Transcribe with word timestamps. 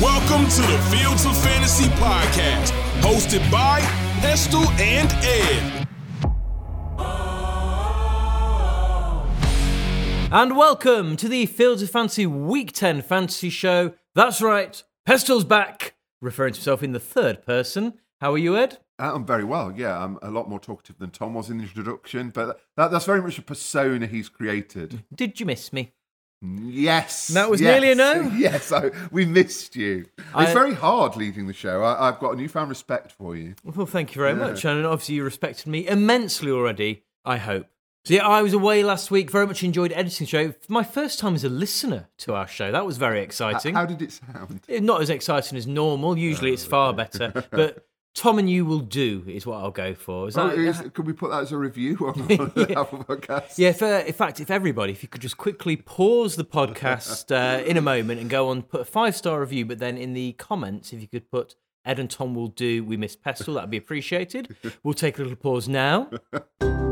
Welcome 0.00 0.48
to 0.50 0.62
the 0.62 0.78
Fields 0.96 1.26
of 1.26 1.36
Fantasy 1.42 1.86
podcast, 1.96 2.70
hosted 3.00 3.50
by 3.50 3.80
Pestell 4.20 4.64
and 4.78 5.12
Ed. 5.24 5.88
And 10.30 10.56
welcome 10.56 11.16
to 11.16 11.28
the 11.28 11.46
Fields 11.46 11.82
of 11.82 11.90
Fantasy 11.90 12.26
Week 12.26 12.70
10 12.70 13.02
Fantasy 13.02 13.50
Show. 13.50 13.94
That's 14.14 14.40
right, 14.40 14.80
Pestell's 15.04 15.42
back, 15.42 15.96
referring 16.20 16.52
to 16.52 16.58
himself 16.60 16.84
in 16.84 16.92
the 16.92 17.00
third 17.00 17.44
person. 17.44 17.94
How 18.20 18.32
are 18.34 18.38
you, 18.38 18.56
Ed? 18.56 18.78
Uh, 19.00 19.12
I'm 19.16 19.26
very 19.26 19.42
well. 19.42 19.72
Yeah, 19.76 19.98
I'm 19.98 20.16
a 20.22 20.30
lot 20.30 20.48
more 20.48 20.60
talkative 20.60 20.98
than 21.00 21.10
Tom 21.10 21.34
was 21.34 21.50
in 21.50 21.58
the 21.58 21.64
introduction, 21.64 22.30
but 22.30 22.60
that, 22.76 22.92
that's 22.92 23.04
very 23.04 23.20
much 23.20 23.36
a 23.38 23.42
persona 23.42 24.06
he's 24.06 24.28
created. 24.28 25.02
Did 25.12 25.40
you 25.40 25.46
miss 25.46 25.72
me? 25.72 25.92
Yes, 26.40 27.28
That 27.28 27.50
was 27.50 27.60
yes, 27.60 27.72
nearly 27.72 27.92
a 27.92 27.94
no? 27.94 28.30
Yes, 28.36 28.70
I, 28.70 28.90
we 29.10 29.26
missed 29.26 29.74
you. 29.74 30.06
I- 30.34 30.44
it's 30.44 30.52
very 30.52 30.74
hard 30.74 31.16
leading 31.16 31.46
the 31.46 31.52
show. 31.52 31.82
I, 31.82 32.08
I've 32.08 32.18
got 32.20 32.32
a 32.34 32.36
newfound 32.36 32.68
respect 32.68 33.12
for 33.12 33.34
you. 33.36 33.54
Well, 33.64 33.86
thank 33.86 34.14
you 34.14 34.20
very 34.22 34.34
much. 34.34 34.64
And 34.64 34.86
obviously, 34.86 35.16
you 35.16 35.24
respected 35.24 35.66
me 35.66 35.86
immensely 35.88 36.50
already, 36.50 37.02
I 37.24 37.38
hope. 37.38 37.66
So, 38.04 38.14
yeah, 38.14 38.26
I 38.26 38.40
was 38.42 38.52
away 38.54 38.84
last 38.84 39.10
week, 39.10 39.30
very 39.30 39.46
much 39.46 39.62
enjoyed 39.64 39.92
editing 39.92 40.24
the 40.24 40.30
show. 40.30 40.54
My 40.68 40.84
first 40.84 41.18
time 41.18 41.34
as 41.34 41.44
a 41.44 41.48
listener 41.48 42.08
to 42.18 42.34
our 42.34 42.46
show. 42.46 42.70
That 42.72 42.86
was 42.86 42.96
very 42.96 43.20
exciting. 43.20 43.74
How 43.74 43.84
did 43.84 44.00
it 44.00 44.12
sound? 44.12 44.60
Not 44.68 45.02
as 45.02 45.10
exciting 45.10 45.58
as 45.58 45.66
normal. 45.66 46.16
Usually, 46.16 46.52
it's 46.52 46.64
far 46.64 46.92
better. 46.94 47.44
But 47.50 47.84
Tom 48.18 48.40
and 48.40 48.50
you 48.50 48.64
will 48.64 48.80
do, 48.80 49.22
is 49.28 49.46
what 49.46 49.58
I'll 49.58 49.70
go 49.70 49.94
for. 49.94 50.26
Is 50.26 50.36
Oh, 50.36 50.48
that, 50.48 50.58
is, 50.58 50.82
could 50.92 51.06
we 51.06 51.12
put 51.12 51.30
that 51.30 51.42
as 51.42 51.52
a 51.52 51.56
review 51.56 51.96
on 52.00 52.26
the 52.26 52.74
Apple 52.76 53.04
podcast? 53.04 53.56
Yeah, 53.56 53.68
if, 53.68 53.80
uh, 53.80 54.02
in 54.04 54.12
fact, 54.12 54.40
if 54.40 54.50
everybody, 54.50 54.92
if 54.92 55.04
you 55.04 55.08
could 55.08 55.20
just 55.20 55.36
quickly 55.36 55.76
pause 55.76 56.34
the 56.34 56.44
podcast 56.44 57.30
uh, 57.30 57.62
in 57.64 57.76
a 57.76 57.80
moment 57.80 58.20
and 58.20 58.28
go 58.28 58.48
on, 58.48 58.62
put 58.62 58.80
a 58.80 58.84
five 58.84 59.14
star 59.14 59.38
review, 59.40 59.64
but 59.66 59.78
then 59.78 59.96
in 59.96 60.14
the 60.14 60.32
comments, 60.32 60.92
if 60.92 61.00
you 61.00 61.06
could 61.06 61.30
put 61.30 61.54
Ed 61.84 62.00
and 62.00 62.10
Tom 62.10 62.34
will 62.34 62.48
do, 62.48 62.82
we 62.82 62.96
miss 62.96 63.14
Pestell, 63.16 63.54
that'd 63.54 63.70
be 63.70 63.76
appreciated. 63.76 64.56
We'll 64.82 64.94
take 64.94 65.18
a 65.18 65.22
little 65.22 65.36
pause 65.36 65.68
now. 65.68 66.10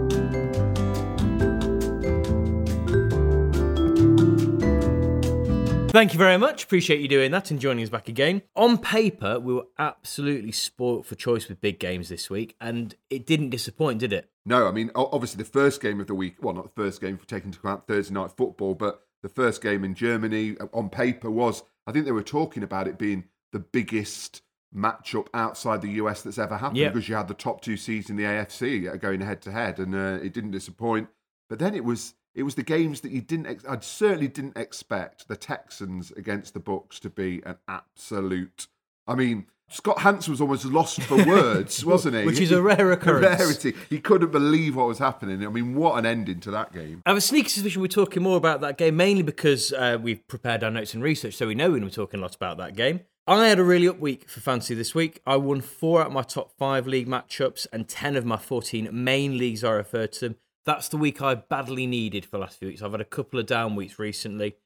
Thank 5.96 6.12
you 6.12 6.18
very 6.18 6.36
much. 6.36 6.64
Appreciate 6.64 7.00
you 7.00 7.08
doing 7.08 7.30
that 7.30 7.50
and 7.50 7.58
joining 7.58 7.82
us 7.82 7.88
back 7.88 8.06
again. 8.06 8.42
On 8.54 8.76
paper, 8.76 9.40
we 9.40 9.54
were 9.54 9.64
absolutely 9.78 10.52
spoilt 10.52 11.06
for 11.06 11.14
choice 11.14 11.48
with 11.48 11.62
big 11.62 11.78
games 11.78 12.10
this 12.10 12.28
week, 12.28 12.54
and 12.60 12.94
it 13.08 13.24
didn't 13.24 13.48
disappoint, 13.48 14.00
did 14.00 14.12
it? 14.12 14.28
No, 14.44 14.68
I 14.68 14.72
mean, 14.72 14.90
obviously 14.94 15.42
the 15.42 15.48
first 15.48 15.80
game 15.80 15.98
of 15.98 16.06
the 16.06 16.14
week, 16.14 16.36
well, 16.42 16.52
not 16.52 16.64
the 16.64 16.82
first 16.82 17.00
game 17.00 17.16
for 17.16 17.26
taking 17.26 17.48
into 17.48 17.60
account 17.60 17.86
Thursday 17.86 18.12
night 18.12 18.30
football, 18.36 18.74
but 18.74 19.06
the 19.22 19.30
first 19.30 19.62
game 19.62 19.84
in 19.84 19.94
Germany 19.94 20.58
uh, 20.60 20.66
on 20.74 20.90
paper 20.90 21.30
was, 21.30 21.62
I 21.86 21.92
think 21.92 22.04
they 22.04 22.12
were 22.12 22.22
talking 22.22 22.62
about 22.62 22.88
it 22.88 22.98
being 22.98 23.24
the 23.54 23.60
biggest 23.60 24.42
matchup 24.76 25.28
outside 25.32 25.80
the 25.80 25.92
US 25.92 26.20
that's 26.20 26.36
ever 26.36 26.58
happened 26.58 26.76
Yeah. 26.76 26.88
because 26.90 27.08
you 27.08 27.14
had 27.14 27.28
the 27.28 27.32
top 27.32 27.62
two 27.62 27.78
seeds 27.78 28.10
in 28.10 28.16
the 28.16 28.24
AFC 28.24 29.00
going 29.00 29.22
head 29.22 29.40
to 29.40 29.50
head 29.50 29.78
and 29.78 29.94
uh, 29.94 30.18
it 30.22 30.34
didn't 30.34 30.50
disappoint. 30.50 31.08
But 31.48 31.58
then 31.58 31.74
it 31.74 31.86
was 31.86 32.12
it 32.36 32.44
was 32.44 32.54
the 32.54 32.62
games 32.62 33.00
that 33.00 33.10
you 33.10 33.20
didn't 33.20 33.46
ex- 33.46 33.64
I 33.64 33.80
certainly 33.80 34.28
didn't 34.28 34.56
expect 34.56 35.26
the 35.26 35.36
Texans 35.36 36.12
against 36.12 36.54
the 36.54 36.60
Bucks 36.60 37.00
to 37.00 37.10
be 37.10 37.42
an 37.44 37.56
absolute 37.66 38.68
I 39.08 39.14
mean 39.16 39.46
Scott 39.68 39.98
Hanson 39.98 40.30
was 40.32 40.40
almost 40.40 40.64
lost 40.64 41.02
for 41.02 41.16
words, 41.26 41.84
wasn't 41.84 42.14
he? 42.14 42.24
Which 42.24 42.38
is 42.38 42.52
a 42.52 42.62
rare 42.62 42.92
occurrence. 42.92 43.40
rarity. 43.40 43.74
He 43.90 43.98
couldn't 43.98 44.30
believe 44.30 44.76
what 44.76 44.86
was 44.86 44.98
happening. 44.98 45.44
I 45.44 45.48
mean, 45.48 45.74
what 45.74 45.98
an 45.98 46.06
ending 46.06 46.38
to 46.42 46.52
that 46.52 46.72
game. 46.72 47.02
I 47.04 47.10
have 47.10 47.16
a 47.16 47.20
sneaky 47.20 47.48
suspicion 47.48 47.82
we're 47.82 47.88
talking 47.88 48.22
more 48.22 48.36
about 48.36 48.60
that 48.60 48.78
game, 48.78 48.96
mainly 48.96 49.24
because 49.24 49.72
uh, 49.72 49.98
we've 50.00 50.24
prepared 50.28 50.62
our 50.62 50.70
notes 50.70 50.94
and 50.94 51.02
research, 51.02 51.34
so 51.34 51.48
we 51.48 51.56
know 51.56 51.70
we're 51.70 51.88
talking 51.90 52.20
a 52.20 52.22
lot 52.22 52.36
about 52.36 52.58
that 52.58 52.76
game. 52.76 53.00
I 53.26 53.48
had 53.48 53.58
a 53.58 53.64
really 53.64 53.88
up 53.88 53.98
week 53.98 54.28
for 54.28 54.38
fantasy 54.38 54.76
this 54.76 54.94
week. 54.94 55.20
I 55.26 55.34
won 55.34 55.60
four 55.60 56.00
out 56.00 56.06
of 56.06 56.12
my 56.12 56.22
top 56.22 56.52
five 56.56 56.86
league 56.86 57.08
matchups 57.08 57.66
and 57.72 57.88
10 57.88 58.14
of 58.14 58.24
my 58.24 58.36
14 58.36 58.88
main 58.92 59.36
leagues 59.36 59.64
I 59.64 59.70
refer 59.72 60.06
to 60.06 60.20
them. 60.20 60.36
That's 60.66 60.88
the 60.88 60.96
week 60.96 61.22
I 61.22 61.36
badly 61.36 61.86
needed 61.86 62.24
for 62.24 62.32
the 62.32 62.38
last 62.38 62.58
few 62.58 62.68
weeks. 62.68 62.82
I've 62.82 62.90
had 62.90 63.00
a 63.00 63.04
couple 63.04 63.38
of 63.38 63.46
down 63.46 63.76
weeks 63.76 64.00
recently. 64.00 64.56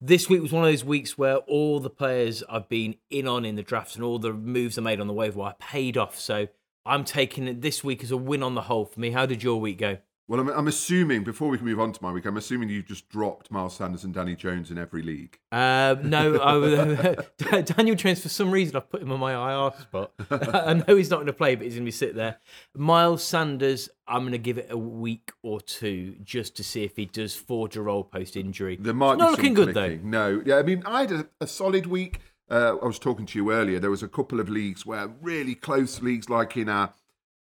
This 0.00 0.28
week 0.28 0.40
was 0.40 0.50
one 0.50 0.64
of 0.64 0.70
those 0.70 0.84
weeks 0.84 1.18
where 1.18 1.36
all 1.36 1.78
the 1.78 1.90
players 1.90 2.42
I've 2.48 2.68
been 2.70 2.96
in 3.10 3.28
on 3.28 3.44
in 3.44 3.54
the 3.54 3.62
drafts 3.62 3.94
and 3.94 4.02
all 4.02 4.18
the 4.18 4.32
moves 4.32 4.78
I 4.78 4.80
made 4.80 4.98
on 4.98 5.06
the 5.06 5.12
waiver 5.12 5.38
wire 5.38 5.54
paid 5.60 5.98
off. 5.98 6.18
So 6.18 6.48
I'm 6.86 7.04
taking 7.04 7.46
it 7.46 7.60
this 7.60 7.84
week 7.84 8.02
as 8.02 8.10
a 8.10 8.16
win 8.16 8.42
on 8.42 8.54
the 8.54 8.62
whole 8.62 8.86
for 8.86 8.98
me. 8.98 9.10
How 9.10 9.26
did 9.26 9.42
your 9.42 9.60
week 9.60 9.78
go? 9.78 9.98
Well, 10.32 10.40
I'm, 10.40 10.48
I'm 10.48 10.66
assuming, 10.66 11.24
before 11.24 11.50
we 11.50 11.58
can 11.58 11.66
move 11.66 11.78
on 11.78 11.92
to 11.92 12.02
my 12.02 12.10
week, 12.10 12.24
I'm 12.24 12.38
assuming 12.38 12.70
you've 12.70 12.86
just 12.86 13.06
dropped 13.10 13.50
Miles 13.50 13.76
Sanders 13.76 14.02
and 14.02 14.14
Danny 14.14 14.34
Jones 14.34 14.70
in 14.70 14.78
every 14.78 15.02
league. 15.02 15.38
Uh, 15.52 15.96
no, 16.02 16.40
I, 16.40 17.60
Daniel 17.60 17.94
Jones, 17.94 18.22
for 18.22 18.30
some 18.30 18.50
reason, 18.50 18.76
I've 18.76 18.88
put 18.88 19.02
him 19.02 19.12
on 19.12 19.20
my 19.20 19.34
IR 19.34 19.72
spot. 19.78 20.12
I 20.30 20.72
know 20.72 20.96
he's 20.96 21.10
not 21.10 21.16
going 21.16 21.26
to 21.26 21.34
play, 21.34 21.54
but 21.54 21.64
he's 21.64 21.74
going 21.74 21.84
to 21.84 21.88
be 21.88 21.90
sit 21.90 22.14
there. 22.14 22.38
Miles 22.74 23.22
Sanders, 23.22 23.90
I'm 24.08 24.22
going 24.22 24.32
to 24.32 24.38
give 24.38 24.56
it 24.56 24.68
a 24.70 24.78
week 24.78 25.32
or 25.42 25.60
two 25.60 26.16
just 26.24 26.56
to 26.56 26.64
see 26.64 26.82
if 26.82 26.96
he 26.96 27.04
does 27.04 27.34
forge 27.36 27.76
a 27.76 27.82
role 27.82 28.02
post 28.02 28.34
injury. 28.34 28.78
There 28.80 28.94
might 28.94 29.12
It's 29.12 29.20
not 29.20 29.30
looking 29.32 29.52
good, 29.52 29.74
though. 29.74 29.98
No, 30.02 30.42
yeah, 30.46 30.56
I 30.56 30.62
mean, 30.62 30.82
I 30.86 31.02
had 31.02 31.12
a, 31.12 31.28
a 31.42 31.46
solid 31.46 31.84
week. 31.84 32.20
Uh, 32.50 32.76
I 32.82 32.86
was 32.86 32.98
talking 32.98 33.26
to 33.26 33.38
you 33.38 33.52
earlier. 33.52 33.78
There 33.78 33.90
was 33.90 34.02
a 34.02 34.08
couple 34.08 34.40
of 34.40 34.48
leagues 34.48 34.86
where 34.86 35.08
really 35.08 35.54
close 35.54 36.00
leagues, 36.00 36.30
like 36.30 36.56
in 36.56 36.70
our 36.70 36.94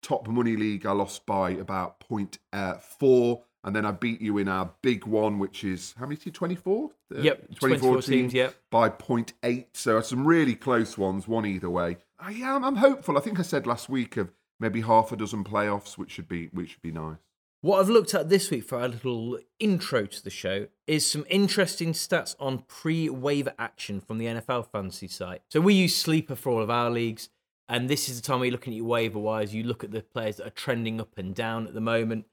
top 0.01 0.27
money 0.27 0.55
league, 0.55 0.85
I 0.85 0.91
lost 0.91 1.25
by 1.25 1.51
about 1.51 1.99
point 1.99 2.39
uh, 2.53 2.75
four, 2.75 3.43
and 3.63 3.75
then 3.75 3.85
I 3.85 3.91
beat 3.91 4.21
you 4.21 4.37
in 4.37 4.47
our 4.47 4.71
big 4.81 5.05
one, 5.05 5.39
which 5.39 5.63
is 5.63 5.93
how 5.97 6.05
many 6.05 6.17
teams? 6.17 6.35
Twenty 6.35 6.55
four. 6.55 6.91
Yep, 7.11 7.55
24 7.55 8.01
teams, 8.03 8.33
yep. 8.33 8.55
by 8.69 8.89
point 8.89 9.33
eight. 9.43 9.75
So 9.75 9.99
some 10.01 10.27
really 10.27 10.55
close 10.55 10.97
ones, 10.97 11.27
one 11.27 11.45
either 11.45 11.69
way. 11.69 11.97
Uh, 12.19 12.31
I'm, 12.43 12.63
I'm 12.63 12.75
hopeful. 12.75 13.17
I 13.17 13.21
think 13.21 13.39
I 13.39 13.43
said 13.43 13.65
last 13.65 13.89
week 13.89 14.15
of 14.17 14.31
maybe 14.59 14.81
half 14.81 15.11
a 15.11 15.15
dozen 15.15 15.43
playoffs, 15.43 15.97
which 15.97 16.11
should 16.11 16.27
be 16.27 16.47
which 16.47 16.71
should 16.71 16.81
be 16.81 16.91
nice. 16.91 17.17
What 17.61 17.81
I've 17.81 17.89
looked 17.89 18.13
at 18.13 18.29
this 18.29 18.49
week 18.51 18.63
for 18.63 18.79
our 18.79 18.87
little 18.87 19.37
intro 19.59 20.05
to 20.05 20.23
the 20.23 20.29
show 20.29 20.67
is 20.87 21.05
some 21.05 21.25
interesting 21.29 21.91
stats 21.91 22.33
on 22.39 22.59
pre 22.69 23.09
waiver 23.09 23.53
action 23.59 23.99
from 23.99 24.17
the 24.17 24.27
NFL 24.27 24.71
fantasy 24.71 25.09
site. 25.09 25.41
So 25.49 25.59
we 25.59 25.73
use 25.73 25.93
Sleeper 25.93 26.35
for 26.35 26.51
all 26.51 26.61
of 26.61 26.69
our 26.69 26.89
leagues, 26.89 27.29
and 27.69 27.87
this 27.89 28.09
is 28.09 28.19
the 28.19 28.27
time 28.27 28.39
where 28.39 28.47
you're 28.47 28.51
looking 28.53 28.73
at 28.73 28.77
your 28.77 28.85
waiver 28.85 29.19
wires. 29.19 29.53
You 29.53 29.63
look 29.63 29.83
at 29.83 29.91
the 29.91 30.01
players 30.01 30.37
that 30.37 30.47
are 30.47 30.51
trending 30.51 30.99
up 30.99 31.17
and 31.17 31.33
down 31.33 31.67
at 31.67 31.73
the 31.73 31.79
moment. 31.81 32.25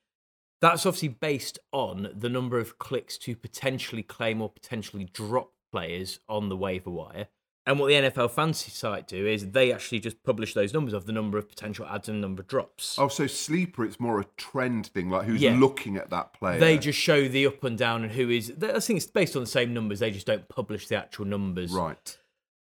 That's 0.60 0.86
obviously 0.86 1.08
based 1.08 1.58
on 1.72 2.08
the 2.14 2.30
number 2.30 2.58
of 2.58 2.78
clicks 2.78 3.18
to 3.18 3.36
potentially 3.36 4.02
claim 4.02 4.40
or 4.40 4.48
potentially 4.48 5.04
drop 5.12 5.52
players 5.70 6.18
on 6.28 6.48
the 6.48 6.56
waiver 6.56 6.90
wire. 6.90 7.28
And 7.68 7.80
what 7.80 7.88
the 7.88 7.94
NFL 7.94 8.30
fantasy 8.30 8.70
site 8.70 9.08
do 9.08 9.26
is 9.26 9.50
they 9.50 9.72
actually 9.72 9.98
just 9.98 10.22
publish 10.22 10.54
those 10.54 10.72
numbers 10.72 10.94
of 10.94 11.04
the 11.04 11.12
number 11.12 11.36
of 11.36 11.48
potential 11.48 11.84
adds 11.84 12.08
and 12.08 12.20
number 12.20 12.40
of 12.42 12.46
drops. 12.46 12.96
Oh, 12.96 13.08
so 13.08 13.26
sleeper, 13.26 13.84
it's 13.84 13.98
more 13.98 14.20
a 14.20 14.24
trend 14.36 14.86
thing, 14.86 15.10
like 15.10 15.26
who's 15.26 15.42
Yeah. 15.42 15.58
looking 15.58 15.96
at 15.96 16.08
that 16.10 16.32
player. 16.32 16.60
They 16.60 16.78
just 16.78 16.98
show 16.98 17.26
the 17.26 17.44
up 17.46 17.64
and 17.64 17.76
down 17.76 18.04
and 18.04 18.12
who 18.12 18.30
is. 18.30 18.52
I 18.62 18.78
think 18.78 18.98
it's 18.98 19.06
based 19.06 19.34
on 19.34 19.42
the 19.42 19.48
same 19.48 19.74
numbers. 19.74 19.98
They 19.98 20.12
just 20.12 20.28
don't 20.28 20.48
publish 20.48 20.86
the 20.86 20.96
actual 20.96 21.24
numbers. 21.24 21.72
right. 21.72 22.16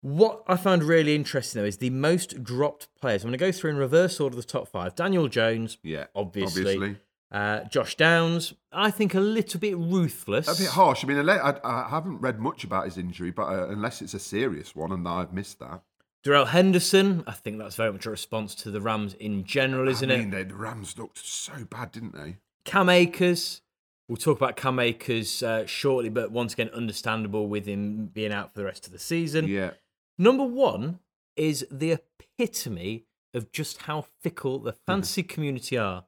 What 0.01 0.43
I 0.47 0.57
found 0.57 0.83
really 0.83 1.13
interesting 1.15 1.61
though 1.61 1.67
is 1.67 1.77
the 1.77 1.89
most 1.91 2.43
dropped 2.43 2.87
players. 2.99 3.23
I'm 3.23 3.29
going 3.29 3.37
to 3.39 3.45
go 3.45 3.51
through 3.51 3.71
in 3.71 3.77
reverse 3.77 4.19
order 4.19 4.35
the 4.35 4.43
top 4.43 4.67
five. 4.67 4.95
Daniel 4.95 5.27
Jones, 5.27 5.77
Yeah, 5.83 6.05
obviously. 6.15 6.61
obviously. 6.63 6.97
Uh, 7.31 7.63
Josh 7.65 7.95
Downs, 7.95 8.53
I 8.73 8.91
think 8.91 9.13
a 9.15 9.19
little 9.21 9.59
bit 9.59 9.77
ruthless. 9.77 10.47
A 10.49 10.61
bit 10.61 10.71
harsh. 10.71 11.05
I 11.05 11.07
mean, 11.07 11.29
I, 11.29 11.55
I 11.63 11.87
haven't 11.89 12.17
read 12.19 12.39
much 12.39 12.63
about 12.65 12.85
his 12.85 12.97
injury, 12.97 13.31
but 13.31 13.43
uh, 13.43 13.67
unless 13.69 14.01
it's 14.01 14.13
a 14.13 14.19
serious 14.19 14.75
one, 14.75 14.91
and 14.91 15.07
I've 15.07 15.31
missed 15.31 15.59
that. 15.59 15.81
Darrell 16.23 16.45
Henderson, 16.45 17.23
I 17.25 17.31
think 17.31 17.57
that's 17.57 17.75
very 17.75 17.93
much 17.93 18.05
a 18.05 18.09
response 18.09 18.53
to 18.55 18.69
the 18.71 18.81
Rams 18.81 19.13
in 19.13 19.43
general, 19.45 19.87
isn't 19.87 20.11
I 20.11 20.15
it? 20.15 20.31
they- 20.31 20.43
the 20.43 20.55
Rams 20.55 20.97
looked 20.97 21.19
so 21.25 21.53
bad, 21.69 21.91
didn't 21.93 22.13
they? 22.15 22.37
Cam 22.65 22.89
Akers. 22.89 23.61
We'll 24.09 24.17
talk 24.17 24.37
about 24.37 24.57
Cam 24.57 24.77
Akers 24.79 25.41
uh, 25.41 25.65
shortly, 25.65 26.09
but 26.09 26.31
once 26.31 26.51
again, 26.53 26.69
understandable 26.73 27.47
with 27.47 27.65
him 27.65 28.07
being 28.07 28.33
out 28.33 28.51
for 28.51 28.59
the 28.59 28.65
rest 28.65 28.85
of 28.87 28.91
the 28.91 28.99
season. 28.99 29.47
Yeah. 29.47 29.71
Number 30.17 30.43
one 30.43 30.99
is 31.35 31.65
the 31.71 31.91
epitome 31.91 33.05
of 33.33 33.51
just 33.51 33.83
how 33.83 34.05
fickle 34.21 34.59
the 34.59 34.71
hmm. 34.71 34.77
fantasy 34.85 35.23
community 35.23 35.77
are. 35.77 36.05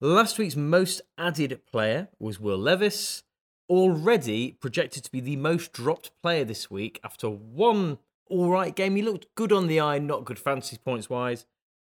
Last 0.00 0.38
week's 0.38 0.56
most 0.56 1.02
added 1.18 1.60
player 1.66 2.08
was 2.18 2.40
Will 2.40 2.56
Levis, 2.56 3.22
already 3.68 4.52
projected 4.52 5.04
to 5.04 5.12
be 5.12 5.20
the 5.20 5.36
most 5.36 5.72
dropped 5.72 6.10
player 6.22 6.44
this 6.44 6.70
week 6.70 6.98
after 7.04 7.28
one 7.28 7.98
all 8.28 8.48
right 8.48 8.74
game. 8.74 8.96
He 8.96 9.02
looked 9.02 9.26
good 9.34 9.52
on 9.52 9.66
the 9.66 9.80
eye, 9.80 9.98
not 9.98 10.24
good 10.24 10.38
fantasy 10.38 10.78
points 10.78 11.10
wise. 11.10 11.44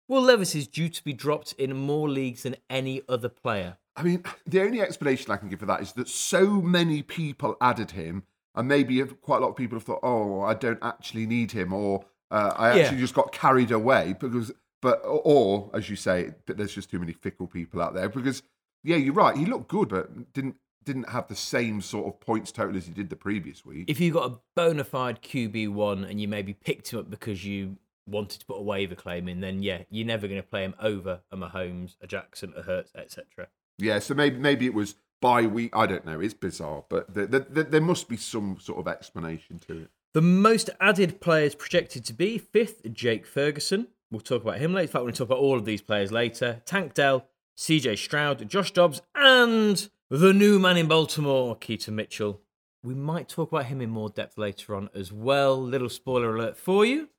Will 0.09 0.23
Levis 0.23 0.57
is 0.57 0.67
due 0.67 0.89
to 0.89 1.05
be 1.05 1.13
dropped 1.13 1.53
in 1.53 1.77
more 1.77 2.09
leagues 2.09 2.43
than 2.43 2.57
any 2.69 3.03
other 3.09 3.29
player. 3.29 3.79
I 3.95 4.03
mean, 4.03 4.25
the 4.47 4.63
only 4.63 4.81
explanation 4.81 5.31
I 5.31 5.37
can 5.37 5.49
give 5.49 5.61
for 5.61 5.67
that 5.67 5.83
is 5.83 5.93
that 5.93 6.09
so 6.09 6.47
many 6.61 7.03
people 7.03 7.57
added 7.61 7.93
him, 7.93 8.25
and 8.55 8.69
maybe 8.69 9.03
quite 9.05 9.39
a 9.39 9.41
lot 9.41 9.51
of 9.51 9.57
people 9.57 9.77
have 9.77 9.85
thought, 9.85 10.01
"Oh, 10.03 10.41
I 10.43 10.55
don't 10.55 10.79
actually 10.83 11.27
need 11.27 11.53
him," 11.53 11.73
or 11.73 12.05
uh, 12.31 12.55
"I 12.57 12.77
Yeah. 12.77 12.83
actually 12.85 13.01
just 13.01 13.15
got 13.15 13.33
carried 13.33 13.71
away." 13.71 14.15
Because, 14.19 14.53
but 14.83 15.01
or 15.05 15.71
as 15.75 15.89
you 15.91 15.97
say, 15.97 16.35
there's 16.47 16.75
just 16.75 16.91
too 16.91 16.99
many 16.99 17.13
fickle 17.13 17.47
people 17.47 17.81
out 17.83 17.95
there. 17.95 18.09
Because, 18.09 18.43
yeah, 18.83 18.97
you're 18.97 19.15
right. 19.15 19.37
He 19.37 19.45
looked 19.47 19.69
good, 19.69 19.89
but 19.91 20.33
didn't 20.33 20.57
didn't 20.83 21.11
have 21.11 21.29
the 21.29 21.37
same 21.37 21.81
sort 21.83 22.07
of 22.07 22.19
points 22.21 22.51
total 22.51 22.75
as 22.77 22.87
he 22.87 22.93
did 22.93 23.11
the 23.11 23.17
previous 23.17 23.65
week. 23.67 23.85
If 23.89 24.01
you 24.01 24.13
got 24.13 24.31
a 24.31 24.37
bona 24.57 24.83
fide 24.85 25.21
QB 25.23 25.69
one 25.73 26.05
and 26.05 26.19
you 26.21 26.27
maybe 26.27 26.55
picked 26.55 26.93
him 26.93 27.01
up 27.01 27.11
because 27.11 27.45
you 27.45 27.77
wanted 28.07 28.41
to 28.41 28.47
put 28.47 28.57
a 28.57 28.63
waiver 28.63 28.95
claim 28.95 29.29
in, 29.29 29.41
then 29.41 29.63
yeah, 29.63 29.83
you're 29.91 30.07
never 30.07 30.27
going 30.27 30.41
to 30.41 30.49
play 30.49 30.65
him 30.65 30.75
over 30.81 31.21
a 31.31 31.37
Mahomes, 31.37 31.97
a 32.01 32.07
Jackson, 32.07 32.55
a 32.57 32.63
Hurts, 32.63 32.93
etc. 32.95 33.49
yeah, 33.79 33.99
so 33.99 34.15
maybe 34.15 34.39
maybe 34.39 34.65
it 34.65 34.73
was 34.75 34.95
by 35.21 35.43
week. 35.43 35.75
I 35.75 35.87
don't 35.87 36.05
know. 36.05 36.21
It's 36.21 36.35
bizarre, 36.35 36.85
but 36.89 37.13
there, 37.13 37.27
there, 37.27 37.65
there 37.65 37.81
must 37.81 38.09
be 38.09 38.17
some 38.17 38.59
sort 38.61 38.79
of 38.79 38.89
explanation 38.89 39.59
to 39.69 39.83
it. 39.83 39.91
The 40.13 40.23
most 40.23 40.71
added 40.81 41.21
players 41.21 41.55
projected 41.55 42.05
to 42.07 42.13
be 42.13 42.39
fifth, 42.39 42.93
Jake 42.93 43.27
Ferguson. 43.27 43.89
We'll 44.11 44.21
talk 44.21 44.43
about 44.43 44.59
him 44.59 44.73
later. 44.73 44.83
In 44.83 44.89
fact, 44.89 44.95
we're 44.95 45.01
going 45.03 45.13
to 45.13 45.19
talk 45.19 45.29
about 45.29 45.39
all 45.39 45.57
of 45.57 45.65
these 45.65 45.83
players 45.83 46.11
later. 46.11 46.63
Tank 46.67 46.95
Dell, 46.95 47.27
CJ 47.57 47.97
Stroud, 47.97 48.49
Josh 48.49 48.73
Dobbs, 48.73 49.03
and 49.15 49.89
the 50.09 50.33
new 50.33 50.59
man 50.59 50.77
in 50.77 50.89
Baltimore, 50.89 51.55
Keaton 51.55 51.95
Mitchell. 51.95 52.41
We 52.83 52.95
might 52.95 53.29
talk 53.29 53.53
about 53.53 53.67
him 53.67 53.81
in 53.81 53.91
more 53.91 54.09
depth 54.09 54.37
later 54.37 54.75
on 54.75 54.91
as 54.95 55.13
well. 55.13 55.61
Little 55.61 55.89
spoiler 55.89 56.35
alert 56.35 56.57
for 56.57 56.85
you. 56.85 57.11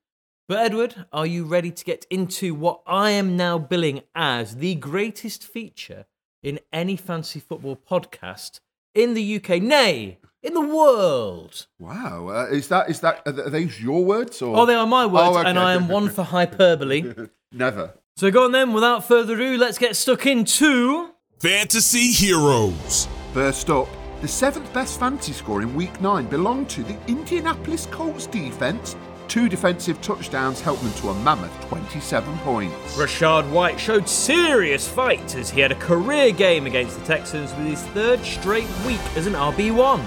But, 0.48 0.58
Edward, 0.58 1.06
are 1.12 1.24
you 1.24 1.44
ready 1.44 1.70
to 1.70 1.84
get 1.84 2.04
into 2.10 2.52
what 2.52 2.82
I 2.86 3.12
am 3.12 3.36
now 3.38 3.58
billing 3.58 4.02
as 4.14 4.56
the 4.56 4.74
greatest 4.74 5.44
feature 5.44 6.04
in 6.42 6.58
any 6.72 6.96
fancy 6.96 7.40
football 7.40 7.76
podcast 7.76 8.60
in 8.94 9.14
the 9.14 9.36
UK, 9.36 9.62
nay, 9.62 10.18
in 10.42 10.54
the 10.54 10.60
world? 10.60 11.66
Wow, 11.78 12.28
uh, 12.28 12.46
is 12.50 12.68
that 12.68 12.90
is 12.90 13.00
that 13.00 13.22
are 13.26 13.32
those 13.32 13.80
your 13.80 14.04
words 14.04 14.42
or? 14.42 14.56
Oh, 14.56 14.66
they 14.66 14.74
are 14.74 14.86
my 14.86 15.06
words, 15.06 15.36
Oh, 15.36 15.40
okay. 15.40 15.48
and 15.48 15.58
I 15.58 15.74
am 15.74 15.88
one 15.88 16.08
for 16.10 16.22
hyperbole. 16.24 17.14
Never. 17.52 17.94
so 18.16 18.30
go 18.30 18.44
on 18.44 18.52
then, 18.52 18.72
without 18.72 19.04
further 19.06 19.34
ado, 19.34 19.56
let's 19.58 19.78
get 19.78 19.94
stuck 19.96 20.26
into. 20.26 21.10
Fantasy 21.38 22.12
Heroes. 22.12 23.08
First 23.34 23.68
up, 23.70 23.88
the 24.20 24.28
seventh 24.28 24.72
best 24.72 25.00
fantasy 25.00 25.32
score 25.32 25.60
in 25.62 25.74
Week 25.74 26.00
Nine 26.00 26.26
belonged 26.26 26.70
to 26.70 26.82
the 26.84 26.96
Indianapolis 27.08 27.86
Colts 27.86 28.26
defense. 28.26 28.94
Two 29.28 29.48
defensive 29.48 30.00
touchdowns 30.00 30.60
helped 30.60 30.82
them 30.82 30.92
to 30.94 31.10
a 31.10 31.14
mammoth 31.22 31.52
27 31.68 32.36
points. 32.38 32.96
Rachaad 32.96 33.50
White 33.50 33.80
showed 33.80 34.08
serious 34.08 34.86
fight 34.86 35.34
as 35.36 35.50
he 35.50 35.60
had 35.60 35.72
a 35.72 35.76
career 35.76 36.32
game 36.32 36.66
against 36.66 36.98
the 36.98 37.04
Texans 37.06 37.54
with 37.54 37.66
his 37.66 37.82
third 37.88 38.20
straight 38.24 38.68
week 38.86 39.00
as 39.16 39.26
an 39.26 39.34
RB1. 39.34 40.04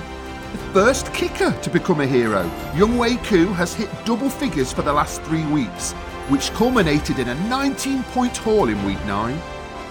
First 0.74 1.14
kicker 1.14 1.52
to 1.62 1.70
become 1.70 2.02
a 2.02 2.08
hero, 2.08 2.50
Younghoe 2.74 3.24
Koo 3.26 3.48
has 3.54 3.74
hit 3.74 3.90
double 4.06 4.30
figures 4.30 4.72
for 4.72 4.82
the 4.82 4.94
last 4.94 5.22
three 5.24 5.46
weeks, 5.48 5.94
which 6.30 6.52
culminated 6.52 7.20
in 7.20 7.30
a 7.30 7.36
19 7.50 8.04
point 8.04 8.38
haul 8.38 8.70
in 8.70 8.84
Week 8.86 9.04
9. 9.06 9.42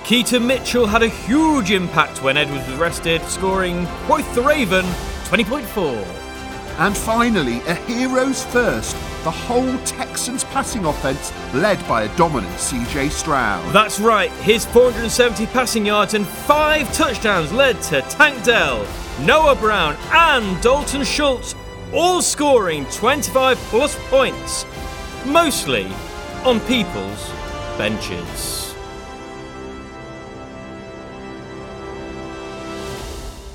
Keaton 0.04 0.46
Mitchell 0.46 0.86
had 0.86 1.02
a 1.02 1.08
huge 1.08 1.70
impact 1.70 2.22
when 2.22 2.36
Edwards 2.36 2.68
was 2.68 2.78
rested, 2.78 3.22
scoring 3.22 3.86
Quoth 4.06 4.34
the 4.34 4.42
Raven 4.42 4.84
20.4. 5.24 6.23
And 6.78 6.96
finally, 6.96 7.60
a 7.68 7.74
hero's 7.74 8.44
first, 8.46 8.96
the 9.22 9.30
whole 9.30 9.78
Texans 9.84 10.42
passing 10.44 10.84
offense 10.84 11.32
led 11.54 11.78
by 11.86 12.02
a 12.02 12.16
dominant 12.16 12.52
CJ 12.54 13.10
Stroud. 13.10 13.72
That's 13.72 14.00
right, 14.00 14.30
his 14.42 14.64
470 14.66 15.46
passing 15.46 15.86
yards 15.86 16.14
and 16.14 16.26
five 16.26 16.92
touchdowns 16.92 17.52
led 17.52 17.80
to 17.82 18.02
Tank 18.02 18.42
Dell, 18.42 18.86
Noah 19.20 19.54
Brown, 19.54 19.96
and 20.10 20.60
Dalton 20.62 21.04
Schultz, 21.04 21.54
all 21.92 22.20
scoring 22.20 22.86
25 22.86 23.56
plus 23.56 23.96
points, 24.10 24.66
mostly 25.24 25.86
on 26.44 26.58
people's 26.60 27.30
benches. 27.78 28.63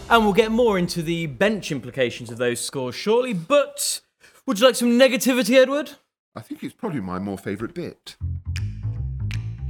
And 0.09 0.23
we'll 0.23 0.33
get 0.33 0.51
more 0.51 0.79
into 0.79 1.03
the 1.03 1.27
bench 1.27 1.71
implications 1.71 2.31
of 2.31 2.39
those 2.39 2.59
scores 2.59 2.95
shortly, 2.95 3.33
but 3.33 4.01
would 4.47 4.59
you 4.59 4.65
like 4.65 4.75
some 4.75 4.97
negativity, 4.97 5.55
Edward? 5.55 5.91
I 6.35 6.41
think 6.41 6.63
it's 6.63 6.73
probably 6.73 6.99
my 6.99 7.19
more 7.19 7.37
favourite 7.37 7.75
bit. 7.75 8.15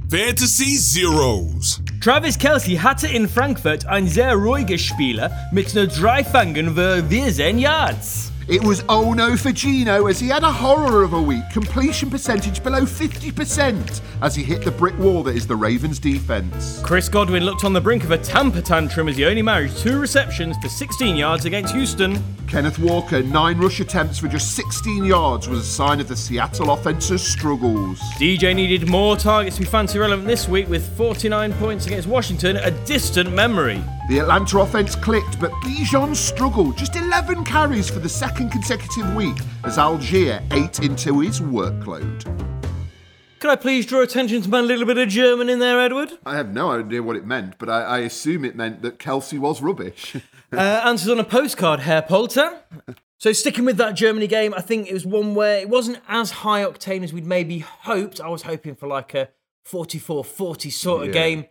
Fantasy 0.08 0.76
Zeros. 0.76 1.82
Travis 2.00 2.38
Kelce 2.38 2.78
hatte 2.82 3.06
in 3.06 3.28
Frankfurt 3.28 3.84
ein 3.86 4.08
sehr 4.08 4.34
ruhiges 4.34 4.80
Spieler 4.80 5.30
mit 5.52 5.74
nur 5.74 5.86
drei 5.86 6.24
Fangen 6.24 6.74
für 6.74 7.04
14 7.04 7.58
Yards. 7.58 8.29
It 8.50 8.64
was 8.64 8.82
oh 8.88 9.12
no 9.12 9.36
for 9.36 9.52
Gino 9.52 10.08
as 10.08 10.18
he 10.18 10.26
had 10.26 10.42
a 10.42 10.50
horror 10.50 11.04
of 11.04 11.12
a 11.12 11.22
week, 11.22 11.44
completion 11.52 12.10
percentage 12.10 12.64
below 12.64 12.80
50% 12.80 14.00
as 14.22 14.34
he 14.34 14.42
hit 14.42 14.62
the 14.62 14.72
brick 14.72 14.98
wall 14.98 15.22
that 15.22 15.36
is 15.36 15.46
the 15.46 15.54
Ravens' 15.54 16.00
defence. 16.00 16.82
Chris 16.82 17.08
Godwin 17.08 17.44
looked 17.44 17.62
on 17.62 17.72
the 17.72 17.80
brink 17.80 18.02
of 18.02 18.10
a 18.10 18.18
tamper 18.18 18.60
tantrum 18.60 19.06
as 19.06 19.16
he 19.16 19.24
only 19.24 19.40
managed 19.40 19.78
two 19.78 20.00
receptions 20.00 20.56
for 20.60 20.68
16 20.68 21.14
yards 21.14 21.44
against 21.44 21.72
Houston. 21.74 22.20
Kenneth 22.48 22.80
Walker, 22.80 23.22
nine 23.22 23.56
rush 23.56 23.78
attempts 23.78 24.18
for 24.18 24.26
just 24.26 24.56
16 24.56 25.04
yards, 25.04 25.48
was 25.48 25.60
a 25.60 25.64
sign 25.64 26.00
of 26.00 26.08
the 26.08 26.16
Seattle 26.16 26.72
offence's 26.72 27.22
struggles. 27.22 28.00
DJ 28.18 28.52
needed 28.52 28.88
more 28.88 29.16
targets 29.16 29.58
to 29.58 29.62
be 29.62 29.68
fancy 29.68 30.00
relevant 30.00 30.26
this 30.26 30.48
week 30.48 30.68
with 30.68 30.84
49 30.96 31.52
points 31.52 31.86
against 31.86 32.08
Washington, 32.08 32.56
a 32.56 32.72
distant 32.84 33.32
memory. 33.32 33.80
The 34.10 34.18
Atlanta 34.18 34.58
offense 34.58 34.96
clicked, 34.96 35.38
but 35.38 35.52
Bijan 35.62 36.16
struggled. 36.16 36.76
Just 36.76 36.96
11 36.96 37.44
carries 37.44 37.88
for 37.88 38.00
the 38.00 38.08
second 38.08 38.50
consecutive 38.50 39.14
week 39.14 39.36
as 39.62 39.76
Allgeier 39.76 40.42
ate 40.52 40.80
into 40.80 41.20
his 41.20 41.40
workload. 41.40 42.24
Could 43.38 43.50
I 43.50 43.54
please 43.54 43.86
draw 43.86 44.00
attention 44.02 44.42
to 44.42 44.48
my 44.48 44.60
little 44.62 44.84
bit 44.84 44.98
of 44.98 45.08
German 45.08 45.48
in 45.48 45.60
there, 45.60 45.78
Edward? 45.80 46.10
I 46.26 46.34
have 46.34 46.52
no 46.52 46.72
idea 46.72 47.04
what 47.04 47.14
it 47.14 47.24
meant, 47.24 47.56
but 47.60 47.68
I, 47.70 47.82
I 47.82 47.98
assume 48.00 48.44
it 48.44 48.56
meant 48.56 48.82
that 48.82 48.98
Kelce 48.98 49.38
was 49.38 49.62
rubbish. 49.62 50.16
Uh, 50.52 50.82
answers 50.84 51.08
on 51.08 51.20
a 51.20 51.22
postcard, 51.22 51.78
Herr 51.78 52.02
Polter. 52.02 52.62
So 53.18 53.32
sticking 53.32 53.64
with 53.64 53.76
that 53.76 53.92
Germany 53.92 54.26
game, 54.26 54.52
I 54.52 54.60
think 54.60 54.88
it 54.88 54.92
was 54.92 55.06
one 55.06 55.36
where 55.36 55.58
it 55.60 55.68
wasn't 55.68 55.98
as 56.08 56.32
high 56.32 56.64
octane 56.64 57.04
as 57.04 57.12
we'd 57.12 57.24
maybe 57.24 57.60
hoped. 57.60 58.20
I 58.20 58.26
was 58.30 58.42
hoping 58.42 58.74
for 58.74 58.88
like 58.88 59.14
a 59.14 59.28
44-40 59.64 60.72
sort 60.72 61.02
of 61.02 61.06
Yeah. 61.06 61.12
game. 61.12 61.44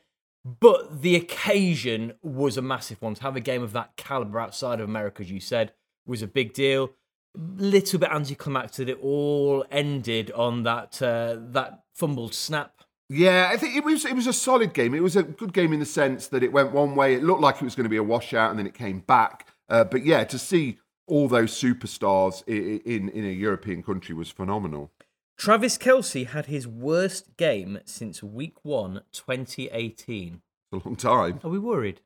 But 0.45 1.01
the 1.01 1.15
occasion 1.15 2.13
was 2.21 2.57
a 2.57 2.61
massive 2.61 3.01
one. 3.01 3.15
To 3.15 3.21
have 3.23 3.35
a 3.35 3.41
game 3.41 3.61
of 3.61 3.73
that 3.73 3.95
caliber 3.97 4.39
outside 4.39 4.79
of 4.79 4.87
America, 4.87 5.21
as 5.21 5.31
you 5.31 5.39
said, 5.39 5.73
was 6.05 6.21
a 6.21 6.27
big 6.27 6.53
deal. 6.53 6.91
Little 7.35 7.99
bit 7.99 8.09
anticlimactic 8.09 8.87
that 8.87 8.89
it 8.89 8.99
all 9.01 9.65
ended 9.69 10.31
on 10.31 10.63
that 10.63 11.01
uh, 11.01 11.37
that 11.51 11.83
fumbled 11.93 12.33
snap. 12.33 12.73
Yeah, 13.09 13.49
I 13.51 13.57
think 13.57 13.75
it 13.75 13.83
was 13.83 14.05
it 14.05 14.15
was 14.15 14.27
a 14.27 14.33
solid 14.33 14.73
game. 14.73 14.93
It 14.93 15.03
was 15.03 15.15
a 15.15 15.23
good 15.23 15.53
game 15.53 15.73
in 15.73 15.79
the 15.79 15.85
sense 15.85 16.27
that 16.27 16.43
it 16.43 16.51
went 16.51 16.71
one 16.71 16.95
way. 16.95 17.15
It 17.15 17.23
looked 17.23 17.41
like 17.41 17.55
it 17.55 17.63
was 17.63 17.75
going 17.75 17.85
to 17.85 17.89
be 17.89 17.97
a 17.97 18.03
washout, 18.03 18.49
and 18.49 18.57
then 18.57 18.67
it 18.67 18.73
came 18.73 18.99
back. 18.99 19.47
Uh, 19.67 19.83
but 19.83 20.05
yeah, 20.05 20.23
to 20.23 20.39
see 20.39 20.79
all 21.05 21.27
those 21.27 21.51
superstars 21.51 22.47
in, 22.47 22.79
in 22.85 23.09
in 23.09 23.25
a 23.25 23.31
European 23.31 23.83
country 23.83 24.15
was 24.15 24.29
phenomenal. 24.29 24.91
Travis 25.39 25.77
Kelce 25.77 26.27
had 26.27 26.47
his 26.47 26.67
worst 26.67 27.37
game 27.37 27.79
since 27.85 28.21
week 28.21 28.65
one, 28.65 29.03
2018. 29.13 30.41
A 30.73 30.75
long 30.83 30.97
time. 30.97 31.39
Are 31.45 31.49
we 31.49 31.57
worried? 31.57 32.01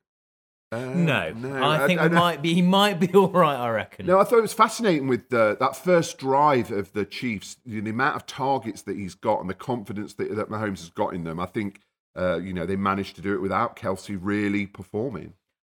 Uh, 0.72 0.94
No, 0.94 1.34
I 1.44 1.88
think 1.88 2.00
I 2.00 2.10
know- 2.10 2.20
might 2.20 2.44
be. 2.44 2.54
He 2.54 2.62
might 2.62 3.00
be 3.00 3.08
all 3.16 3.30
right. 3.32 3.56
I 3.58 3.70
reckon. 3.70 4.06
No, 4.06 4.20
I 4.20 4.24
thought 4.24 4.38
it 4.38 4.44
was 4.44 4.54
fascinating 4.54 5.08
with 5.08 5.30
the, 5.30 5.58
that 5.60 5.75
first 5.75 6.20
drive 6.20 6.70
of 6.70 6.94
the 6.94 7.06
Chiefs, 7.06 7.58
the, 7.66 7.80
the 7.82 7.90
amount 7.90 8.16
of 8.18 8.28
targets 8.28 8.84
that 8.84 8.96
he's 8.98 9.16
got 9.16 9.42
and 9.42 9.50
the 9.50 9.56
confidence 9.56 10.13
that, 10.13 10.36
that 10.36 10.50
Mahomes 10.50 10.82
has 10.82 10.90
got 10.90 11.16
in 11.16 11.24
them. 11.24 11.40
I 11.40 11.48
think, 11.48 11.80
uh, 12.16 12.38
you 12.38 12.54
know, 12.54 12.68
they 12.68 12.75
managed 12.75 13.16
to 13.16 13.24
do 13.24 13.34
it 13.34 13.42
without 13.42 13.75
Kelce 13.75 14.16
really 14.22 14.68
performing. 14.68 15.34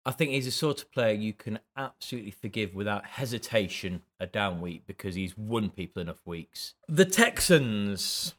I 0.07 0.11
think 0.11 0.31
he's 0.31 0.45
the 0.45 0.51
sort 0.51 0.81
of 0.81 0.91
player 0.93 1.13
you 1.13 1.33
can 1.33 1.59
absolutely 1.75 2.31
forgive 2.31 2.73
without 2.73 3.05
hesitation 3.05 4.03
a 4.21 4.25
down 4.25 4.61
week 4.61 4.83
because 4.87 5.15
he's 5.15 5.37
won 5.37 5.69
people 5.69 6.01
enough 6.01 6.25
weeks. 6.25 6.75
The 6.87 7.03
Texans. 7.03 8.33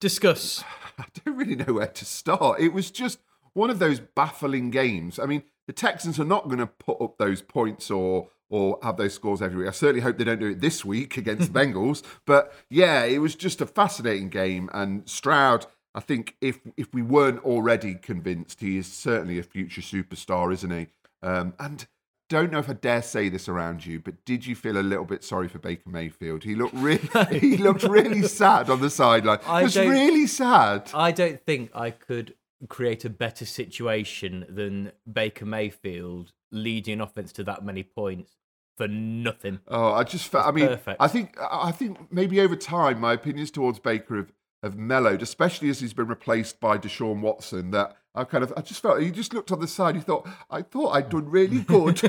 Discuss. 0.00 0.64
I 0.98 1.04
don't 1.22 1.36
really 1.36 1.54
know 1.54 1.74
where 1.74 1.86
to 1.86 2.04
start. 2.06 2.60
It 2.60 2.72
was 2.72 2.90
just 2.90 3.18
one 3.52 3.68
of 3.68 3.78
those 3.78 4.00
baffling 4.00 4.70
games. 4.70 5.18
I 5.18 5.26
mean, 5.26 5.42
the 5.66 5.74
Texans 5.74 6.18
are 6.18 6.24
not 6.24 6.46
going 6.46 6.60
to 6.60 6.66
put 6.66 6.98
up 7.02 7.18
those 7.18 7.42
points 7.42 7.90
or 7.90 8.28
or 8.48 8.78
have 8.82 8.96
those 8.96 9.12
scores 9.14 9.42
every 9.42 9.58
week. 9.58 9.68
I 9.68 9.72
certainly 9.72 10.00
hope 10.00 10.16
they 10.16 10.24
don't 10.24 10.40
do 10.40 10.50
it 10.50 10.60
this 10.60 10.82
week 10.82 11.18
against 11.18 11.52
the 11.52 11.60
Bengals. 11.60 12.02
But 12.24 12.54
yeah, 12.70 13.04
it 13.04 13.18
was 13.18 13.34
just 13.34 13.60
a 13.60 13.66
fascinating 13.66 14.30
game. 14.30 14.70
And 14.72 15.08
Stroud, 15.08 15.66
I 15.94 16.00
think 16.00 16.36
if 16.40 16.60
if 16.78 16.94
we 16.94 17.02
weren't 17.02 17.44
already 17.44 17.96
convinced, 17.96 18.60
he 18.60 18.78
is 18.78 18.90
certainly 18.90 19.38
a 19.38 19.42
future 19.42 19.82
superstar, 19.82 20.50
isn't 20.54 20.70
he? 20.70 20.86
Um, 21.22 21.54
and 21.58 21.86
don't 22.28 22.50
know 22.50 22.58
if 22.58 22.68
I 22.68 22.72
dare 22.72 23.02
say 23.02 23.28
this 23.28 23.48
around 23.48 23.84
you, 23.84 24.00
but 24.00 24.24
did 24.24 24.46
you 24.46 24.54
feel 24.56 24.78
a 24.78 24.80
little 24.82 25.04
bit 25.04 25.22
sorry 25.22 25.48
for 25.48 25.58
Baker 25.58 25.90
Mayfield? 25.90 26.44
He 26.44 26.54
looked 26.54 26.74
really, 26.74 27.08
he 27.38 27.56
looked 27.58 27.82
really 27.82 28.22
sad 28.22 28.70
on 28.70 28.80
the 28.80 28.90
sideline. 28.90 29.38
I 29.46 29.66
don't- 29.66 29.88
really 29.90 30.26
sad. 30.26 30.90
I 30.94 31.12
don't 31.12 31.44
think 31.44 31.70
I 31.74 31.90
could 31.90 32.34
create 32.68 33.04
a 33.04 33.10
better 33.10 33.44
situation 33.44 34.46
than 34.48 34.92
Baker 35.10 35.44
Mayfield 35.44 36.32
leading 36.50 37.00
offense 37.00 37.32
to 37.32 37.44
that 37.44 37.64
many 37.64 37.82
points 37.82 38.36
for 38.78 38.88
nothing. 38.88 39.58
Oh, 39.68 39.92
I 39.92 40.04
just 40.04 40.28
felt. 40.28 40.46
I 40.46 40.52
mean, 40.52 40.68
perfect. 40.68 40.96
I 41.00 41.08
think 41.08 41.36
I 41.38 41.70
think 41.72 42.10
maybe 42.12 42.40
over 42.40 42.56
time 42.56 43.00
my 43.00 43.12
opinions 43.12 43.50
towards 43.50 43.78
Baker 43.78 44.16
have, 44.16 44.32
have 44.62 44.76
mellowed, 44.76 45.20
especially 45.22 45.68
as 45.68 45.80
he's 45.80 45.92
been 45.92 46.06
replaced 46.08 46.60
by 46.60 46.78
Deshaun 46.78 47.20
Watson. 47.20 47.72
That 47.72 47.96
I 48.14 48.24
kind 48.24 48.44
of, 48.44 48.52
I 48.56 48.60
just 48.60 48.82
felt, 48.82 49.00
you 49.00 49.10
just 49.10 49.32
looked 49.32 49.50
on 49.50 49.60
the 49.60 49.66
side, 49.66 49.94
you 49.94 50.02
thought, 50.02 50.28
I 50.50 50.62
thought 50.62 50.90
I'd 50.90 51.08
done 51.08 51.30
really 51.30 51.60
good. 51.60 52.00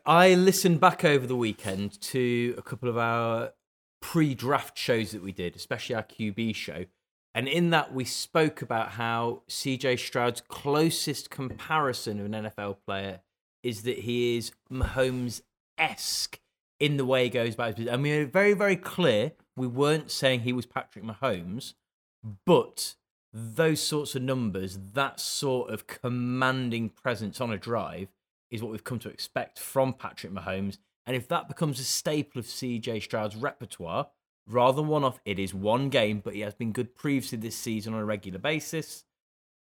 I 0.06 0.34
listened 0.34 0.80
back 0.80 1.04
over 1.04 1.26
the 1.26 1.36
weekend 1.36 2.00
to 2.00 2.54
a 2.56 2.62
couple 2.62 2.88
of 2.88 2.96
our 2.96 3.52
pre-draft 4.00 4.78
shows 4.78 5.12
that 5.12 5.22
we 5.22 5.32
did, 5.32 5.54
especially 5.54 5.94
our 5.94 6.02
QB 6.02 6.54
show, 6.54 6.86
and 7.34 7.46
in 7.46 7.70
that 7.70 7.92
we 7.92 8.04
spoke 8.04 8.62
about 8.62 8.92
how 8.92 9.42
CJ 9.48 9.98
Stroud's 9.98 10.40
closest 10.40 11.28
comparison 11.28 12.18
of 12.18 12.26
an 12.26 12.32
NFL 12.32 12.78
player 12.86 13.20
is 13.62 13.82
that 13.82 13.98
he 13.98 14.36
is 14.36 14.52
Mahomes 14.72 15.42
esque 15.76 16.40
in 16.80 16.96
the 16.96 17.04
way 17.04 17.24
he 17.24 17.30
goes 17.30 17.54
about 17.54 17.68
his 17.68 17.74
business. 17.76 17.94
And 17.94 18.02
we 18.02 18.18
were 18.18 18.24
very, 18.24 18.54
very 18.54 18.76
clear 18.76 19.32
we 19.56 19.66
weren't 19.66 20.10
saying 20.10 20.40
he 20.40 20.52
was 20.52 20.64
Patrick 20.66 21.04
Mahomes, 21.04 21.74
but 22.46 22.94
those 23.32 23.80
sorts 23.80 24.14
of 24.14 24.22
numbers, 24.22 24.78
that 24.94 25.20
sort 25.20 25.70
of 25.70 25.86
commanding 25.86 26.88
presence 26.88 27.40
on 27.40 27.52
a 27.52 27.58
drive, 27.58 28.08
is 28.50 28.62
what 28.62 28.72
we've 28.72 28.84
come 28.84 28.98
to 28.98 29.08
expect 29.08 29.58
from 29.58 29.92
Patrick 29.92 30.32
Mahomes. 30.32 30.78
And 31.06 31.16
if 31.16 31.28
that 31.28 31.48
becomes 31.48 31.78
a 31.80 31.84
staple 31.84 32.40
of 32.40 32.46
CJ 32.46 33.02
Stroud's 33.02 33.36
repertoire, 33.36 34.08
rather 34.46 34.76
than 34.76 34.88
one 34.88 35.04
off, 35.04 35.20
it 35.24 35.38
is 35.38 35.54
one 35.54 35.88
game, 35.88 36.20
but 36.24 36.34
he 36.34 36.40
has 36.40 36.54
been 36.54 36.72
good 36.72 36.96
previously 36.96 37.38
this 37.38 37.56
season 37.56 37.94
on 37.94 38.00
a 38.00 38.04
regular 38.04 38.38
basis 38.38 39.04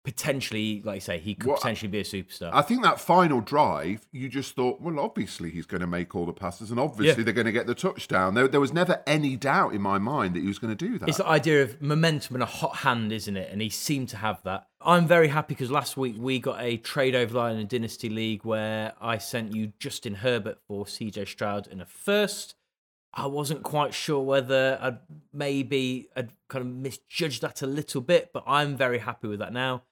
potentially, 0.04 0.82
like 0.85 0.97
I 0.97 0.99
say, 0.99 1.18
he 1.18 1.35
could 1.35 1.49
Well, 1.49 1.56
potentially 1.56 1.88
be 1.88 2.00
a 2.00 2.04
superstar. 2.04 2.50
I 2.52 2.62
think 2.62 2.82
that 2.82 3.00
final 3.00 3.40
drive, 3.40 4.06
you 4.11 4.28
just 4.28 4.54
thought, 4.56 4.80
well, 4.80 4.99
obviously 4.99 5.50
he's 5.50 5.66
going 5.66 5.80
to 5.80 5.87
make 5.87 6.14
all 6.14 6.26
the 6.26 6.32
passes 6.32 6.71
and 6.71 6.80
obviously 6.80 7.21
Yeah. 7.21 7.25
they're 7.25 7.32
going 7.35 7.47
to 7.47 7.52
get 7.52 7.66
the 7.66 7.75
touchdown. 7.75 8.35
There, 8.35 8.49
there 8.49 8.61
was 8.61 8.73
never 8.73 9.02
any 9.06 9.37
doubt 9.37 9.75
in 9.75 9.80
my 9.82 9.99
mind 9.99 10.35
that 10.35 10.40
he 10.40 10.49
was 10.49 10.59
going 10.59 10.76
to 10.76 10.87
do 10.88 10.99
that. 10.99 11.09
It's 11.09 11.18
the 11.18 11.26
idea 11.26 11.62
of 11.62 11.80
momentum 11.80 12.35
and 12.37 12.42
a 12.42 12.47
hot 12.47 12.76
hand, 12.78 13.12
isn't 13.12 13.37
it? 13.37 13.50
And 13.52 13.62
he 13.62 13.68
seemed 13.71 14.09
to 14.11 14.16
have 14.16 14.42
that. 14.42 14.66
I'm 14.80 15.06
very 15.06 15.28
happy 15.28 15.54
because 15.54 15.71
last 15.71 15.97
week 15.97 16.16
we 16.18 16.40
got 16.40 16.61
a 16.61 16.76
trade 16.78 17.14
over 17.14 17.35
line 17.38 17.54
in 17.54 17.61
a 17.62 17.64
Dynasty 17.64 18.09
League 18.09 18.44
where 18.44 18.94
I 19.00 19.18
sent 19.18 19.54
you 19.54 19.73
Justin 19.78 20.14
Herbert 20.16 20.59
for 20.66 20.85
CJ 20.85 21.28
Stroud 21.28 21.68
in 21.68 21.80
a 21.80 21.87
first. 21.87 22.56
I 23.14 23.26
wasn't 23.26 23.62
quite 23.62 23.92
sure 23.94 24.21
whether 24.23 24.78
I'd 24.80 24.99
maybe 25.35 26.09
I'd 26.16 26.30
kind 26.49 26.64
of 26.64 26.73
misjudged 26.73 27.42
that 27.42 27.61
a 27.62 27.66
little 27.66 28.00
bit, 28.00 28.30
but 28.32 28.42
I'm 28.47 28.75
very 28.76 28.99
happy 29.00 29.28
with 29.28 29.38
that 29.40 29.52
now. 29.52 29.82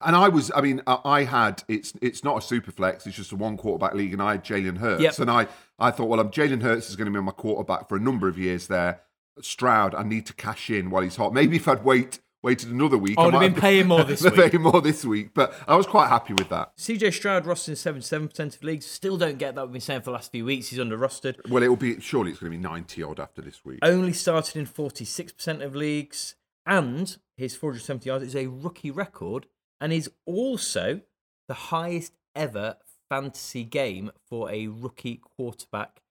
And 0.00 0.14
I 0.14 0.28
was, 0.28 0.50
I 0.54 0.60
mean, 0.60 0.82
I 0.86 0.98
I 1.04 1.24
had 1.24 1.62
it's 1.68 1.92
it's 2.02 2.22
not 2.22 2.36
a 2.38 2.40
super 2.42 2.70
flex, 2.70 3.06
it's 3.06 3.16
just 3.16 3.32
a 3.32 3.36
one 3.36 3.56
quarterback 3.56 3.94
league, 3.94 4.12
and 4.12 4.22
I 4.22 4.32
had 4.32 4.44
Jalen 4.44 4.78
Hurts, 4.78 5.02
Yep. 5.02 5.18
and 5.20 5.30
I 5.30 5.46
I 5.78 5.90
thought, 5.90 6.06
well, 6.08 6.20
I'm 6.20 6.30
Jalen 6.30 6.62
Hurts 6.62 6.90
is 6.90 6.96
going 6.96 7.10
to 7.12 7.18
be 7.18 7.24
my 7.24 7.32
quarterback 7.32 7.88
for 7.88 7.96
a 7.96 8.00
number 8.00 8.28
of 8.28 8.38
years 8.38 8.66
there. 8.66 9.00
Stroud, 9.40 9.94
I 9.94 10.02
need 10.02 10.24
to 10.26 10.32
cash 10.34 10.70
in 10.70 10.90
while 10.90 11.02
he's 11.02 11.16
hot. 11.16 11.32
Maybe 11.34 11.56
if 11.56 11.66
I'd 11.68 11.84
wait 11.84 12.20
waited 12.42 12.70
another 12.70 12.96
week, 12.96 13.14
oh, 13.18 13.22
I 13.22 13.24
would 13.24 13.34
have 13.34 13.42
might 13.42 13.48
been 13.54 13.60
paying 13.60 13.86
more 13.88 14.04
this 14.04 14.22
week. 14.24 14.34
paying 14.34 14.62
more 14.62 14.80
this 14.80 15.04
week, 15.04 15.30
but 15.34 15.52
I 15.66 15.74
was 15.76 15.86
quite 15.86 16.08
happy 16.08 16.32
with 16.34 16.48
that. 16.50 16.76
CJ 16.76 17.12
Stroud 17.12 17.44
rostered 17.44 17.68
in 17.70 18.02
77% 18.02 18.56
of 18.56 18.62
leagues. 18.62 18.86
Still 18.86 19.16
don't 19.16 19.36
get 19.38 19.54
that. 19.56 19.64
We've 19.64 19.72
been 19.72 19.80
saying 19.80 20.00
for 20.02 20.06
the 20.06 20.12
last 20.12 20.30
few 20.30 20.44
weeks 20.44 20.68
he's 20.68 20.78
under 20.78 20.96
rostered. 20.96 21.36
Well, 21.50 21.62
it 21.62 21.68
will 21.68 21.76
be 21.76 21.98
surely 22.00 22.30
it's 22.30 22.38
going 22.40 22.52
to 22.52 22.56
be 22.58 22.62
90 22.62 23.02
odd 23.02 23.18
after 23.18 23.42
this 23.42 23.64
week. 23.64 23.80
only 23.82 24.12
started 24.12 24.56
in 24.56 24.66
46% 24.66 25.62
of 25.64 25.74
leagues, 25.74 26.36
and 26.64 27.16
his 27.36 27.56
470 27.56 28.06
yards 28.08 28.24
is 28.24 28.36
a 28.36 28.46
rookie 28.46 28.90
record, 28.92 29.46
and 29.80 29.92
is 29.92 30.10
also 30.24 31.00
the 31.48 31.54
highest 31.54 32.12
ever 32.34 32.76
fantasy 33.08 33.64
game 33.64 34.10
for 34.28 34.50
a 34.50 34.66
rookie 34.66 35.20
quarterback 35.36 36.02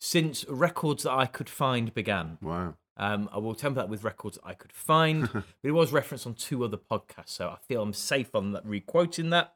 since 0.00 0.44
records 0.48 1.04
that 1.04 1.12
I 1.12 1.26
could 1.26 1.48
find 1.48 1.94
began. 1.94 2.38
Wow. 2.42 2.74
Um, 2.96 3.28
I 3.32 3.38
will 3.38 3.54
temper 3.54 3.80
that 3.80 3.88
with 3.88 4.04
records 4.04 4.38
I 4.44 4.54
could 4.54 4.72
find, 4.72 5.30
but 5.32 5.44
it 5.62 5.72
was 5.72 5.92
referenced 5.92 6.26
on 6.26 6.34
two 6.34 6.62
other 6.64 6.76
podcasts, 6.76 7.30
so 7.30 7.48
I 7.48 7.56
feel 7.66 7.82
I'm 7.82 7.92
safe 7.92 8.34
on 8.34 8.52
that, 8.52 8.64
requoting 8.64 9.30
that. 9.30 9.54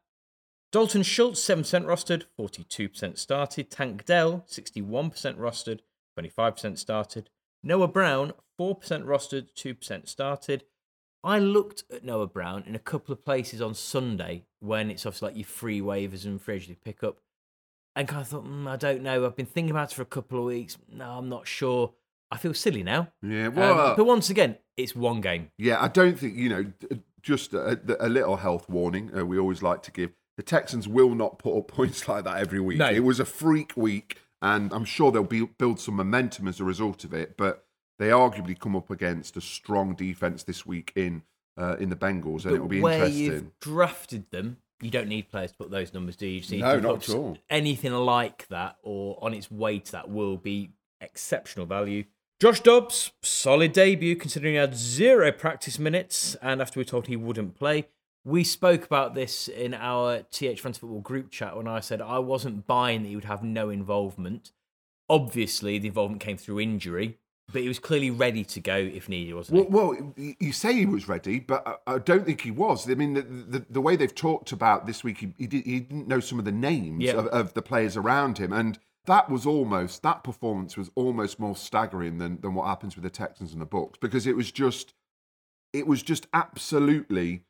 Dalton 0.70 1.02
Schultz, 1.02 1.40
7% 1.40 1.84
rostered, 1.86 2.24
42% 2.38 3.16
started. 3.16 3.70
Tank 3.70 4.04
Dell, 4.04 4.44
61% 4.48 5.36
rostered, 5.36 5.80
25% 6.18 6.78
started. 6.78 7.30
Noah 7.62 7.88
Brown, 7.88 8.32
4% 8.60 9.04
rostered, 9.04 9.48
2% 9.54 10.08
started. 10.08 10.64
I 11.24 11.38
looked 11.38 11.84
at 11.92 12.04
Noah 12.04 12.26
Brown 12.26 12.64
in 12.66 12.74
a 12.74 12.78
couple 12.78 13.12
of 13.12 13.24
places 13.24 13.60
on 13.60 13.74
Sunday 13.74 14.44
when 14.60 14.90
it's 14.90 15.04
obviously 15.04 15.28
like 15.28 15.36
your 15.36 15.46
free 15.46 15.80
waivers 15.80 16.24
and 16.24 16.40
free 16.40 16.56
agency 16.56 16.78
pickup, 16.84 17.18
and 17.96 18.06
kind 18.06 18.22
of 18.22 18.28
thought, 18.28 18.46
mm, 18.46 18.68
I 18.68 18.76
don't 18.76 19.02
know. 19.02 19.26
I've 19.26 19.36
been 19.36 19.46
thinking 19.46 19.70
about 19.70 19.92
it 19.92 19.94
for 19.94 20.02
a 20.02 20.06
couple 20.06 20.38
of 20.38 20.44
weeks. 20.44 20.78
No, 20.90 21.10
I'm 21.18 21.28
not 21.28 21.46
sure. 21.46 21.92
I 22.30 22.36
feel 22.36 22.54
silly 22.54 22.82
now. 22.82 23.08
Yeah, 23.22 23.46
Um, 23.46 23.54
well, 23.54 23.96
but 23.96 24.04
once 24.04 24.30
again, 24.30 24.58
it's 24.76 24.94
one 24.94 25.20
game. 25.20 25.50
Yeah, 25.58 25.82
I 25.82 25.88
don't 25.88 26.18
think 26.18 26.36
you 26.36 26.48
know. 26.48 26.66
Just 27.20 27.52
a, 27.52 27.78
a 27.98 28.08
little 28.08 28.36
health 28.36 28.68
warning. 28.68 29.10
Uh, 29.16 29.26
we 29.26 29.38
always 29.38 29.60
like 29.60 29.82
to 29.82 29.90
give 29.90 30.12
the 30.36 30.42
Texans 30.44 30.86
will 30.86 31.14
not 31.16 31.38
put 31.38 31.58
up 31.58 31.68
points 31.68 32.08
like 32.08 32.24
that 32.24 32.38
every 32.38 32.60
week. 32.60 32.78
No. 32.78 32.88
It 32.88 33.02
was 33.02 33.18
a 33.20 33.24
freak 33.24 33.72
week, 33.76 34.18
and 34.40 34.72
I'm 34.72 34.84
sure 34.84 35.10
they'll 35.10 35.24
be, 35.24 35.44
build 35.44 35.80
some 35.80 35.96
momentum 35.96 36.46
as 36.46 36.60
a 36.60 36.64
result 36.64 37.02
of 37.04 37.12
it. 37.12 37.36
But 37.36 37.64
they 37.98 38.08
arguably 38.08 38.58
come 38.58 38.76
up 38.76 38.90
against 38.90 39.36
a 39.36 39.40
strong 39.40 39.94
defense 39.94 40.42
this 40.42 40.64
week 40.64 40.92
in 40.94 41.22
uh, 41.56 41.76
in 41.80 41.88
the 41.88 41.96
Bengals, 41.96 42.44
and 42.44 42.54
it 42.54 42.60
will 42.60 42.68
be 42.68 42.80
where 42.80 43.04
interesting. 43.04 43.24
you've 43.24 43.60
drafted 43.60 44.30
them, 44.30 44.58
you 44.80 44.90
don't 44.90 45.08
need 45.08 45.28
players 45.28 45.50
to 45.52 45.58
put 45.58 45.70
those 45.70 45.92
numbers, 45.92 46.16
do 46.16 46.26
you? 46.26 46.34
You 46.34 46.40
just 46.40 46.52
need 46.52 46.60
No, 46.60 46.78
not 46.78 47.08
at 47.08 47.14
all. 47.14 47.36
Anything 47.50 47.92
like 47.92 48.46
that 48.48 48.76
or 48.82 49.18
on 49.20 49.34
its 49.34 49.50
way 49.50 49.80
to 49.80 49.92
that 49.92 50.08
will 50.08 50.36
be 50.36 50.70
exceptional 51.00 51.66
value. 51.66 52.04
Josh 52.40 52.60
Dobbs, 52.60 53.10
solid 53.20 53.72
debut 53.72 54.14
considering 54.14 54.54
he 54.54 54.58
had 54.58 54.76
zero 54.76 55.32
practice 55.32 55.78
minutes, 55.78 56.36
and 56.40 56.62
after 56.62 56.78
we 56.78 56.82
were 56.82 56.88
told 56.88 57.08
he 57.08 57.16
wouldn't 57.16 57.56
play. 57.56 57.88
We 58.24 58.44
spoke 58.44 58.84
about 58.84 59.14
this 59.14 59.48
in 59.48 59.74
our 59.74 60.22
TH 60.30 60.60
Fantasy 60.60 60.80
Football 60.80 61.00
group 61.00 61.30
chat 61.30 61.56
when 61.56 61.66
I 61.66 61.80
said 61.80 62.00
I 62.00 62.18
wasn't 62.18 62.66
buying 62.66 63.02
that 63.02 63.08
he 63.08 63.16
would 63.16 63.24
have 63.24 63.42
no 63.42 63.70
involvement. 63.70 64.52
Obviously, 65.08 65.78
the 65.78 65.88
involvement 65.88 66.20
came 66.20 66.36
through 66.36 66.60
injury, 66.60 67.18
but 67.52 67.62
he 67.62 67.68
was 67.68 67.78
clearly 67.78 68.10
ready 68.10 68.44
to 68.44 68.60
go 68.60 68.76
if 68.76 69.08
needed, 69.08 69.34
wasn't 69.34 69.58
he? 69.58 69.64
Well, 69.64 69.88
well, 69.88 70.14
you 70.16 70.52
say 70.52 70.74
he 70.74 70.86
was 70.86 71.08
ready, 71.08 71.40
but 71.40 71.66
I, 71.86 71.94
I 71.94 71.98
don't 71.98 72.24
think 72.26 72.42
he 72.42 72.50
was. 72.50 72.88
I 72.90 72.94
mean, 72.94 73.14
the, 73.14 73.22
the, 73.22 73.66
the 73.70 73.80
way 73.80 73.96
they've 73.96 74.14
talked 74.14 74.52
about 74.52 74.86
this 74.86 75.02
week, 75.02 75.18
he, 75.18 75.32
he, 75.38 75.46
did, 75.46 75.64
he 75.64 75.80
didn't 75.80 76.08
know 76.08 76.20
some 76.20 76.38
of 76.38 76.44
the 76.44 76.52
names 76.52 77.04
Yeah. 77.04 77.14
of, 77.14 77.26
of 77.28 77.54
the 77.54 77.62
players 77.62 77.96
around 77.96 78.38
him, 78.38 78.52
and 78.52 78.78
that 79.06 79.30
was 79.30 79.46
almost 79.46 80.02
that 80.02 80.22
performance 80.22 80.76
was 80.76 80.90
almost 80.94 81.40
more 81.40 81.56
staggering 81.56 82.18
than 82.18 82.40
than 82.42 82.52
what 82.54 82.66
happens 82.66 82.94
with 82.94 83.04
the 83.04 83.10
Texans 83.10 83.52
and 83.52 83.62
the 83.62 83.66
Bucks 83.66 83.98
because 83.98 84.26
it 84.26 84.36
was 84.36 84.52
just 84.52 84.92
it 85.72 85.86
was 85.86 86.02
just 86.02 86.26
absolutely 86.34 87.44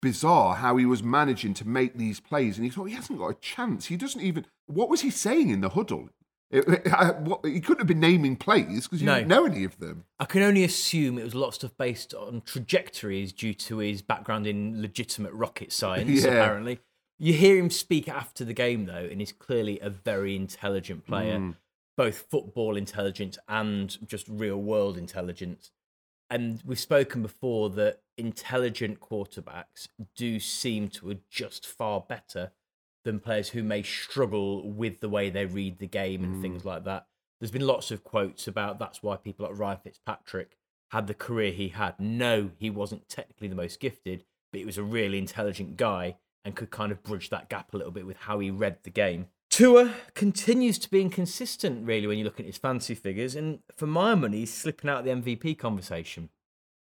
bizarre 0.00 0.54
how 0.56 0.76
he 0.76 0.86
was 0.86 1.02
managing 1.02 1.54
to 1.54 1.66
make 1.68 1.96
these 1.96 2.20
plays, 2.20 2.56
and 2.56 2.64
he 2.64 2.70
thought 2.70 2.84
he 2.84 2.94
hasn't 2.94 3.18
got 3.18 3.28
a 3.28 3.34
chance. 3.34 3.86
He 3.86 3.96
doesn't 3.96 4.20
even. 4.20 4.46
What 4.66 4.88
was 4.88 5.02
he 5.02 5.10
saying 5.10 5.50
in 5.50 5.60
the 5.60 5.70
huddle? 5.70 6.08
It, 6.50 6.68
it- 6.68 6.86
I- 6.92 7.12
what, 7.12 7.44
he 7.44 7.60
couldn't 7.60 7.78
have 7.80 7.86
been 7.86 8.00
naming 8.00 8.36
plays 8.36 8.84
because 8.84 9.00
you 9.00 9.06
No. 9.06 9.14
didn't 9.16 9.28
know 9.28 9.46
any 9.46 9.64
of 9.64 9.78
them. 9.78 10.04
I 10.18 10.24
can 10.24 10.42
only 10.42 10.64
assume 10.64 11.18
it 11.18 11.24
was 11.24 11.34
a 11.34 11.38
lot 11.38 11.48
of 11.48 11.54
stuff 11.54 11.76
based 11.76 12.14
on 12.14 12.42
trajectories 12.44 13.32
due 13.32 13.54
to 13.54 13.78
his 13.78 14.02
background 14.02 14.46
in 14.46 14.80
legitimate 14.80 15.32
rocket 15.32 15.72
science, 15.72 16.08
Yeah. 16.24 16.30
apparently. 16.32 16.80
You 17.18 17.32
hear 17.32 17.56
him 17.58 17.70
speak 17.70 18.08
after 18.08 18.44
the 18.44 18.52
game, 18.52 18.86
though, 18.86 19.08
and 19.10 19.20
he's 19.20 19.32
clearly 19.32 19.78
a 19.80 19.88
very 19.90 20.34
intelligent 20.36 21.06
player, 21.06 21.38
Mm. 21.38 21.56
both 21.96 22.26
football 22.30 22.76
intelligence 22.76 23.38
and 23.48 23.96
just 24.08 24.26
real 24.28 24.56
world 24.60 24.98
intelligence. 24.98 25.70
And 26.30 26.60
we've 26.64 26.78
spoken 26.80 27.22
before 27.22 27.70
that 27.70 28.00
intelligent 28.18 28.98
quarterbacks 29.00 29.88
do 30.16 30.40
seem 30.40 30.88
to 30.88 31.10
adjust 31.10 31.66
far 31.66 32.00
better 32.00 32.50
than 33.04 33.20
players 33.20 33.50
who 33.50 33.62
may 33.62 33.82
struggle 33.82 34.68
with 34.68 35.00
the 35.00 35.08
way 35.08 35.30
they 35.30 35.46
read 35.46 35.78
the 35.78 35.86
game 35.86 36.24
and 36.24 36.42
things 36.42 36.62
mm. 36.62 36.66
like 36.66 36.84
that. 36.84 37.06
There's 37.38 37.50
been 37.50 37.66
lots 37.66 37.90
of 37.90 38.04
quotes 38.04 38.48
about 38.48 38.78
that's 38.78 39.02
why 39.02 39.16
people 39.16 39.46
like 39.46 39.58
Ryan 39.58 39.78
Fitzpatrick 39.82 40.56
had 40.90 41.06
the 41.06 41.14
career 41.14 41.52
he 41.52 41.68
had. 41.68 41.98
No, 41.98 42.50
he 42.58 42.70
wasn't 42.70 43.08
technically 43.08 43.48
the 43.48 43.54
most 43.54 43.80
gifted, 43.80 44.24
but 44.52 44.60
he 44.60 44.64
was 44.64 44.78
a 44.78 44.82
really 44.82 45.18
intelligent 45.18 45.76
guy 45.76 46.16
and 46.44 46.54
could 46.54 46.70
kind 46.70 46.92
of 46.92 47.02
bridge 47.02 47.30
that 47.30 47.48
gap 47.48 47.72
a 47.72 47.76
little 47.76 47.92
bit 47.92 48.06
with 48.06 48.16
how 48.18 48.38
he 48.38 48.50
read 48.50 48.78
the 48.82 48.90
game. 48.90 49.26
Tua 49.50 49.94
continues 50.14 50.78
to 50.80 50.90
be 50.90 51.00
inconsistent, 51.00 51.86
really, 51.86 52.06
when 52.06 52.18
you 52.18 52.24
look 52.24 52.40
at 52.40 52.46
his 52.46 52.58
fancy 52.58 52.94
figures. 52.94 53.36
And 53.36 53.60
for 53.76 53.86
my 53.86 54.14
money, 54.14 54.38
he's 54.38 54.52
slipping 54.52 54.90
out 54.90 55.06
of 55.06 55.24
the 55.24 55.32
MVP 55.32 55.58
conversation. 55.58 56.28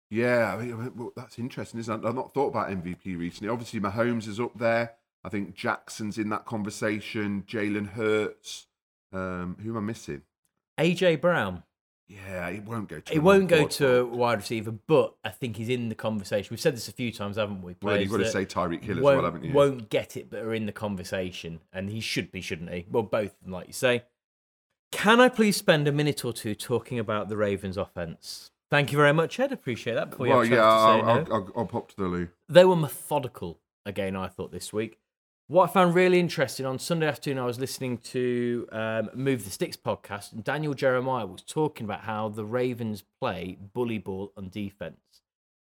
Yeah, 0.10 0.56
I 0.56 0.64
mean, 0.64 0.92
well, 0.96 1.12
that's 1.16 1.38
interesting, 1.40 1.80
isn't 1.80 2.04
it? 2.04 2.08
I've 2.08 2.16
not 2.16 2.34
thought 2.34 2.48
about 2.48 2.70
MVP 2.70 3.18
recently. 3.18 3.50
Obviously, 3.50 3.80
Mahomes 3.80 4.28
is 4.28 4.40
up 4.40 4.58
there. 4.58 4.94
I 5.26 5.30
think 5.30 5.56
Jackson's 5.56 6.20
in 6.20 6.30
that 6.30 6.46
conversation. 6.46 7.44
Jalen 7.48 7.94
Hurts. 7.94 8.68
Um, 9.12 9.58
who 9.62 9.72
am 9.72 9.78
I 9.78 9.80
missing? 9.80 10.22
AJ 10.78 11.20
Brown. 11.20 11.64
Yeah, 12.08 12.48
it 12.50 12.64
won't 12.64 12.88
go 12.88 13.00
to. 13.00 13.14
It 13.14 13.24
won't 13.24 13.48
go 13.48 13.68
to 13.68 14.06
wide 14.06 14.38
receiver, 14.38 14.72
but 14.72 15.16
I 15.24 15.30
think 15.30 15.58
he's 15.58 15.70
in 15.70 15.90
the 15.90 15.96
conversation. 15.96 16.50
We've 16.52 16.60
said 16.60 16.76
this 16.76 16.88
a 16.88 16.92
few 16.92 17.12
times, 17.12 17.38
haven't 17.38 17.64
we? 17.64 17.76
Well, 17.82 18.00
you've 18.00 18.12
got 18.12 18.18
to 18.18 18.30
say 18.30 18.46
Tyreek 18.46 18.84
Hill 18.84 19.00
as 19.00 19.04
well, 19.04 19.24
haven't 19.24 19.44
you? 19.44 19.52
Won't 19.52 19.90
get 19.90 20.16
it, 20.16 20.30
but 20.30 20.44
are 20.44 20.54
in 20.54 20.68
the 20.68 20.72
conversation, 20.72 21.62
and 21.74 21.90
he 21.90 22.02
should 22.02 22.32
be, 22.32 22.42
shouldn't 22.42 22.70
he? 22.70 22.86
Well, 22.92 23.02
both, 23.02 23.34
like 23.48 23.66
you 23.66 23.74
say. 23.74 24.04
Can 24.92 25.20
I 25.20 25.30
please 25.30 25.58
spend 25.58 25.88
a 25.88 25.92
minute 25.92 26.24
or 26.24 26.34
two 26.34 26.54
talking 26.54 27.00
about 27.00 27.30
the 27.30 27.38
Ravens' 27.38 27.78
offense? 27.78 28.52
Thank 28.70 28.92
you 28.92 29.00
very 29.00 29.14
much, 29.14 29.40
Ed. 29.40 29.52
Appreciate 29.52 29.96
that. 29.96 30.12
Before 30.12 30.28
you 30.28 30.34
well, 30.34 30.42
have 30.44 30.52
yeah, 30.52 30.58
to 30.58 30.64
I'll, 30.64 31.00
say 31.00 31.08
I'll, 31.08 31.16
no. 31.16 31.34
I'll, 31.34 31.52
I'll 31.58 31.66
pop 31.66 31.90
to 31.90 31.96
the 31.96 32.08
loo. 32.08 32.28
They 32.48 32.66
were 32.66 32.76
methodical 32.76 33.60
again, 33.84 34.16
I 34.16 34.28
thought, 34.28 34.52
this 34.52 34.72
week. 34.72 35.00
What 35.48 35.70
I 35.70 35.74
found 35.74 35.94
really 35.94 36.20
interesting 36.20 36.66
on 36.66 36.80
Sunday 36.80 37.06
afternoon, 37.06 37.38
I 37.38 37.46
was 37.46 37.60
listening 37.60 38.00
to 38.00 38.68
um, 38.72 39.12
Move 39.14 39.46
the 39.46 39.52
Sticks 39.52 39.78
podcast, 39.78 40.34
and 40.34 40.44
Daniel 40.44 40.74
Jeremiah 40.74 41.28
was 41.28 41.44
talking 41.44 41.86
about 41.86 42.02
how 42.02 42.30
the 42.30 42.44
Ravens 42.44 43.04
play 43.22 43.56
bully 43.72 44.00
ball 44.00 44.34
on 44.36 44.50
defense. 44.50 45.22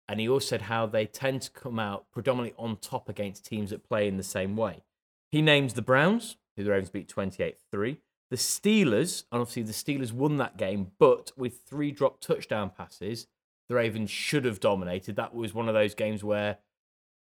And 0.08 0.18
he 0.18 0.28
also 0.28 0.44
said 0.48 0.62
how 0.62 0.86
they 0.86 1.06
tend 1.06 1.42
to 1.42 1.52
come 1.52 1.78
out 1.78 2.10
predominantly 2.10 2.56
on 2.58 2.78
top 2.78 3.08
against 3.08 3.46
teams 3.46 3.70
that 3.70 3.88
play 3.88 4.08
in 4.08 4.16
the 4.16 4.24
same 4.24 4.56
way. 4.56 4.82
He 5.30 5.40
names 5.40 5.74
the 5.74 5.82
Browns, 5.82 6.34
who 6.56 6.64
the 6.64 6.72
Ravens 6.72 6.90
beat 6.90 7.06
28 7.06 7.56
3. 7.70 8.00
The 8.28 8.36
Steelers, 8.36 9.22
and 9.30 9.40
obviously 9.40 9.62
the 9.62 9.72
Steelers 9.72 10.12
won 10.12 10.36
that 10.38 10.56
game, 10.56 10.90
but 10.98 11.30
with 11.36 11.60
three 11.60 11.92
drop 11.92 12.20
touchdown 12.20 12.72
passes, 12.76 13.28
the 13.68 13.76
Ravens 13.76 14.10
should 14.10 14.46
have 14.46 14.58
dominated. 14.58 15.14
That 15.14 15.32
was 15.32 15.54
one 15.54 15.68
of 15.68 15.74
those 15.74 15.94
games 15.94 16.24
where 16.24 16.58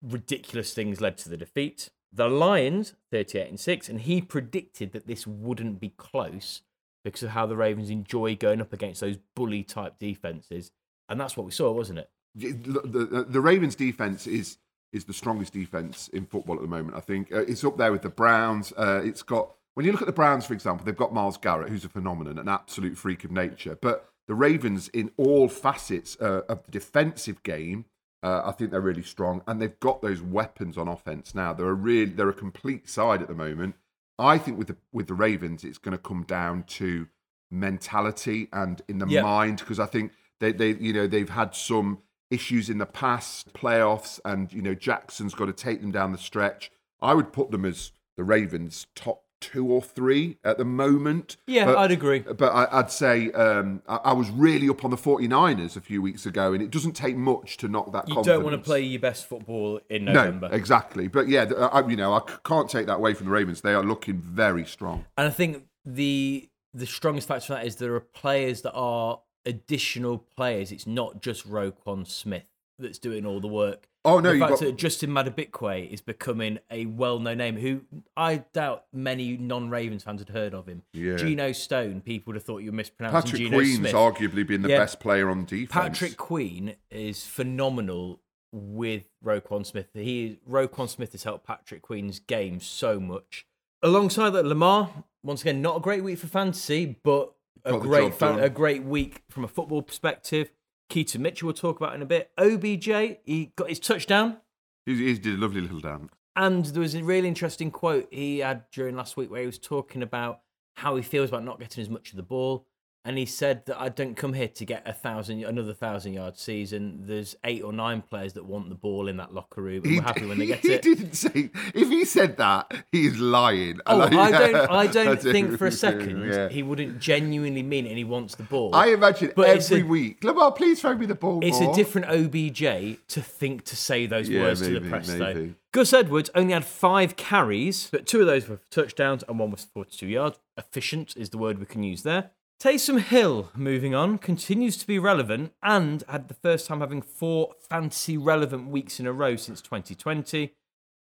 ridiculous 0.02 0.73
things 0.73 1.02
led 1.02 1.19
to 1.19 1.28
the 1.28 1.37
defeat. 1.37 1.90
The 2.12 2.28
Lions, 2.28 2.94
38 3.10 3.48
and 3.48 3.60
6, 3.60 3.88
and 3.88 4.00
he 4.00 4.20
predicted 4.20 4.92
that 4.92 5.06
this 5.06 5.26
wouldn't 5.26 5.78
be 5.78 5.90
close 5.90 6.62
because 7.04 7.22
of 7.22 7.30
how 7.30 7.46
the 7.46 7.56
Ravens 7.56 7.90
enjoy 7.90 8.34
going 8.34 8.60
up 8.60 8.72
against 8.72 9.00
those 9.00 9.18
bully 9.34 9.62
type 9.62 9.98
defenses. 9.98 10.72
And 11.08 11.20
that's 11.20 11.36
what 11.36 11.46
we 11.46 11.52
saw, 11.52 11.70
wasn't 11.72 12.00
it? 12.00 12.10
The, 12.34 12.52
the, 12.52 13.26
the 13.28 13.40
Ravens' 13.40 13.74
defense 13.74 14.26
is 14.26 14.58
is 14.90 15.04
the 15.04 15.12
strongest 15.12 15.52
defense 15.52 16.08
in 16.08 16.24
football 16.24 16.56
at 16.56 16.62
the 16.62 16.68
moment. 16.68 16.96
I 16.96 17.00
think 17.00 17.30
uh, 17.30 17.40
it's 17.40 17.62
up 17.62 17.76
there 17.76 17.92
with 17.92 18.00
the 18.00 18.08
Browns. 18.08 18.72
Uh, 18.76 19.02
it's 19.04 19.22
got 19.22 19.54
when 19.74 19.84
you 19.84 19.92
look 19.92 20.00
at 20.00 20.06
the 20.06 20.12
Browns, 20.12 20.46
for 20.46 20.54
example, 20.54 20.84
they've 20.84 20.96
got 20.96 21.12
Myles 21.12 21.36
Garrett, 21.36 21.68
who's 21.68 21.84
a 21.84 21.88
phenomenon, 21.88 22.38
an 22.38 22.48
absolute 22.48 22.96
freak 22.96 23.22
of 23.24 23.30
nature. 23.30 23.78
But 23.80 24.08
the 24.26 24.34
Ravens, 24.34 24.88
in 24.88 25.10
all 25.16 25.48
facets 25.48 26.16
uh, 26.20 26.42
of 26.48 26.64
the 26.64 26.70
defensive 26.70 27.42
game, 27.42 27.84
uh, 28.22 28.42
I 28.44 28.52
think 28.52 28.70
they're 28.70 28.80
really 28.80 29.02
strong, 29.02 29.42
and 29.46 29.60
they've 29.62 29.78
got 29.80 30.02
those 30.02 30.20
weapons 30.20 30.76
on 30.76 30.88
offense 30.88 31.34
now. 31.34 31.52
They're 31.52 31.68
a 31.68 31.75
real, 31.75 32.08
they're 32.14 32.28
a 32.28 32.34
complete 32.34 32.88
side 32.88 33.22
at 33.22 33.28
the 33.28 33.34
moment. 33.34 33.76
I 34.18 34.38
think 34.38 34.58
with 34.58 34.66
the 34.68 34.76
with 34.92 35.06
the 35.06 35.14
Ravens, 35.14 35.62
it's 35.64 35.78
going 35.78 35.96
to 35.96 36.02
come 36.02 36.25
down 36.25 36.64
to 36.64 37.06
mentality 37.50 38.48
and 38.52 38.82
in 38.88 38.98
the 38.98 39.06
Yeah. 39.06 39.22
mind 39.22 39.58
because 39.58 39.80
I 39.80 39.87
think 39.87 40.12
they, 40.40 40.52
they 40.52 40.70
you 40.75 40.92
know 40.92 41.06
they've 41.06 41.28
had 41.28 41.54
some 41.54 41.98
issues 42.30 42.68
in 42.68 42.78
the 42.78 42.87
past 42.87 43.52
playoffs, 43.52 44.20
and 44.25 44.52
you 44.52 44.62
know 44.62 44.75
Jackson's 44.75 45.34
got 45.34 45.46
to 45.46 45.52
take 45.52 45.80
them 45.80 45.90
down 45.92 46.12
the 46.12 46.18
stretch. 46.18 46.70
I 47.00 47.14
would 47.14 47.32
put 47.32 47.50
them 47.50 47.64
as 47.64 47.92
the 48.16 48.25
Ravens' 48.25 48.87
top 48.94 49.22
two 49.40 49.66
or 49.66 49.80
three 49.83 50.38
at 50.45 50.59
the 50.59 50.64
moment. 50.64 51.37
Yeah, 51.47 51.66
But- 51.66 51.78
I'd 51.78 51.90
agree. 51.90 52.21
but 52.21 52.50
I, 52.52 52.66
I'd 52.80 52.90
say 52.90 53.30
um, 53.33 53.83
I, 53.88 53.97
I 53.97 54.12
was 54.12 54.30
really 54.30 54.68
up 54.68 54.85
on 54.85 54.90
the 54.90 54.97
49ers 54.97 55.76
a 55.76 55.80
few 55.80 56.02
weeks 56.02 56.26
ago, 56.26 56.52
and 56.52 56.62
it 56.62 56.71
doesn't 56.71 56.92
take 56.92 57.16
much 57.16 57.57
to 57.59 57.68
knock 57.68 57.92
that 57.92 58.09
You 58.09 58.14
confidence. 58.14 58.26
don't 58.37 58.45
want 58.45 58.57
to 58.57 58.62
play 58.62 58.83
your 58.83 59.00
best 59.00 59.26
football 59.28 59.80
in 59.88 60.07
November. 60.07 60.49
No, 60.49 60.54
exactly. 60.54 61.09
But 61.09 61.28
yeah, 61.28 61.45
I, 61.73 61.87
you 61.87 61.97
know, 61.97 62.12
I 62.14 62.21
can't 62.45 62.68
take 62.68 62.87
that 62.87 62.97
away 62.97 63.14
from 63.14 63.26
the 63.26 63.33
Ravens. 63.33 63.61
They 63.61 63.75
are 63.75 63.83
looking 63.85 64.18
very 64.18 64.64
strong. 64.64 65.04
And 65.16 65.26
I 65.26 65.30
think 65.30 65.64
the 65.85 66.49
the 66.75 66.87
strongest 66.87 67.28
factor 67.28 67.47
for 67.47 67.52
that 67.54 67.66
is 67.66 67.76
there 67.76 67.95
are 67.95 68.00
players 68.00 68.62
that 68.62 68.73
are 68.73 69.21
additional 69.47 70.18
players. 70.37 70.71
It's 70.73 70.87
not 70.87 71.23
just 71.23 71.49
Roquan 71.50 72.07
Smith 72.07 72.45
that's 72.78 72.99
doing 72.99 73.26
all 73.26 73.40
the 73.40 73.49
work. 73.49 73.88
Oh, 74.04 74.20
no, 74.20 74.30
the 74.30 74.37
you've 74.38 74.40
fact 74.49 74.61
got- 74.61 74.66
that 74.66 74.76
Justin 74.76 75.11
Madubuike 75.11 75.90
is 75.90 76.00
becoming 76.00 76.58
a 76.70 76.87
well-known 76.87 77.38
name, 77.38 77.56
who 77.56 77.82
I 78.16 78.44
doubt 78.52 78.85
many 78.92 79.37
non-Ravens 79.37 80.04
fans 80.04 80.20
had 80.20 80.30
heard 80.30 80.54
of 80.54 80.66
him. 80.66 80.82
Yeah. 80.92 81.16
Geno 81.16 81.52
Stone, 81.52 82.00
people 82.02 82.30
would 82.32 82.37
have 82.37 82.44
thought 82.44 82.58
you 82.58 82.70
were 82.70 82.76
mispronouncing 82.76 83.20
Patrick 83.23 83.42
Geno 83.42 83.58
Queen's 83.58 83.76
Smith. 83.78 83.92
arguably 83.94 84.47
been 84.47 84.62
the 84.62 84.70
Yeah. 84.70 84.78
best 84.78 85.00
player 85.00 85.28
on 85.28 85.44
defense. 85.44 85.70
Patrick 85.73 86.16
Queen 86.16 86.76
is 86.90 87.26
phenomenal 87.26 88.20
with 88.52 89.02
Roquan 89.23 89.66
Smith. 89.66 89.88
He 89.92 90.38
Roquan 90.49 90.88
Smith 90.88 91.12
has 91.12 91.25
helped 91.25 91.47
Patrick 91.47 91.82
Queen's 91.82 92.18
game 92.20 92.61
so 92.61 92.99
much. 92.99 93.47
Alongside 93.82 94.30
that, 94.30 94.47
Lamar 94.47 95.04
once 95.23 95.42
again 95.42 95.61
not 95.61 95.76
a 95.76 95.80
great 95.80 96.02
week 96.02 96.18
for 96.18 96.28
fantasy, 96.28 96.97
but 97.02 97.35
a 97.64 97.76
great 97.78 98.14
fan, 98.14 98.38
a 98.38 98.49
great 98.49 98.85
week 98.85 99.23
from 99.28 99.44
a 99.44 99.49
football 99.49 99.82
perspective. 99.82 100.50
Keaton 100.88 101.23
Mitchell 101.23 101.47
we'll 101.47 101.54
talk 101.54 101.76
about 101.76 101.95
in 101.95 102.02
a 102.02 102.07
bit. 102.07 102.30
OBJ 102.38 103.19
he 103.25 103.52
got 103.56 103.69
his 103.69 103.80
touchdown. 103.80 104.39
He, 104.86 104.95
he 104.97 105.19
did 105.19 105.34
a 105.34 105.41
lovely 105.41 105.60
little 105.60 105.80
dance. 105.80 106.12
And 106.34 106.65
there 106.67 106.80
was 106.80 106.95
a 106.95 107.02
really 107.02 107.28
interesting 107.28 107.71
quote 107.71 108.08
he 108.10 108.39
had 108.39 108.71
during 108.71 108.97
last 108.97 109.17
week 109.17 109.30
where 109.30 109.41
he 109.41 109.47
was 109.47 109.58
talking 109.58 110.02
about 110.02 110.41
how 110.75 110.95
he 110.97 111.02
feels 111.02 111.30
about 111.30 111.45
not 111.45 111.58
getting 111.58 111.82
as 111.82 111.91
much 111.91 112.10
of 112.10 112.17
the 112.17 112.23
ball. 112.23 112.65
And 113.04 113.17
he 113.17 113.25
said 113.25 113.65
that 113.67 113.80
I 113.80 113.89
don't 113.89 114.17
come 114.17 114.34
here 114.34 114.49
to 114.49 114.65
get 114.67 114.82
a 114.87 114.93
thousand, 114.93 115.43
another 115.43 115.73
thousand 115.73 116.13
yard 116.13 116.37
season. 116.37 117.04
There's 117.06 117.37
eight 117.45 117.63
or 117.63 117.73
nine 117.73 118.02
players 118.02 118.34
that 118.34 118.45
want 118.45 118.69
the 118.69 118.75
ball 118.75 119.08
in 119.08 119.17
that 119.17 119.32
locker 119.32 119.63
room, 119.63 119.84
and 119.84 119.97
we're 119.97 120.02
happy 120.02 120.26
when 120.26 120.39
they 120.39 120.47
get 120.47 120.58
he 120.58 120.75
it. 120.75 120.82
didn't 120.82 121.15
say. 121.15 121.50
If 121.75 121.89
he 121.89 122.04
said 122.04 122.37
that, 122.37 122.71
he's 122.93 123.17
lying. 123.19 123.80
Oh, 123.87 124.02
And 124.02 124.15
I 124.19 124.30
don't. 124.52 124.71
I 124.71 124.87
don't 124.89 125.23
do, 125.23 125.32
think 125.32 125.56
for 125.56 125.67
a 125.67 125.73
second 125.73 126.23
yeah. 126.30 126.49
he 126.50 126.63
wouldn't 126.63 126.99
genuinely 126.99 127.63
mean 127.63 127.87
it, 127.87 127.91
and 127.91 127.99
he 127.99 128.04
wants 128.04 128.34
the 128.34 128.43
ball. 128.43 128.75
I 128.75 128.89
imagine 128.89 129.32
But 129.34 129.49
every 129.49 129.80
a- 129.80 129.84
week. 129.87 130.23
Lamar, 130.23 130.52
please 130.52 130.80
throw 130.82 130.95
me 130.95 131.06
the 131.06 131.15
ball. 131.15 131.39
It's 131.43 131.61
more. 131.61 131.73
a 131.73 131.75
different 131.75 132.08
OBJ 132.08 132.99
to 133.08 133.23
think 133.23 133.65
to 133.67 133.76
say 133.76 134.04
those 134.06 134.28
Yeah, 134.28 134.43
words 134.43 134.61
to 134.61 134.78
the 134.80 134.87
press, 134.87 135.06
though. 135.06 135.50
Gus 135.73 135.93
Edwards 135.95 136.30
only 136.34 136.52
had 136.52 136.65
five 136.65 137.17
carries, 137.17 137.89
but 137.91 138.06
two 138.06 138.21
of 138.21 138.26
those 138.26 138.49
were 138.49 138.61
touchdowns 138.71 139.23
and 139.28 139.39
one 139.39 139.50
was 139.50 139.65
42 139.65 140.06
yards. 140.06 140.39
Efficient 140.56 141.15
is 141.17 141.30
the 141.30 141.39
word 141.39 141.58
we 141.58 141.67
can 141.67 141.82
use 141.82 142.02
there. 142.02 142.30
Taysom 142.60 142.99
Hill, 142.99 143.50
moving 143.54 143.94
on, 143.94 144.18
continues 144.18 144.76
to 144.78 144.86
be 144.86 144.99
relevant 144.99 145.52
and 145.62 146.02
had 146.08 146.26
the 146.26 146.34
first 146.34 146.66
time 146.66 146.80
having 146.80 147.02
four 147.02 147.54
fantasy 147.71 148.16
relevant 148.16 148.66
weeks 148.66 148.99
in 148.99 149.06
a 149.06 149.12
row 149.12 149.36
since 149.36 149.62
2020. 149.62 150.54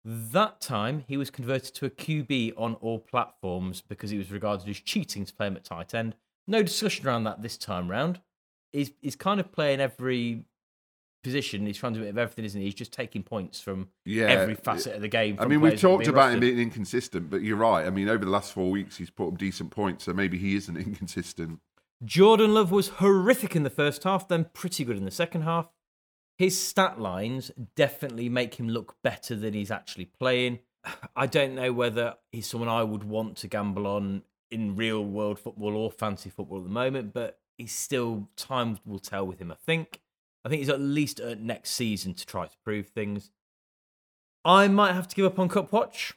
That 0.05 0.61
time, 0.61 1.03
he 1.07 1.17
was 1.17 1.31
converted 1.31 1.73
to 1.73 1.87
a 1.87 1.89
QB 1.89 2.53
on 2.57 2.75
all 2.75 2.99
platforms 2.99 3.81
because 3.81 4.11
he 4.11 4.19
was 4.19 4.31
regarded 4.31 4.69
as 4.69 4.79
cheating 4.79 5.25
to 5.25 5.33
play 5.33 5.47
him 5.47 5.55
at 5.55 5.63
tight 5.63 5.95
end. 5.95 6.13
No 6.45 6.61
discussion 6.61 7.07
around 7.07 7.23
that 7.23 7.41
this 7.41 7.57
time 7.57 7.89
round. 7.89 8.21
He's, 8.71 8.91
he's 9.01 9.15
kind 9.15 9.39
of 9.39 9.51
playing 9.51 9.79
every 9.79 10.45
position. 11.27 11.65
He's 11.65 11.77
trying 11.77 11.93
to 11.93 11.99
do 11.99 12.03
a 12.03 12.05
bit 12.05 12.11
of 12.11 12.17
everything, 12.17 12.45
isn't 12.45 12.59
he? 12.59 12.67
He's 12.67 12.73
just 12.73 12.93
taking 12.93 13.21
points 13.21 13.59
from 13.59 13.89
Yeah, 14.05 14.27
every 14.27 14.55
facet 14.55 14.95
of 14.95 15.01
the 15.01 15.09
game. 15.09 15.35
I 15.39 15.45
mean, 15.45 15.59
we've 15.59 15.71
players 15.71 15.81
that 15.81 15.87
are 15.87 15.91
talked 15.91 16.07
about 16.07 16.33
him 16.33 16.39
being 16.39 16.59
inconsistent, 16.59 17.29
but 17.29 17.41
you're 17.41 17.57
right. 17.57 17.85
I 17.85 17.89
mean, 17.89 18.07
over 18.07 18.23
the 18.23 18.31
last 18.31 18.53
four 18.53 18.71
weeks, 18.71 18.95
he's 18.95 19.09
put 19.09 19.27
up 19.27 19.37
decent 19.37 19.71
points, 19.71 20.05
so 20.05 20.13
maybe 20.13 20.37
he 20.37 20.55
isn't 20.55 20.77
inconsistent. 20.87 21.59
Jordan 22.05 22.53
Love 22.53 22.71
was 22.71 22.87
horrific 22.87 23.55
in 23.55 23.63
the 23.63 23.69
first 23.69 24.03
half, 24.05 24.27
then 24.27 24.45
pretty 24.53 24.85
good 24.85 24.97
in 24.97 25.05
the 25.05 25.11
second 25.11 25.41
half. 25.41 25.67
His 26.37 26.57
stat 26.59 27.01
lines 27.01 27.51
definitely 27.75 28.29
make 28.29 28.55
him 28.55 28.69
look 28.69 28.95
better 29.03 29.35
than 29.35 29.53
he's 29.53 29.71
actually 29.71 30.05
playing. 30.05 30.59
I 31.15 31.25
don't 31.25 31.55
know 31.55 31.73
whether 31.73 32.15
he's 32.31 32.47
someone 32.47 32.69
I 32.69 32.83
would 32.83 33.03
want 33.03 33.37
to 33.37 33.47
gamble 33.47 33.87
on 33.87 34.23
in 34.49 34.75
real 34.77 35.03
world 35.03 35.39
football 35.39 35.75
or 35.75 35.91
fancy 35.91 36.29
football 36.29 36.59
at 36.59 36.63
the 36.63 36.69
moment, 36.69 37.13
but 37.13 37.39
he's 37.57 37.73
still 37.73 38.29
time 38.37 38.77
will 38.85 38.99
tell 38.99 39.25
with 39.25 39.39
him, 39.39 39.51
I 39.51 39.55
think. 39.55 39.99
I 40.47 40.49
think 40.49 40.59
he's 40.61 40.69
at 40.69 40.79
least 40.79 41.19
at 41.19 41.41
next 41.41 41.71
season 41.71 42.13
to 42.13 42.25
try 42.25 42.45
to 42.47 42.55
prove 42.63 42.87
things. 42.87 43.31
I 44.45 44.69
might 44.69 44.93
have 44.93 45.05
to 45.09 45.13
give 45.13 45.25
up 45.25 45.37
on 45.39 45.49
Kupp 45.49 45.73
Watch. 45.73 46.13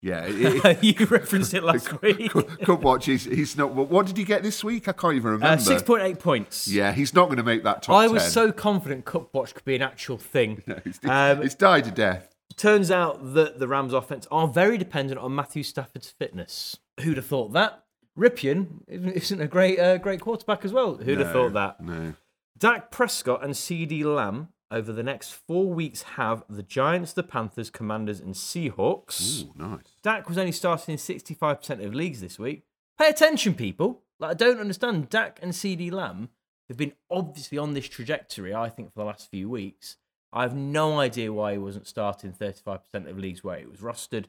Yeah, 0.00 0.24
it, 0.28 0.64
it, 0.64 0.84
you 1.00 1.06
referenced 1.06 1.52
it 1.52 1.64
last 1.64 2.00
week. 2.02 2.30
Kupp 2.62 2.82
watch. 2.82 3.06
He's, 3.06 3.24
he's 3.24 3.56
not. 3.56 3.72
What 3.74 4.06
did 4.06 4.16
he 4.18 4.22
get 4.22 4.44
this 4.44 4.62
week? 4.62 4.86
I 4.86 4.92
can't 4.92 5.14
even 5.16 5.32
remember. 5.32 5.72
Uh, 5.72 5.76
6.8 5.80 6.20
points. 6.20 6.68
Yeah, 6.68 6.92
he's 6.92 7.12
not 7.12 7.24
going 7.24 7.38
to 7.38 7.42
make 7.42 7.64
that 7.64 7.82
top. 7.82 7.96
I 7.96 8.06
was 8.06 8.32
so 8.32 8.52
confident 8.52 9.04
Kupp 9.04 9.34
Watch 9.34 9.52
could 9.52 9.64
be 9.64 9.74
an 9.74 9.82
actual 9.82 10.16
thing. 10.16 10.62
No, 10.68 10.78
it's, 10.84 11.00
Um, 11.02 11.42
it's 11.42 11.56
died 11.56 11.86
to 11.86 11.90
death. 11.90 12.36
Turns 12.56 12.92
out 12.92 13.34
that 13.34 13.58
the 13.58 13.66
Rams' 13.66 13.92
offense 13.94 14.28
are 14.30 14.46
very 14.46 14.78
dependent 14.78 15.18
on 15.18 15.34
Matthew 15.34 15.64
Stafford's 15.64 16.10
fitness. 16.10 16.76
Who'd 17.00 17.16
have 17.16 17.26
thought 17.26 17.52
that? 17.54 17.82
Rypien 18.16 18.82
isn't 18.86 19.40
a 19.40 19.48
great, 19.48 19.80
uh, 19.80 19.98
great 19.98 20.20
quarterback 20.20 20.64
as 20.64 20.72
well. 20.72 20.94
Who'd 20.98 21.18
have 21.18 21.32
thought 21.32 21.52
that? 21.54 21.80
No. 21.80 22.14
Dak 22.56 22.90
Prescott 22.90 23.44
and 23.44 23.54
CeeDee 23.54 24.04
Lamb 24.04 24.48
over 24.70 24.92
the 24.92 25.02
next 25.02 25.32
four 25.34 25.66
weeks 25.72 26.02
have 26.02 26.42
the 26.48 26.62
Giants, 26.62 27.12
the 27.12 27.22
Panthers, 27.22 27.70
Commanders, 27.70 28.20
and 28.20 28.34
Seahawks. 28.34 29.44
Ooh, 29.44 29.52
nice. 29.56 29.84
Dak 30.02 30.28
was 30.28 30.38
only 30.38 30.52
starting 30.52 30.92
in 30.92 30.98
65% 30.98 31.84
of 31.84 31.94
leagues 31.94 32.20
this 32.20 32.38
week. 32.38 32.62
Pay 32.98 33.08
attention, 33.08 33.54
people. 33.54 34.02
Like, 34.18 34.30
I 34.30 34.34
don't 34.34 34.58
understand. 34.60 35.08
Dak 35.10 35.38
and 35.42 35.52
CeeDee 35.52 35.92
Lamb 35.92 36.30
have 36.68 36.76
been 36.78 36.92
obviously 37.10 37.58
on 37.58 37.74
this 37.74 37.88
trajectory, 37.88 38.54
I 38.54 38.68
think, 38.70 38.92
for 38.92 39.00
the 39.00 39.04
last 39.04 39.30
few 39.30 39.48
weeks. 39.50 39.96
I 40.32 40.42
have 40.42 40.54
no 40.56 40.98
idea 40.98 41.32
why 41.32 41.52
he 41.52 41.58
wasn't 41.58 41.86
starting 41.86 42.32
35% 42.32 42.80
of 43.08 43.18
leagues 43.18 43.44
where 43.44 43.58
he 43.58 43.66
was 43.66 43.80
rostered. 43.80 44.24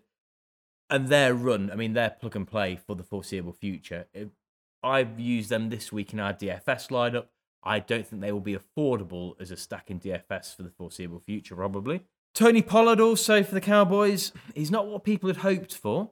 And 0.89 1.07
their 1.07 1.33
run, 1.33 1.71
I 1.71 1.75
mean, 1.75 1.93
their 1.93 2.11
plug 2.11 2.35
and 2.35 2.47
play 2.47 2.75
for 2.75 2.95
the 2.95 3.03
foreseeable 3.03 3.53
future. 3.53 4.07
It- 4.13 4.31
I've 4.83 5.19
used 5.19 5.49
them 5.49 5.69
this 5.69 5.91
week 5.91 6.13
in 6.13 6.19
our 6.19 6.33
DFS 6.33 6.89
lineup. 6.89 7.25
I 7.63 7.79
don't 7.79 8.07
think 8.07 8.21
they 8.21 8.31
will 8.31 8.39
be 8.39 8.57
affordable 8.57 9.33
as 9.41 9.51
a 9.51 9.57
stack 9.57 9.89
in 9.91 9.99
DFS 9.99 10.55
for 10.55 10.63
the 10.63 10.69
foreseeable 10.69 11.19
future, 11.19 11.55
probably. 11.55 12.01
Tony 12.33 12.61
Pollard 12.61 12.99
also 12.99 13.43
for 13.43 13.55
the 13.55 13.61
Cowboys. 13.61 14.31
He's 14.55 14.71
not 14.71 14.87
what 14.87 15.03
people 15.03 15.27
had 15.27 15.37
hoped 15.37 15.73
for, 15.75 16.11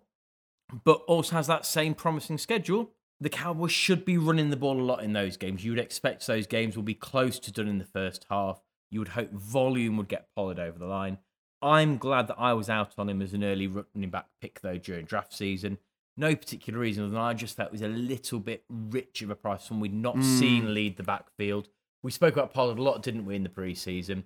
but 0.84 1.02
also 1.08 1.36
has 1.36 1.48
that 1.48 1.66
same 1.66 1.94
promising 1.94 2.38
schedule. 2.38 2.92
the 3.22 3.30
Cowboys 3.30 3.72
should 3.72 4.04
be 4.04 4.18
running 4.18 4.50
the 4.50 4.58
ball 4.58 4.80
a 4.80 4.84
lot 4.84 5.04
in 5.04 5.14
those 5.14 5.38
games. 5.38 5.64
You 5.64 5.72
would 5.72 5.80
expect 5.80 6.28
those 6.28 6.48
games 6.48 6.76
will 6.76 6.84
be 6.84 6.94
close 6.94 7.40
to 7.40 7.52
done 7.52 7.68
in 7.68 7.78
the 7.78 7.86
first 7.86 8.26
half. 8.30 8.62
You 8.92 9.00
would 9.00 9.10
hope 9.10 9.32
volume 9.32 9.98
would 9.98 10.10
get 10.10 10.28
Pollard 10.36 10.60
over 10.60 10.78
the 10.78 10.86
line. 10.86 11.20
I'm 11.62 11.98
glad 11.98 12.28
that 12.28 12.38
I 12.38 12.54
was 12.54 12.70
out 12.70 12.94
on 12.98 13.10
him 13.10 13.22
as 13.22 13.34
an 13.34 13.44
early 13.44 13.68
running 13.68 14.10
back 14.10 14.28
pick, 14.42 14.62
though, 14.62 14.78
during 14.78 15.06
draft 15.06 15.34
season. 15.34 15.78
No 16.18 16.36
particular 16.36 16.80
reason 16.80 17.04
other 17.04 17.12
than 17.14 17.22
I 17.22 17.34
just 17.34 17.56
felt 17.58 17.68
it 17.68 17.72
was 17.74 17.82
a 17.82 17.88
little 17.90 18.40
bit 18.40 18.64
rich 18.70 19.22
of 19.22 19.30
a 19.30 19.36
price, 19.36 19.70
one 19.70 19.80
we'd 19.82 19.94
not 19.94 20.22
seen 20.24 20.74
lead 20.74 20.96
the 20.98 21.04
backfield. 21.04 21.68
We 22.04 22.12
spoke 22.12 22.34
about 22.34 22.54
Pollard 22.54 22.78
a 22.78 22.82
lot, 22.84 23.02
didn't 23.04 23.26
we, 23.26 23.36
in 23.36 23.44
the 23.44 23.50
preseason? 23.50 24.24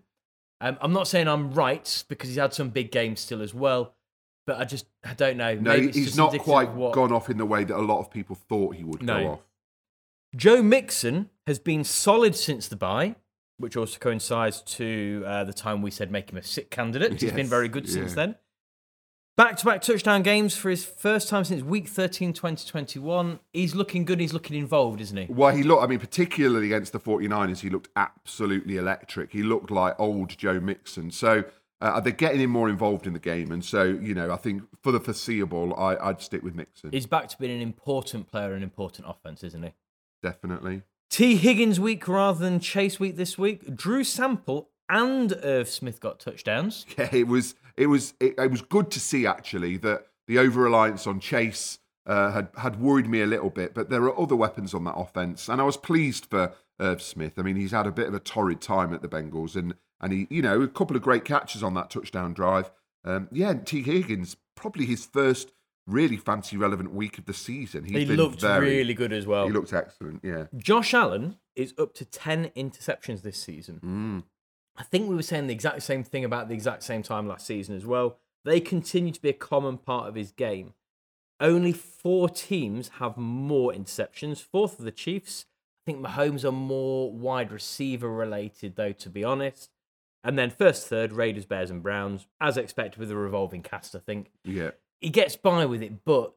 Um, 0.61 0.77
I'm 0.81 0.93
not 0.93 1.07
saying 1.07 1.27
I'm 1.27 1.51
right 1.53 2.03
because 2.09 2.29
he's 2.29 2.37
had 2.37 2.53
some 2.53 2.69
big 2.69 2.91
games 2.91 3.21
still 3.21 3.41
as 3.41 3.53
well, 3.53 3.95
but 4.45 4.59
I 4.59 4.65
just 4.65 4.85
I 5.03 5.13
don't 5.13 5.37
know. 5.37 5.55
No, 5.55 5.71
Maybe 5.77 5.91
he's 5.91 6.17
not 6.17 6.37
quite 6.39 6.71
what- 6.73 6.93
gone 6.93 7.11
off 7.11 7.29
in 7.29 7.37
the 7.37 7.45
way 7.45 7.63
that 7.63 7.75
a 7.75 7.81
lot 7.81 7.99
of 7.99 8.11
people 8.11 8.35
thought 8.35 8.75
he 8.75 8.83
would 8.83 9.01
No. 9.01 9.23
go 9.23 9.29
off. 9.31 9.39
Joe 10.35 10.61
Mixon 10.61 11.29
has 11.47 11.57
been 11.57 11.83
solid 11.83 12.35
since 12.35 12.67
the 12.67 12.75
buy, 12.75 13.15
which 13.57 13.75
also 13.75 13.97
coincides 13.97 14.61
to 14.61 15.23
uh, 15.25 15.43
the 15.43 15.53
time 15.53 15.81
we 15.81 15.89
said 15.89 16.11
make 16.11 16.29
him 16.31 16.37
a 16.37 16.43
sick 16.43 16.69
candidate. 16.69 17.19
He's 17.19 17.31
been 17.31 17.47
very 17.47 17.67
good 17.69 17.89
since 17.89 18.13
then. 18.13 18.35
Back 19.39 19.55
to 19.55 19.65
back 19.65 19.81
touchdown 19.81 20.21
games 20.21 20.57
for 20.57 20.69
his 20.69 20.83
first 20.83 21.29
time 21.29 21.45
since 21.45 21.63
week 21.63 21.87
13, 21.87 22.33
2021. 22.33 23.39
He's 23.53 23.73
looking 23.73 24.03
good. 24.03 24.19
He's 24.19 24.33
looking 24.33 24.57
involved, 24.57 24.99
isn't 24.99 25.15
he? 25.15 25.27
Well, 25.29 25.55
he 25.55 25.63
looked, 25.63 25.81
I 25.81 25.87
mean, 25.87 25.99
particularly 25.99 26.65
against 26.65 26.91
the 26.91 26.99
49ers, 26.99 27.59
he 27.59 27.69
looked 27.69 27.87
absolutely 27.95 28.75
electric. 28.75 29.31
He 29.31 29.41
looked 29.41 29.71
like 29.71 29.97
old 29.97 30.37
Joe 30.37 30.59
Mixon. 30.59 31.09
So 31.09 31.45
uh, 31.79 32.01
they're 32.01 32.11
getting 32.11 32.41
him 32.41 32.49
more 32.49 32.67
involved 32.67 33.07
in 33.07 33.13
the 33.13 33.19
game. 33.19 33.53
And 33.53 33.63
so, 33.63 33.83
you 33.83 34.13
know, 34.13 34.29
I 34.29 34.35
think 34.35 34.63
for 34.83 34.91
the 34.91 34.99
foreseeable, 34.99 35.73
I, 35.73 35.95
I'd 35.95 36.21
stick 36.21 36.43
with 36.43 36.53
Mixon. 36.53 36.91
He's 36.91 37.05
back 37.05 37.29
to 37.29 37.37
being 37.37 37.55
an 37.55 37.61
important 37.61 38.27
player, 38.27 38.51
an 38.51 38.61
important 38.61 39.07
offense, 39.07 39.41
isn't 39.45 39.63
he? 39.63 39.71
Definitely. 40.21 40.81
Tee 41.09 41.37
Higgins 41.37 41.79
week 41.79 42.09
rather 42.09 42.43
than 42.43 42.59
Chase 42.59 42.99
week 42.99 43.15
this 43.15 43.37
week. 43.37 43.73
Drew 43.73 44.03
Sample 44.03 44.67
and 44.89 45.33
Irv 45.43 45.69
Smith 45.69 46.01
got 46.01 46.19
touchdowns. 46.19 46.85
Yeah, 46.97 47.07
it 47.13 47.27
was 47.27 47.55
it 47.79 47.87
was 47.87 48.13
it, 48.19 48.35
it 48.37 48.51
was 48.51 48.61
good 48.61 48.91
to 48.91 48.99
see 48.99 49.25
actually 49.25 49.77
that 49.77 50.07
the 50.27 50.37
over 50.37 50.61
reliance 50.61 51.07
on 51.07 51.19
Chase 51.19 51.79
uh, 52.05 52.31
had 52.31 52.49
had 52.57 52.79
worried 52.79 53.07
me 53.07 53.21
a 53.21 53.25
little 53.25 53.49
bit, 53.49 53.73
but 53.73 53.89
there 53.89 54.03
are 54.03 54.19
other 54.19 54.35
weapons 54.35 54.73
on 54.73 54.83
that 54.83 54.95
offense, 54.95 55.47
and 55.47 55.61
I 55.61 55.63
was 55.63 55.77
pleased 55.77 56.25
for 56.25 56.53
Irv 56.79 57.01
Smith. 57.01 57.33
I 57.37 57.41
mean, 57.41 57.55
he's 57.55 57.71
had 57.71 57.87
a 57.87 57.91
bit 57.91 58.07
of 58.07 58.13
a 58.13 58.19
torrid 58.19 58.61
time 58.61 58.93
at 58.93 59.01
the 59.01 59.07
Bengals, 59.07 59.55
and 59.55 59.75
and 60.01 60.11
he 60.11 60.27
you 60.29 60.41
know 60.41 60.61
a 60.61 60.67
couple 60.67 60.97
of 60.97 61.01
great 61.01 61.23
catches 61.23 61.63
on 61.63 61.73
that 61.75 61.89
touchdown 61.89 62.33
drive. 62.33 62.69
Um, 63.05 63.29
yeah, 63.31 63.51
and 63.51 63.65
Tee 63.65 63.81
Higgins 63.81 64.35
probably 64.55 64.85
his 64.85 65.05
first 65.05 65.53
really 65.87 66.17
fancy 66.17 66.57
relevant 66.57 66.93
week 66.93 67.17
of 67.17 67.25
the 67.25 67.33
season. 67.33 67.85
He's 67.85 67.97
he 67.97 68.05
been 68.05 68.17
looked 68.17 68.41
very, 68.41 68.77
really 68.77 68.93
good 68.93 69.13
as 69.13 69.25
well. 69.25 69.47
He 69.47 69.53
looked 69.53 69.73
excellent. 69.73 70.19
Yeah. 70.23 70.45
Josh 70.57 70.93
Allen 70.93 71.37
is 71.55 71.73
up 71.77 71.93
to 71.95 72.05
10 72.05 72.51
interceptions 72.55 73.21
this 73.21 73.37
season. 73.37 73.79
Mm. 73.83 74.23
I 74.79 74.83
think 74.83 75.09
we 75.09 75.15
were 75.15 75.21
saying 75.21 75.47
the 75.47 75.53
exact 75.53 75.83
same 75.83 76.03
thing 76.03 76.23
about 76.23 76.47
the 76.47 76.53
exact 76.53 76.83
same 76.83 77.03
time 77.03 77.27
last 77.27 77.45
season 77.45 77.75
as 77.75 77.85
well. 77.85 78.17
They 78.45 78.61
continue 78.61 79.11
to 79.11 79.21
be 79.21 79.29
a 79.29 79.33
common 79.33 79.77
part 79.77 80.07
of 80.07 80.15
his 80.15 80.31
game. 80.31 80.73
Only 81.41 81.73
four 81.73 82.29
teams 82.29 82.89
have 82.99 83.17
more 83.17 83.73
interceptions. 83.73 84.41
Fourth 84.41 84.79
of 84.79 84.85
the 84.85 84.91
Chiefs. 84.91 85.45
I 85.83 85.91
think 85.91 86.05
Mahomes 86.05 86.45
are 86.45 86.53
more 86.53 87.11
wide 87.11 87.51
receiver 87.51 88.09
related, 88.09 88.77
though, 88.77 88.93
to 88.93 89.09
be 89.09 89.23
honest. 89.23 89.69
And 90.23 90.37
then 90.37 90.49
first, 90.49 90.87
third, 90.87 91.11
Raiders, 91.11 91.45
Bears, 91.45 91.69
and 91.69 91.83
Browns, 91.83 92.27
as 92.39 92.57
expected 92.57 92.99
with 92.99 93.11
a 93.11 93.15
revolving 93.15 93.63
cast, 93.63 93.95
I 93.95 93.99
think. 93.99 94.31
Yeah. 94.43 94.71
He 95.01 95.09
gets 95.09 95.35
by 95.35 95.65
with 95.65 95.81
it, 95.81 96.05
but 96.05 96.33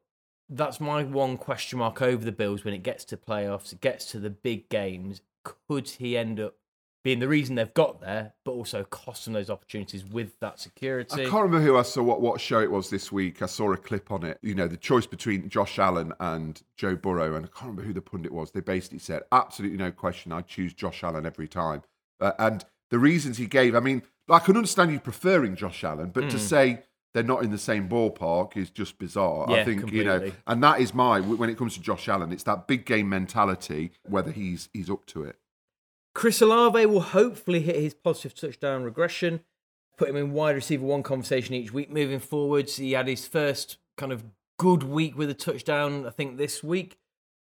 that's 0.49 0.81
my 0.81 1.05
one 1.05 1.37
question 1.37 1.79
mark 1.79 2.03
over 2.03 2.25
the 2.25 2.33
Bills 2.33 2.65
when 2.65 2.75
it 2.75 2.83
gets 2.83 3.05
to 3.07 3.17
playoffs, 3.17 3.73
it 3.73 3.81
gets 3.81 4.07
to 4.13 4.21
the 4.21 4.31
big 4.31 4.69
games. 4.69 5.21
Could 5.45 5.89
he 5.89 6.17
end 6.17 6.39
up 6.39 6.55
being 7.05 7.19
the 7.19 7.29
reason 7.29 7.57
they've 7.57 7.75
got 7.75 8.01
there, 8.01 8.35
but 8.45 8.53
also 8.53 8.85
cost 8.85 9.25
them 9.25 9.35
those 9.35 9.51
opportunities 9.51 10.05
with 10.05 10.39
that 10.41 10.61
security? 10.61 11.27
I 11.27 11.29
can't 11.29 11.43
remember 11.43 11.61
who 11.61 11.77
I 11.77 11.83
saw 11.83 12.03
what, 12.03 12.21
what 12.21 12.41
show 12.41 12.61
it 12.61 12.71
was 12.71 12.91
this 12.91 13.11
week. 13.11 13.43
I 13.43 13.47
saw 13.47 13.73
a 13.73 13.77
clip 13.77 14.11
on 14.13 14.25
it. 14.25 14.39
You 14.43 14.55
know, 14.55 14.69
the 14.69 14.77
choice 14.77 15.07
between 15.07 15.49
Josh 15.49 15.79
Allen 15.79 16.13
and 16.21 16.63
Joe 16.77 16.95
Burrow, 16.97 17.35
and 17.35 17.45
I 17.45 17.49
can't 17.49 17.71
remember 17.71 17.83
who 17.83 17.93
the 17.93 18.01
pundit 18.03 18.33
was. 18.33 18.53
They 18.53 18.61
basically 18.61 19.01
said, 19.01 19.23
absolutely 19.33 19.79
no 19.79 19.91
question, 19.91 20.33
I'd 20.33 20.47
choose 20.47 20.75
Josh 20.75 21.03
Allen 21.03 21.27
every 21.27 21.49
time. 21.49 21.83
Uh, 22.21 22.33
and 22.39 22.65
the 22.91 22.99
reasons 22.99 23.39
he 23.39 23.47
gave, 23.47 23.75
I 23.75 23.81
mean, 23.81 24.03
I 24.29 24.39
can 24.39 24.57
understand 24.57 24.93
you 24.93 25.01
preferring 25.01 25.57
Josh 25.57 25.83
Allen, 25.83 26.11
but 26.11 26.25
Hmm. 26.25 26.31
to 26.31 26.39
say 26.39 26.83
they're 27.15 27.23
not 27.23 27.43
in 27.43 27.51
the 27.51 27.59
same 27.59 27.89
ballpark 27.89 28.57
is 28.57 28.71
just 28.71 28.99
bizarre. 28.99 29.51
I 29.51 29.57
Yeah, 29.57 29.65
think 29.65 29.91
you 29.93 30.05
know, 30.05 30.31
and 30.47 30.63
that 30.63 30.81
is 30.81 30.95
my 30.95 31.21
when 31.21 31.51
it 31.51 31.59
comes 31.59 31.75
to 31.75 31.81
Josh 31.83 32.09
Allen, 32.09 32.33
it's 32.33 32.45
that 32.45 32.67
big 32.67 32.87
game 32.87 33.09
mentality. 33.09 33.93
Whether 34.09 34.31
he's 34.31 34.71
he's 34.73 34.89
up 34.89 35.05
to 35.07 35.25
it. 35.25 35.37
Chris 36.15 36.43
Olave 36.43 36.87
will 36.87 37.01
hopefully 37.01 37.61
hit 37.61 37.77
his 37.77 37.95
positive 37.95 38.35
touchdown 38.35 38.83
regression, 38.83 39.41
put 39.97 40.09
him 40.09 40.17
in 40.17 40.33
wide 40.33 40.55
receiver 40.55 40.85
one 40.85 41.03
conversation 41.03 41.55
each 41.55 41.73
week 41.73 41.91
moving 41.91 42.21
forwards. 42.21 42.77
He 42.77 42.93
had 42.93 43.09
his 43.09 43.27
first 43.27 43.79
kind 43.97 44.13
of 44.13 44.25
good 44.59 44.83
week 44.83 45.17
with 45.17 45.31
a 45.31 45.35
touchdown, 45.35 46.07
I 46.07 46.11
think, 46.11 46.37
this 46.37 46.63
week. 46.63 46.99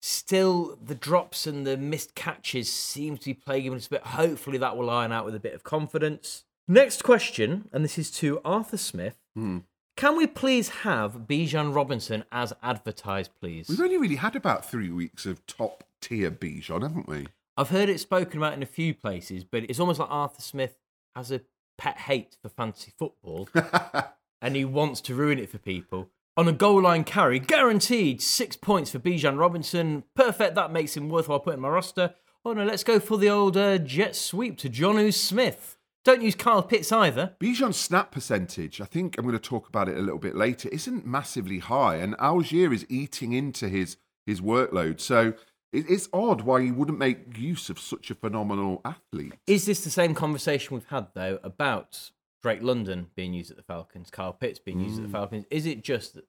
Still, 0.01 0.79
the 0.85 0.95
drops 0.95 1.47
and 1.47 1.67
the 1.67 1.77
missed 1.77 2.15
catches 2.15 2.71
seem 2.71 3.17
to 3.19 3.27
be 3.27 3.35
plaguing 3.35 3.75
us 3.75 3.87
a 3.87 3.91
bit. 3.91 4.03
Hopefully, 4.03 4.59
that 4.59 4.77
will 4.77 4.91
iron 4.91 5.13
out 5.13 5.25
with 5.25 5.35
a 5.35 5.41
bit 5.41 5.55
of 5.55 5.65
confidence. 5.65 6.45
Next 6.69 7.03
question, 7.03 7.69
and 7.73 7.85
this 7.85 7.99
is 7.99 8.11
to 8.13 8.41
Arthur 8.45 8.77
Smith. 8.77 9.17
Hmm. 9.35 9.59
Can 9.97 10.17
we 10.17 10.27
please 10.27 10.69
have 10.69 11.21
Bijan 11.29 11.75
Robinson 11.75 12.25
as 12.33 12.53
advertised, 12.63 13.31
please? 13.39 13.69
We've 13.69 13.81
only 13.81 13.97
really 13.97 14.17
had 14.17 14.35
about 14.35 14.69
three 14.69 14.91
weeks 14.91 15.25
of 15.25 15.47
top 15.47 15.85
tier 16.01 16.31
Bijan, 16.31 16.83
haven't 16.83 17.09
we? 17.09 17.29
I've 17.57 17.71
heard 17.71 17.89
it 17.89 18.01
spoken 18.01 18.39
about 18.39 18.55
in 18.55 18.63
a 18.63 18.67
few 18.67 18.95
places, 18.95 19.45
but 19.45 19.65
it's 19.65 19.79
almost 19.79 20.01
like 20.01 20.11
Arthur 20.11 20.43
Smith 20.43 20.77
has 21.15 21.31
a 21.31 21.43
pet 21.79 21.99
hate 21.99 22.37
for 22.43 22.49
fantasy 22.49 22.93
football 22.97 23.49
and 24.43 24.57
he 24.57 24.65
wants 24.65 25.01
to 25.03 25.15
ruin 25.15 25.39
it 25.39 25.51
for 25.51 25.59
people. 25.59 26.11
On 26.37 26.49
a 26.49 26.53
goal 26.53 26.83
line 26.83 27.05
carry, 27.05 27.39
guaranteed 27.39 28.21
six 28.21 28.57
points 28.57 28.91
for 28.91 28.99
Bijan 28.99 29.39
Robinson. 29.39 30.03
Perfect, 30.17 30.57
that 30.57 30.73
makes 30.73 30.97
him 30.97 31.09
worthwhile 31.09 31.39
putting 31.39 31.59
in 31.59 31.63
my 31.63 31.69
roster. 31.69 32.15
Oh 32.45 32.53
no, 32.53 32.65
let's 32.65 32.83
go 32.83 32.99
for 32.99 33.19
the 33.19 33.31
old 33.31 33.57
uh, 33.57 33.79
jet 33.79 34.17
sweep 34.17 34.59
to 34.59 34.69
John 34.69 35.11
Smith. 35.13 35.79
Don't 36.05 36.23
use 36.23 36.35
Kyle 36.35 36.63
Pitts 36.63 36.93
either. 36.93 37.35
Bijan's 37.41 37.79
snap 37.79 38.11
percentage, 38.11 38.81
I 38.81 38.85
think 38.85 39.17
I'm 39.17 39.25
going 39.25 39.33
to 39.33 39.39
talk 39.39 39.69
about 39.69 39.89
it 39.89 39.97
a 39.97 40.03
little 40.03 40.19
bit 40.19 40.35
later, 40.35 40.69
isn't 40.69 41.07
massively 41.07 41.61
high, 41.61 41.97
and 41.97 42.15
Allgeier 42.19 42.75
is 42.75 42.85
eating 42.91 43.33
into 43.33 43.69
his 43.69 43.97
his 44.27 44.41
workload. 44.41 45.01
So 45.01 45.35
it's 45.75 46.09
odd 46.13 46.43
why 46.43 46.63
he 46.63 46.71
wouldn't 46.71 46.99
make 46.99 47.37
use 47.37 47.69
of 47.69 47.79
such 47.79 48.11
a 48.11 48.15
phenomenal 48.15 48.81
athlete. 48.85 49.35
Is 49.47 49.67
this 49.67 49.85
the 49.85 49.91
same 49.91 50.15
conversation 50.15 50.75
we've 50.75 50.87
had 50.87 51.09
though 51.15 51.39
about 51.43 52.11
Drake 52.43 52.63
London 52.63 53.09
being 53.17 53.35
used 53.35 53.51
at 53.51 53.57
the 53.57 53.63
Falcons, 53.63 54.11
Kyle 54.11 54.33
Pitts 54.33 54.59
being 54.59 54.81
used 54.81 54.99
at 54.99 55.03
the 55.03 55.13
Falcons? 55.13 55.47
Is 55.51 55.67
it 55.67 55.83
just 55.83 56.15
that 56.15 56.25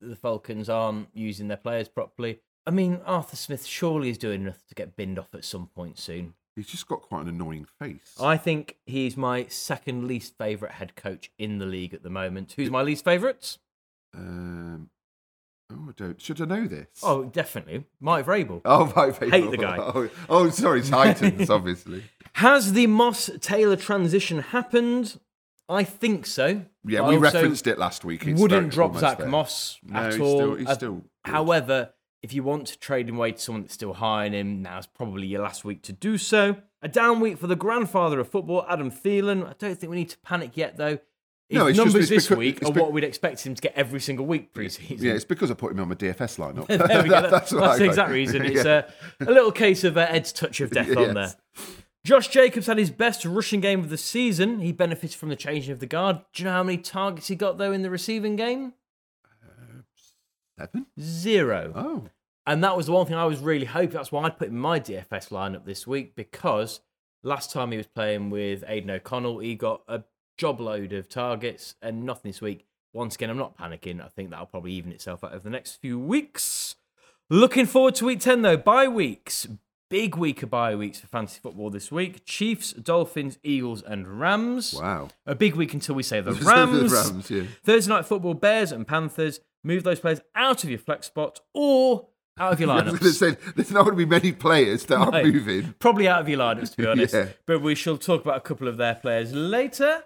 the 0.00 0.16
Falcons 0.16 0.68
aren't 0.68 1.08
using 1.14 1.48
their 1.48 1.56
players 1.56 1.88
properly? 1.88 2.40
I 2.66 2.70
mean, 2.70 3.00
Arthur 3.04 3.36
Smith 3.36 3.64
surely 3.64 4.10
is 4.10 4.18
doing 4.18 4.42
enough 4.42 4.66
to 4.68 4.74
get 4.74 4.96
binned 4.96 5.18
off 5.18 5.34
at 5.34 5.44
some 5.44 5.66
point 5.66 5.98
soon. 5.98 6.34
He's 6.56 6.66
just 6.66 6.88
got 6.88 7.02
quite 7.02 7.22
an 7.22 7.28
annoying 7.28 7.66
face. 7.78 8.14
I 8.20 8.36
think 8.36 8.76
he's 8.84 9.16
my 9.16 9.46
second 9.46 10.06
least 10.06 10.36
favourite 10.36 10.74
head 10.74 10.96
coach 10.96 11.30
in 11.38 11.58
the 11.58 11.66
league 11.66 11.94
at 11.94 12.02
the 12.02 12.10
moment. 12.10 12.52
Who's 12.56 12.70
my 12.70 12.82
least 12.82 13.04
favourite? 13.04 13.56
Um, 14.14 14.90
oh, 15.72 15.86
I 15.88 15.92
don't. 15.96 16.20
Should 16.20 16.40
I 16.40 16.44
know 16.44 16.66
this? 16.66 16.86
Oh, 17.02 17.24
definitely. 17.24 17.84
Mike 18.00 18.26
Vrabel. 18.26 18.60
oh, 18.64 18.86
right, 18.96 19.16
hate 19.32 19.50
the 19.50 19.56
guy. 19.56 19.76
Oh, 19.80 20.08
oh, 20.28 20.50
sorry, 20.50 20.82
Titans, 20.82 21.48
obviously. 21.50 22.04
Has 22.34 22.72
the 22.72 22.86
Moss 22.86 23.30
Taylor 23.40 23.76
transition 23.76 24.40
happened? 24.40 25.18
I 25.68 25.84
think 25.84 26.26
so. 26.26 26.62
Yeah, 26.84 27.08
we 27.08 27.16
referenced 27.16 27.66
it 27.66 27.78
last 27.78 28.04
week. 28.04 28.26
It's 28.26 28.40
wouldn't 28.40 28.72
drop 28.72 28.96
Zach 28.96 29.18
there. 29.18 29.28
Moss 29.28 29.78
No, 29.84 29.98
at 30.00 30.12
he's 30.12 30.20
all. 30.20 30.36
still- 30.38 30.54
he's 30.56 30.66
Uh, 30.68 30.74
still. 30.74 31.04
However, 31.24 31.90
if 32.22 32.32
you 32.34 32.42
want 32.42 32.66
to 32.68 32.78
trade 32.78 33.08
him 33.08 33.16
away 33.16 33.32
to 33.32 33.38
someone 33.38 33.62
that's 33.62 33.74
still 33.74 33.94
high 33.94 34.26
on 34.26 34.32
him, 34.32 34.62
now's 34.62 34.86
probably 34.86 35.26
your 35.26 35.42
last 35.42 35.64
week 35.64 35.82
to 35.84 35.92
do 35.92 36.18
so. 36.18 36.56
A 36.82 36.88
down 36.88 37.20
week 37.20 37.38
for 37.38 37.46
the 37.46 37.56
grandfather 37.56 38.18
of 38.20 38.28
football, 38.28 38.64
Adam 38.68 38.90
Thielen. 38.90 39.46
I 39.48 39.54
don't 39.58 39.78
think 39.78 39.90
we 39.90 39.96
need 39.96 40.08
to 40.10 40.18
panic 40.18 40.56
yet, 40.56 40.76
though. 40.76 40.98
His 41.50 41.58
No, 41.58 41.66
it's 41.66 41.76
just- 41.76 41.86
numbers 41.86 42.10
it's 42.10 42.28
this 42.28 42.34
becau- 42.34 42.38
week 42.38 42.62
are 42.64 42.72
be- 42.72 42.80
what 42.80 42.92
we'd 42.92 43.04
expect 43.04 43.44
him 43.44 43.54
to 43.54 43.60
get 43.60 43.74
every 43.74 44.00
single 44.00 44.24
week 44.24 44.54
preseason. 44.54 45.00
Yeah, 45.02 45.12
it's 45.12 45.24
because 45.24 45.50
I 45.50 45.54
put 45.54 45.72
him 45.72 45.80
on 45.80 45.88
my 45.88 45.94
DFS 45.96 46.38
lineup. 46.38 46.66
there 46.88 47.02
we 47.02 47.08
go. 47.08 47.20
That- 47.20 47.30
That's, 47.30 47.50
that's 47.50 47.78
the 47.78 47.84
exact 47.86 48.10
reason. 48.10 48.44
It's 48.44 48.64
Yeah. 48.64 48.84
a, 49.20 49.24
a 49.24 49.32
little 49.32 49.50
case 49.52 49.84
of 49.84 49.96
uh, 49.98 50.06
Ed's 50.08 50.32
touch 50.32 50.60
of 50.60 50.70
death 50.70 50.96
on 50.96 51.14
there. 51.14 51.34
Josh 52.04 52.28
Jacobs 52.28 52.66
had 52.66 52.78
his 52.78 52.90
best 52.90 53.24
rushing 53.26 53.60
game 53.60 53.80
of 53.80 53.90
the 53.90 53.98
season. 53.98 54.60
He 54.60 54.72
benefited 54.72 55.16
from 55.18 55.28
the 55.28 55.36
changing 55.36 55.72
of 55.72 55.80
the 55.80 55.86
guard. 55.86 56.20
Do 56.32 56.42
you 56.42 56.44
know 56.48 56.52
how 56.54 56.62
many 56.62 56.78
targets 56.78 57.28
he 57.28 57.34
got, 57.36 57.58
though, 57.58 57.72
in 57.72 57.82
the 57.82 57.90
receiving 57.90 58.36
game? 58.36 58.72
Seven? 60.58 60.86
Zero. 61.00 61.72
Oh. 61.74 62.04
And 62.46 62.64
that 62.64 62.76
was 62.76 62.86
the 62.86 62.92
one 62.92 63.06
thing 63.06 63.16
I 63.16 63.24
was 63.26 63.40
really 63.40 63.66
hoping. 63.66 63.90
That's 63.90 64.10
why 64.12 64.24
I 64.24 64.30
put 64.30 64.48
in 64.48 64.58
my 64.58 64.80
DFS 64.80 65.28
lineup 65.30 65.64
this 65.64 65.86
week 65.86 66.14
because 66.16 66.80
last 67.22 67.52
time 67.52 67.70
he 67.70 67.76
was 67.76 67.86
playing 67.86 68.30
with 68.30 68.64
Aidan 68.66 68.90
O'Connell, 68.90 69.38
he 69.40 69.54
got 69.54 69.82
a 69.88 70.02
job 70.40 70.58
load 70.58 70.94
of 70.94 71.06
targets 71.06 71.74
and 71.82 72.02
nothing 72.04 72.30
this 72.30 72.40
week. 72.40 72.64
Once 72.94 73.14
again, 73.14 73.28
I'm 73.28 73.36
not 73.36 73.58
panicking. 73.58 74.02
I 74.02 74.08
think 74.08 74.30
that'll 74.30 74.46
probably 74.46 74.72
even 74.72 74.90
itself 74.90 75.22
out 75.22 75.32
over 75.34 75.44
the 75.44 75.50
next 75.50 75.76
few 75.76 75.98
weeks. 75.98 76.76
Looking 77.28 77.66
forward 77.66 77.94
to 77.96 78.06
week 78.06 78.20
10 78.20 78.40
though. 78.40 78.56
Bye 78.56 78.88
weeks. 78.88 79.46
Big 79.90 80.16
week 80.16 80.42
of 80.42 80.48
bye 80.50 80.74
weeks 80.74 80.98
for 81.00 81.08
fantasy 81.08 81.40
football 81.42 81.68
this 81.68 81.92
week. 81.92 82.24
Chiefs, 82.24 82.72
Dolphins, 82.72 83.38
Eagles, 83.42 83.82
and 83.82 84.18
Rams. 84.18 84.72
Wow. 84.72 85.08
A 85.26 85.34
big 85.34 85.56
week 85.56 85.74
until 85.74 85.94
we 85.94 86.02
say 86.02 86.20
the 86.22 86.32
The 86.32 86.44
Rams. 86.44 86.90
Rams, 86.92 87.30
yeah. 87.30 87.42
Thursday 87.62 87.92
night 87.92 88.06
football, 88.06 88.32
Bears 88.34 88.72
and 88.72 88.86
Panthers. 88.88 89.40
Move 89.62 89.82
those 89.82 90.00
players 90.00 90.20
out 90.34 90.64
of 90.64 90.70
your 90.70 90.78
flex 90.78 91.08
spot 91.08 91.40
or 91.52 92.06
out 92.38 92.54
of 92.54 92.60
your 92.60 92.70
I 92.70 92.76
was 92.76 92.84
going 92.84 92.98
to 92.98 93.04
lineups. 93.04 93.12
say, 93.14 93.52
there's 93.54 93.70
not 93.70 93.84
going 93.84 93.96
to 93.98 94.04
be 94.04 94.08
many 94.08 94.32
players 94.32 94.86
that 94.86 94.96
are 94.96 95.22
moving. 95.22 95.74
Probably 95.80 96.08
out 96.08 96.22
of 96.22 96.28
your 96.28 96.38
lineups, 96.38 96.70
to 96.72 96.76
be 96.78 96.86
honest. 96.88 97.12
Yeah. 97.14 97.26
But 97.46 97.60
we 97.60 97.74
shall 97.74 97.98
talk 97.98 98.22
about 98.22 98.38
a 98.38 98.40
couple 98.40 98.68
of 98.68 98.76
their 98.78 98.94
players 98.94 99.32
later. 99.34 100.02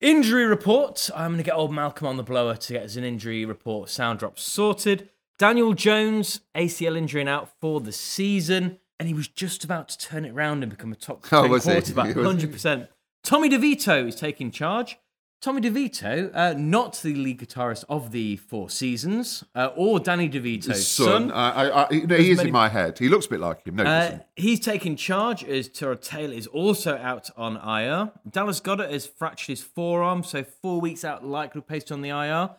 Injury 0.00 0.46
report. 0.46 1.10
I'm 1.14 1.32
going 1.32 1.38
to 1.38 1.42
get 1.44 1.54
old 1.54 1.72
Malcolm 1.72 2.06
on 2.06 2.16
the 2.16 2.22
blower 2.22 2.54
to 2.56 2.72
get 2.72 2.84
us 2.84 2.94
an 2.96 3.02
injury 3.04 3.44
report 3.44 3.88
sound 3.88 4.20
drop 4.20 4.38
sorted. 4.38 5.08
Daniel 5.38 5.72
Jones, 5.74 6.40
ACL 6.54 6.96
injury 6.96 7.20
and 7.20 7.28
out 7.28 7.50
for 7.60 7.80
the 7.80 7.92
season. 7.92 8.78
And 9.00 9.08
he 9.08 9.14
was 9.14 9.28
just 9.28 9.64
about 9.64 9.88
to 9.90 9.98
turn 9.98 10.24
it 10.24 10.34
round 10.34 10.62
and 10.62 10.70
become 10.70 10.92
a 10.92 10.96
top 10.96 11.24
Oh, 11.32 11.48
quarterback. 11.60 12.06
He? 12.14 12.14
100%. 12.14 12.88
Tommy 13.24 13.48
DeVito 13.48 14.06
is 14.08 14.14
taking 14.14 14.50
charge. 14.50 14.98
Tommy 15.40 15.60
DeVito, 15.60 16.30
uh, 16.34 16.52
not 16.58 16.94
the 17.02 17.14
lead 17.14 17.38
guitarist 17.38 17.84
of 17.88 18.10
the 18.10 18.36
Four 18.38 18.68
Seasons, 18.68 19.44
uh, 19.54 19.70
or 19.76 20.00
Danny 20.00 20.28
DeVito's 20.28 20.84
son. 20.84 21.06
son. 21.28 21.30
I, 21.30 21.68
I, 21.68 21.84
I, 21.84 21.88
no, 22.06 22.16
he 22.16 22.32
is 22.32 22.38
many- 22.38 22.48
in 22.48 22.52
my 22.52 22.68
head. 22.68 22.98
He 22.98 23.08
looks 23.08 23.26
a 23.26 23.30
bit 23.30 23.40
like 23.40 23.64
him. 23.64 23.76
No, 23.76 23.84
Uh, 23.84 24.18
he's 24.34 24.58
taking 24.58 24.96
charge 24.96 25.44
as 25.44 25.68
Tyrod 25.68 26.02
Taylor 26.02 26.34
is 26.34 26.48
also 26.48 26.96
out 26.96 27.30
on 27.36 27.56
IR. 27.56 28.10
Dallas 28.28 28.60
Goedert 28.60 28.90
has 28.90 29.06
fractured 29.06 29.46
his 29.58 29.62
forearm, 29.62 30.24
so 30.24 30.42
four 30.42 30.80
weeks 30.80 31.04
out, 31.04 31.24
likely 31.24 31.60
placed 31.60 31.92
on 31.92 32.02
the 32.02 32.08
IR. 32.08 32.50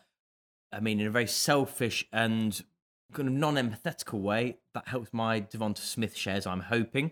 I 0.71 0.79
mean, 0.79 1.01
in 1.01 1.07
a 1.07 1.11
very 1.11 1.27
selfish 1.27 2.05
and 2.13 2.63
kind 3.11 3.27
of 3.27 3.33
non 3.33 3.55
empathetical 3.55 4.21
way, 4.21 4.57
that 4.73 4.87
helps 4.87 5.11
my 5.11 5.41
Devonta 5.41 5.79
Smith 5.79 6.15
shares, 6.15 6.47
I'm 6.47 6.61
hoping. 6.61 7.11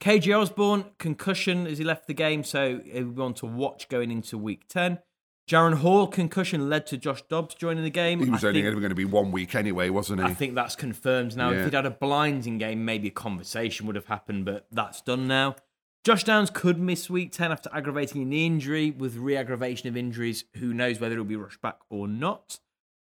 KJ 0.00 0.38
Osborn, 0.38 0.86
concussion 0.98 1.66
as 1.66 1.78
he 1.78 1.84
left 1.84 2.06
the 2.06 2.14
game, 2.14 2.44
so 2.44 2.80
he'll 2.84 3.06
be 3.06 3.22
on 3.22 3.34
to 3.34 3.46
watch 3.46 3.88
going 3.88 4.10
into 4.10 4.36
week 4.36 4.68
10. 4.68 4.98
Jaren 5.48 5.74
Hall, 5.74 6.06
concussion 6.06 6.70
led 6.70 6.86
to 6.86 6.96
Josh 6.96 7.22
Dobbs 7.22 7.54
joining 7.54 7.84
the 7.84 7.90
game. 7.90 8.18
He 8.20 8.30
was 8.30 8.44
I 8.44 8.48
only 8.48 8.62
think- 8.62 8.72
ever 8.72 8.80
going 8.80 8.90
to 8.90 8.94
be 8.96 9.04
one 9.04 9.30
week 9.30 9.54
anyway, 9.54 9.90
wasn't 9.90 10.20
he? 10.20 10.26
I 10.26 10.32
think 10.34 10.54
that's 10.54 10.74
confirmed 10.74 11.36
now. 11.36 11.50
If 11.52 11.64
he'd 11.64 11.74
had 11.74 11.84
a 11.86 11.90
blinding 11.90 12.58
game, 12.58 12.84
maybe 12.84 13.08
a 13.08 13.12
conversation 13.12 13.86
would 13.86 13.96
have 13.96 14.06
happened, 14.06 14.46
but 14.46 14.66
that's 14.72 15.02
done 15.02 15.26
now. 15.26 15.56
Josh 16.02 16.24
Downs 16.24 16.50
could 16.50 16.78
miss 16.78 17.08
week 17.08 17.32
10 17.32 17.50
after 17.52 17.70
aggravating 17.72 18.22
an 18.22 18.32
injury. 18.32 18.90
With 18.90 19.16
re 19.16 19.36
aggravation 19.36 19.88
of 19.88 19.96
injuries, 19.96 20.44
who 20.56 20.74
knows 20.74 21.00
whether 21.00 21.14
he'll 21.14 21.24
be 21.24 21.36
rushed 21.36 21.62
back 21.62 21.78
or 21.88 22.08
not. 22.08 22.58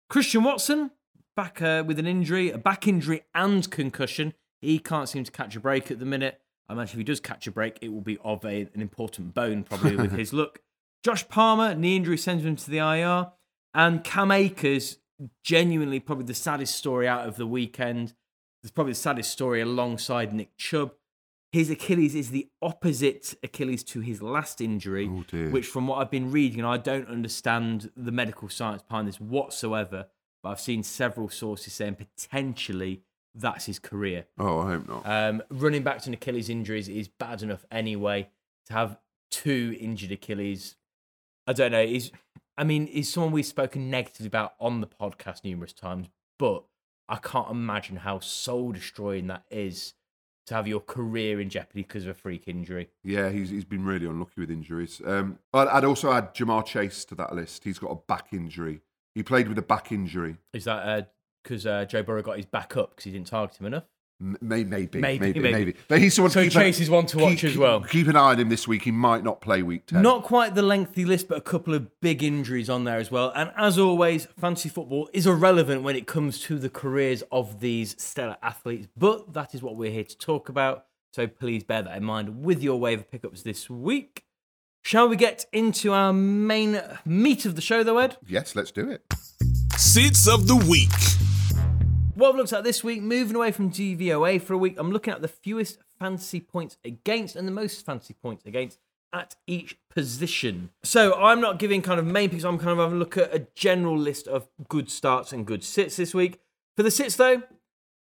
Christian 0.09 0.43
Watson, 0.43 0.91
back 1.35 1.61
uh, 1.61 1.83
with 1.85 1.99
an 1.99 2.07
injury, 2.07 2.49
a 2.49 2.57
back 2.57 2.87
injury 2.87 3.23
and 3.35 3.69
concussion. 3.69 4.33
He 4.61 4.79
can't 4.79 5.07
seem 5.09 5.23
to 5.23 5.31
catch 5.31 5.55
a 5.55 5.59
break 5.59 5.91
at 5.91 5.99
the 5.99 6.05
minute. 6.05 6.41
I 6.69 6.73
imagine 6.73 6.93
if 6.93 6.97
he 6.97 7.03
does 7.03 7.19
catch 7.19 7.47
a 7.47 7.51
break, 7.51 7.79
it 7.81 7.93
will 7.93 8.01
be 8.01 8.17
of 8.23 8.43
a, 8.43 8.67
an 8.73 8.81
important 8.81 9.33
bone, 9.33 9.63
probably 9.63 9.95
with 9.95 10.11
his 10.11 10.33
look. 10.33 10.59
Josh 11.03 11.27
Palmer, 11.29 11.73
knee 11.75 11.95
injury 11.95 12.17
sends 12.17 12.43
him 12.43 12.55
to 12.57 12.69
the 12.69 12.79
IR. 12.79 13.31
And 13.73 14.03
Cam 14.03 14.31
Akers, 14.31 14.97
genuinely 15.43 15.99
probably 15.99 16.25
the 16.25 16.33
saddest 16.33 16.75
story 16.75 17.07
out 17.07 17.27
of 17.27 17.37
the 17.37 17.47
weekend. 17.47 18.13
It's 18.63 18.71
probably 18.71 18.91
the 18.91 18.99
saddest 18.99 19.31
story 19.31 19.61
alongside 19.61 20.33
Nick 20.33 20.57
Chubb. 20.57 20.91
His 21.53 21.69
Achilles 21.69 22.13
is 22.13 22.31
the 22.31 22.49
opposite 22.61 23.35
Achilles 23.41 23.83
to 23.85 24.01
his 24.01 24.21
last 24.21 24.59
injury, 24.59 25.09
Oh, 25.09 25.49
which, 25.49 25.67
from 25.67 25.87
what 25.87 25.99
I've 25.99 26.11
been 26.11 26.31
reading, 26.31 26.59
and 26.59 26.67
I 26.67 26.77
don't 26.77 27.07
understand 27.07 27.89
the 27.95 28.11
medical 28.11 28.49
science 28.49 28.81
behind 28.81 29.07
this 29.07 29.21
whatsoever, 29.21 30.07
but 30.43 30.49
I've 30.49 30.59
seen 30.59 30.83
several 30.83 31.29
sources 31.29 31.73
saying 31.73 31.95
potentially 31.95 33.03
that's 33.39 33.65
his 33.65 33.79
career. 33.79 34.25
oh, 34.39 34.59
I 34.59 34.71
hope 34.71 34.87
not. 34.87 35.01
Um, 35.05 35.43
running 35.49 35.83
back 35.83 36.01
to 36.01 36.09
an 36.09 36.13
Achilles 36.13 36.49
injuries 36.49 36.89
is 36.89 37.07
bad 37.07 37.41
enough 37.41 37.65
anyway. 37.71 38.29
To 38.67 38.73
have 38.73 38.97
two 39.31 39.77
injured 39.79 40.11
Achilles, 40.11 40.75
I 41.45 41.53
don't 41.53 41.71
know. 41.71 41.81
Is 41.81 42.11
I 42.57 42.63
mean, 42.63 42.87
is 42.87 43.11
someone 43.11 43.31
we've 43.31 43.45
spoken 43.45 43.89
negatively 43.89 44.27
about 44.27 44.53
on 44.59 44.81
the 44.81 44.87
podcast 44.87 45.43
numerous 45.43 45.73
times, 45.73 46.07
but 46.39 46.63
I 47.07 47.17
can't 47.17 47.49
imagine 47.49 47.97
how 47.97 48.19
soul 48.19 48.71
destroying 48.71 49.27
that 49.27 49.43
is 49.49 49.93
to 50.47 50.55
have 50.55 50.67
your 50.67 50.79
career 50.79 51.39
in 51.41 51.49
jeopardy 51.49 51.83
because 51.83 52.03
of 52.03 52.09
a 52.09 52.13
freak 52.13 52.47
injury. 52.47 52.89
yeah, 53.03 53.29
he's, 53.29 53.49
he's 53.49 53.65
been 53.65 53.83
really 53.83 54.05
unlucky 54.05 54.39
with 54.39 54.49
injuries. 54.49 55.01
Um, 55.05 55.39
I'd, 55.53 55.67
I'd 55.67 55.83
also 55.83 56.11
add 56.13 56.33
Ja'Marr 56.33 56.65
Chase 56.65 57.03
to 57.05 57.15
that 57.15 57.35
list. 57.35 57.65
He's 57.65 57.79
got 57.79 57.91
a 57.91 57.95
back 57.95 58.27
injury. 58.31 58.81
He 59.13 59.23
played 59.23 59.49
with 59.49 59.57
a 59.57 59.61
back 59.61 59.91
injury. 59.91 60.37
Is 60.53 60.63
that 60.65 61.11
because 61.47 61.65
uh, 61.65 61.85
Joe 61.85 62.03
Burrow 62.03 62.21
got 62.21 62.35
his 62.35 62.45
back 62.45 62.75
up 62.75 62.91
because 62.91 63.05
he 63.05 63.11
didn't 63.11 63.27
target 63.27 63.57
him 63.57 63.67
enough? 63.67 63.85
Maybe, 64.19 64.63
Maybe, 64.67 64.99
maybe, 64.99 65.25
maybe. 65.27 65.39
maybe, 65.39 65.75
But 65.87 65.99
he's 65.99 66.15
someone. 66.15 66.31
So 66.31 66.39
to 66.41 66.45
keep 66.49 66.53
Chase 66.53 66.79
is 66.79 66.89
one 66.89 67.05
to 67.07 67.19
watch 67.19 67.41
keep, 67.41 67.51
as 67.51 67.57
well. 67.57 67.81
Keep 67.81 68.07
an 68.07 68.15
eye 68.15 68.31
on 68.31 68.39
him 68.39 68.49
this 68.49 68.67
week. 68.67 68.81
He 68.81 68.89
might 68.89 69.23
not 69.23 69.41
play 69.41 69.61
week 69.61 69.85
ten. 69.85 70.01
Not 70.01 70.23
quite 70.23 70.55
the 70.55 70.63
lengthy 70.63 71.05
list, 71.05 71.27
but 71.27 71.37
a 71.37 71.41
couple 71.41 71.75
of 71.75 71.99
big 72.01 72.23
injuries 72.23 72.67
on 72.67 72.83
there 72.83 72.97
as 72.97 73.11
well. 73.11 73.31
And 73.35 73.51
as 73.55 73.77
always, 73.77 74.25
fantasy 74.39 74.69
football 74.69 75.07
is 75.13 75.27
irrelevant 75.27 75.83
when 75.83 75.95
it 75.95 76.07
comes 76.07 76.39
to 76.41 76.57
the 76.57 76.69
careers 76.69 77.23
of 77.31 77.59
these 77.59 77.95
stellar 78.01 78.37
athletes, 78.41 78.87
but 78.97 79.33
that 79.33 79.53
is 79.53 79.61
what 79.61 79.75
we're 79.75 79.91
here 79.91 80.03
to 80.03 80.17
talk 80.17 80.49
about. 80.49 80.85
So 81.13 81.27
please 81.27 81.63
bear 81.63 81.83
that 81.83 81.95
in 81.95 82.03
mind 82.03 82.43
with 82.43 82.63
your 82.63 82.79
waiver 82.79 83.03
pickups 83.03 83.43
this 83.43 83.69
week. 83.69 84.23
Shall 84.81 85.07
we 85.09 85.15
get 85.15 85.45
into 85.53 85.93
our 85.93 86.11
main 86.11 86.81
meat 87.05 87.45
of 87.45 87.55
the 87.55 87.61
show, 87.61 87.83
though, 87.83 87.99
Ed? 87.99 88.17
Yes, 88.25 88.55
let's 88.55 88.71
do 88.71 88.89
it. 88.89 89.03
Sits 89.75 90.27
of 90.27 90.47
the 90.47 90.55
week. 90.55 90.89
What 92.17 92.29
I've 92.29 92.35
looked 92.35 92.53
at 92.53 92.63
this 92.63 92.83
week, 92.83 93.03
moving 93.03 93.35
away 93.35 93.51
from 93.51 93.69
DVOA 93.69 94.41
for 94.41 94.55
a 94.55 94.57
week, 94.57 94.73
I'm 94.79 94.91
looking 94.91 95.13
at 95.13 95.21
the 95.21 95.27
fewest 95.27 95.77
fantasy 95.99 96.39
points 96.39 96.75
against 96.83 97.35
and 97.35 97.47
the 97.47 97.51
most 97.51 97.85
fantasy 97.85 98.15
points 98.15 98.43
against 98.43 98.79
at 99.13 99.35
each 99.45 99.77
position. 99.91 100.71
So 100.81 101.13
I'm 101.13 101.39
not 101.39 101.59
giving 101.59 101.83
kind 101.83 101.99
of 101.99 102.07
main 102.07 102.31
picks, 102.31 102.43
I'm 102.43 102.57
kind 102.57 102.71
of 102.71 102.79
having 102.79 102.95
a 102.95 102.99
look 102.99 103.17
at 103.17 103.35
a 103.35 103.45
general 103.53 103.95
list 103.95 104.27
of 104.27 104.47
good 104.67 104.89
starts 104.89 105.31
and 105.31 105.45
good 105.45 105.63
sits 105.63 105.97
this 105.97 106.15
week. 106.15 106.39
For 106.75 106.81
the 106.81 106.89
sits, 106.89 107.15
though, 107.15 107.43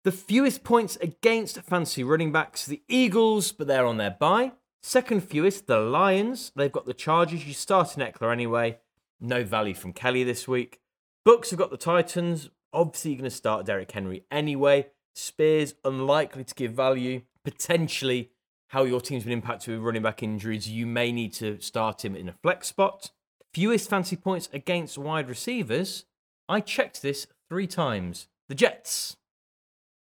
the 0.04 0.12
fewest 0.12 0.62
points 0.62 0.96
against 1.00 1.60
fantasy 1.62 2.04
running 2.04 2.30
backs, 2.30 2.66
the 2.66 2.82
Eagles, 2.88 3.50
but 3.50 3.66
they're 3.66 3.84
on 3.84 3.96
their 3.96 4.12
bye. 4.12 4.52
Second 4.80 5.24
fewest, 5.24 5.66
the 5.66 5.80
Lions. 5.80 6.52
They've 6.54 6.70
got 6.70 6.86
the 6.86 6.94
Chargers. 6.94 7.48
You 7.48 7.52
start 7.52 7.96
in 7.96 8.06
Ekeler 8.06 8.32
anyway. 8.32 8.78
No 9.20 9.42
value 9.42 9.74
from 9.74 9.92
Kelley 9.92 10.22
this 10.22 10.46
week. 10.46 10.78
Bucks 11.24 11.50
have 11.50 11.58
got 11.58 11.72
the 11.72 11.76
Titans. 11.76 12.50
Obviously, 12.74 13.12
you're 13.12 13.18
going 13.18 13.30
to 13.30 13.36
start 13.36 13.64
Derrick 13.66 13.90
Henry 13.90 14.24
anyway. 14.30 14.88
Spears, 15.14 15.74
unlikely 15.84 16.44
to 16.44 16.54
give 16.54 16.72
value. 16.72 17.22
Potentially, 17.44 18.30
how 18.68 18.82
your 18.84 19.00
team's 19.00 19.24
been 19.24 19.32
impacted 19.32 19.74
with 19.74 19.84
running 19.84 20.02
back 20.02 20.22
injuries, 20.22 20.68
you 20.68 20.86
may 20.86 21.12
need 21.12 21.32
to 21.34 21.60
start 21.60 22.04
him 22.04 22.16
in 22.16 22.28
a 22.28 22.32
flex 22.42 22.66
spot. 22.68 23.10
Fewest 23.52 23.88
fancy 23.88 24.16
points 24.16 24.48
against 24.52 24.98
wide 24.98 25.28
receivers. 25.28 26.04
I 26.48 26.60
checked 26.60 27.00
this 27.00 27.26
three 27.48 27.66
times. 27.68 28.26
The 28.48 28.54
Jets. 28.56 29.16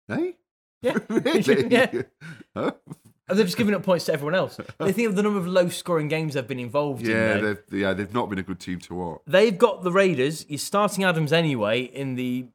Hey, 0.07 0.37
Yeah. 0.81 0.97
really? 1.09 1.67
Yeah. 1.67 1.91
Huh? 2.55 2.71
And 3.27 3.37
they've 3.39 3.45
just 3.45 3.57
given 3.57 3.73
up 3.73 3.83
points 3.83 4.05
to 4.05 4.13
everyone 4.13 4.35
else. 4.35 4.57
They 4.79 4.91
think 4.93 5.07
of 5.09 5.15
the 5.15 5.23
number 5.23 5.39
of 5.39 5.47
low 5.47 5.69
scoring 5.69 6.07
games 6.07 6.33
they've 6.33 6.47
been 6.47 6.59
involved 6.59 7.05
Yeah, 7.05 7.37
in. 7.37 7.43
they've, 7.45 7.63
yeah, 7.81 7.93
they've 7.93 8.13
not 8.13 8.29
been 8.29 8.39
a 8.39 8.43
good 8.43 8.59
team 8.59 8.79
to 8.79 8.93
watch. 8.95 9.21
They've 9.27 9.57
got 9.57 9.83
the 9.83 9.91
Raiders. 9.91 10.45
You're 10.49 10.57
starting 10.57 11.03
Adams 11.03 11.31
anyway 11.33 11.81
in 11.83 12.15
the 12.15 12.47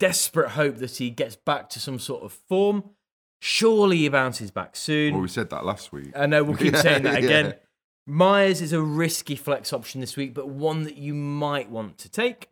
desperate 0.00 0.50
hope 0.50 0.78
that 0.78 0.96
he 0.96 1.10
gets 1.10 1.36
back 1.36 1.68
to 1.70 1.78
some 1.78 2.00
sort 2.00 2.24
of 2.24 2.32
form. 2.32 2.82
Surely 3.40 3.98
he 3.98 4.08
bounces 4.08 4.50
back 4.50 4.74
soon. 4.74 5.14
Well, 5.14 5.22
we 5.22 5.28
said 5.28 5.48
that 5.50 5.64
last 5.64 5.92
week. 5.92 6.10
I 6.16 6.26
know 6.26 6.42
we'll 6.42 6.56
keep 6.56 6.72
Yeah, 6.74 6.80
saying 6.82 7.04
that 7.04 7.22
yeah. 7.22 7.26
again. 7.28 7.54
Meyers 8.06 8.60
is 8.60 8.72
a 8.72 8.82
risky 8.82 9.36
flex 9.36 9.72
option 9.72 10.00
this 10.00 10.16
week, 10.16 10.34
but 10.34 10.48
one 10.48 10.82
that 10.82 10.96
you 10.96 11.14
might 11.14 11.70
want 11.70 11.96
to 11.98 12.10
take. 12.10 12.48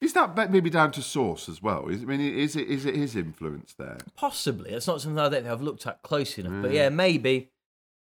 Is 0.00 0.12
that 0.14 0.50
maybe 0.50 0.70
down 0.70 0.90
to 0.92 1.02
Sauce 1.02 1.48
as 1.48 1.62
well? 1.62 1.88
Is, 1.88 2.02
I 2.02 2.04
mean, 2.06 2.20
is 2.20 2.56
it 2.56 2.68
is 2.68 2.84
it 2.86 2.94
his 2.94 3.16
influence 3.16 3.74
there? 3.78 3.98
Possibly. 4.16 4.70
That's 4.70 4.86
not 4.86 5.00
something 5.00 5.18
I 5.18 5.24
don't 5.24 5.42
think 5.42 5.46
I've 5.46 5.62
looked 5.62 5.86
at 5.86 6.02
close 6.02 6.36
enough, 6.38 6.52
Mm. 6.52 6.62
but 6.62 6.72
yeah, 6.72 6.88
maybe. 6.88 7.50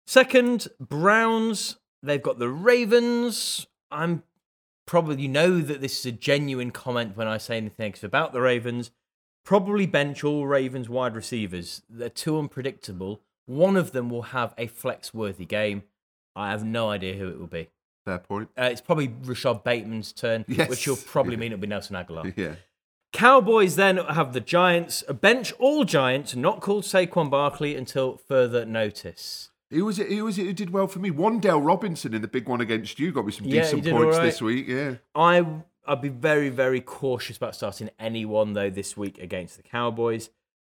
Second, 0.07 0.67
Browns. 0.79 1.77
They've 2.01 2.21
got 2.21 2.39
the 2.39 2.47
Ravens. 2.49 3.67
I'm 3.91 4.23
probably, 4.89 5.21
you 5.21 5.27
know, 5.27 5.61
that 5.61 5.81
this 5.81 5.99
is 5.99 6.05
a 6.07 6.11
genuine 6.11 6.71
comment 6.71 7.15
when 7.15 7.27
I 7.27 7.37
say 7.37 7.57
anything 7.57 7.75
negative 7.77 8.05
about 8.05 8.33
the 8.33 8.41
Ravens. 8.41 8.89
Probably 9.45 9.85
bench 9.85 10.23
all 10.23 10.47
Ravens 10.47 10.89
wide 10.89 11.15
receivers. 11.15 11.83
They're 11.87 12.09
too 12.09 12.39
unpredictable. 12.39 13.21
One 13.45 13.77
of 13.77 13.91
them 13.91 14.09
will 14.09 14.23
have 14.23 14.55
a 14.57 14.65
flex 14.65 15.13
worthy 15.13 15.45
game. 15.45 15.83
I 16.35 16.49
have 16.49 16.65
no 16.65 16.89
idea 16.89 17.13
who 17.13 17.27
it 17.29 17.39
will 17.39 17.45
be. 17.45 17.67
Fair 18.03 18.17
point. 18.17 18.49
Uh, 18.57 18.69
it's 18.71 18.81
probably 18.81 19.13
Rashod 19.25 19.63
Bateman's 19.63 20.11
turn, 20.11 20.43
Yes. 20.47 20.67
which 20.67 20.87
will 20.87 20.95
probably 20.97 21.37
mean 21.37 21.51
it'll 21.51 21.61
be 21.61 21.67
Nelson 21.67 21.95
Agholor. 21.95 22.33
Yeah. 22.35 22.55
Cowboys 23.13 23.75
then 23.75 23.97
have 23.97 24.33
the 24.33 24.39
Giants, 24.41 25.03
bench 25.03 25.51
all 25.59 25.83
Giants, 25.83 26.35
not 26.35 26.61
called 26.61 26.83
Saquon 26.83 27.29
Barkley 27.29 27.75
until 27.75 28.17
further 28.17 28.65
notice. 28.65 29.49
Who 29.71 29.85
was 29.85 29.99
it? 29.99 30.09
Who 30.11 30.25
was 30.25 30.37
it 30.39 30.45
who 30.45 30.53
did 30.53 30.71
well 30.71 30.87
for 30.87 30.99
me? 30.99 31.11
Wan'Dale 31.11 31.63
Robinson 31.63 32.13
in 32.13 32.21
the 32.21 32.27
big 32.27 32.47
one 32.47 32.61
against 32.61 32.99
you 32.99 33.11
got 33.11 33.25
me 33.25 33.31
some 33.31 33.45
Yeah, 33.45 33.61
decent 33.61 33.85
points 33.87 34.17
right. 34.17 34.23
this 34.25 34.41
week. 34.41 34.67
Yeah. 34.67 34.95
I 35.15 35.45
I'd 35.87 36.01
be 36.01 36.09
very 36.09 36.49
very 36.49 36.81
cautious 36.81 37.37
about 37.37 37.55
starting 37.55 37.89
anyone 37.99 38.53
though 38.53 38.69
this 38.69 38.97
week 38.97 39.17
against 39.19 39.57
the 39.57 39.63
Cowboys. 39.63 40.29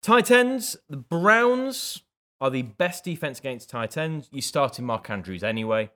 Tight 0.03 0.31
ends, 0.31 0.77
the 0.91 0.97
Browns 0.97 2.03
are 2.41 2.51
the 2.51 2.63
best 2.63 3.05
defense 3.05 3.39
against 3.39 3.71
tight 3.71 3.97
ends. 3.97 4.29
You 4.33 4.43
started 4.43 4.83
Mark 4.83 5.09
Andrews 5.09 5.45
anyway. 5.45 5.91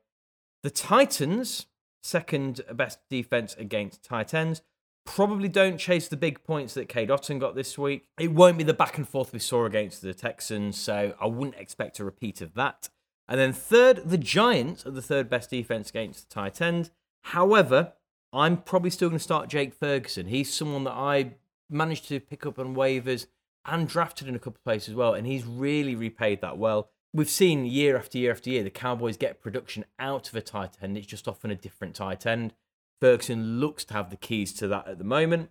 The 0.62 0.70
Titans, 0.70 1.66
second 2.02 2.60
best 2.72 3.00
defense 3.10 3.54
against 3.58 4.04
tight 4.04 4.32
ends, 4.32 4.62
probably 5.06 5.48
don't 5.48 5.78
chase 5.78 6.08
the 6.08 6.16
big 6.16 6.44
points 6.44 6.74
that 6.74 6.88
Cade 6.88 7.08
Otton 7.08 7.40
got 7.40 7.54
this 7.54 7.78
week. 7.78 8.08
It 8.18 8.32
won't 8.32 8.58
be 8.58 8.64
the 8.64 8.74
back 8.74 8.98
and 8.98 9.08
forth 9.08 9.32
we 9.32 9.38
saw 9.38 9.64
against 9.64 10.02
the 10.02 10.12
Texans, 10.12 10.76
so 10.76 11.14
I 11.18 11.26
wouldn't 11.26 11.56
expect 11.56 11.98
a 11.98 12.04
repeat 12.04 12.42
of 12.42 12.54
that. 12.54 12.90
And 13.28 13.40
then 13.40 13.52
third, 13.52 14.08
the 14.08 14.18
Giants 14.18 14.86
are 14.86 14.90
the 14.90 15.02
third 15.02 15.30
best 15.30 15.50
defense 15.50 15.88
against 15.90 16.28
the 16.28 16.34
tight 16.34 16.60
end. 16.60 16.90
However, 17.22 17.94
I'm 18.32 18.58
probably 18.58 18.90
still 18.90 19.08
going 19.08 19.18
to 19.18 19.24
start 19.24 19.48
Jake 19.48 19.72
Ferguson. 19.72 20.26
He's 20.26 20.52
someone 20.52 20.84
that 20.84 20.92
I 20.92 21.36
managed 21.70 22.08
to 22.08 22.20
pick 22.20 22.44
up 22.44 22.58
on 22.58 22.76
waivers 22.76 23.26
and 23.64 23.88
drafted 23.88 24.28
in 24.28 24.36
a 24.36 24.38
couple 24.38 24.58
of 24.58 24.64
places 24.64 24.90
as 24.90 24.94
well, 24.94 25.14
and 25.14 25.26
he's 25.26 25.44
really 25.44 25.94
repaid 25.94 26.40
that 26.42 26.58
well. 26.58 26.90
We've 27.12 27.30
seen 27.30 27.64
year 27.64 27.96
after 27.96 28.18
year 28.18 28.32
after 28.32 28.50
year 28.50 28.62
the 28.62 28.70
Cowboys 28.70 29.16
get 29.16 29.40
production 29.40 29.84
out 29.98 30.28
of 30.28 30.34
a 30.34 30.42
tight 30.42 30.76
end. 30.82 30.96
It's 30.96 31.06
just 31.06 31.26
often 31.26 31.50
a 31.50 31.56
different 31.56 31.94
tight 31.94 32.26
end. 32.26 32.52
Ferguson 33.00 33.60
looks 33.60 33.84
to 33.86 33.94
have 33.94 34.10
the 34.10 34.16
keys 34.16 34.52
to 34.54 34.68
that 34.68 34.88
at 34.88 34.98
the 34.98 35.04
moment. 35.04 35.50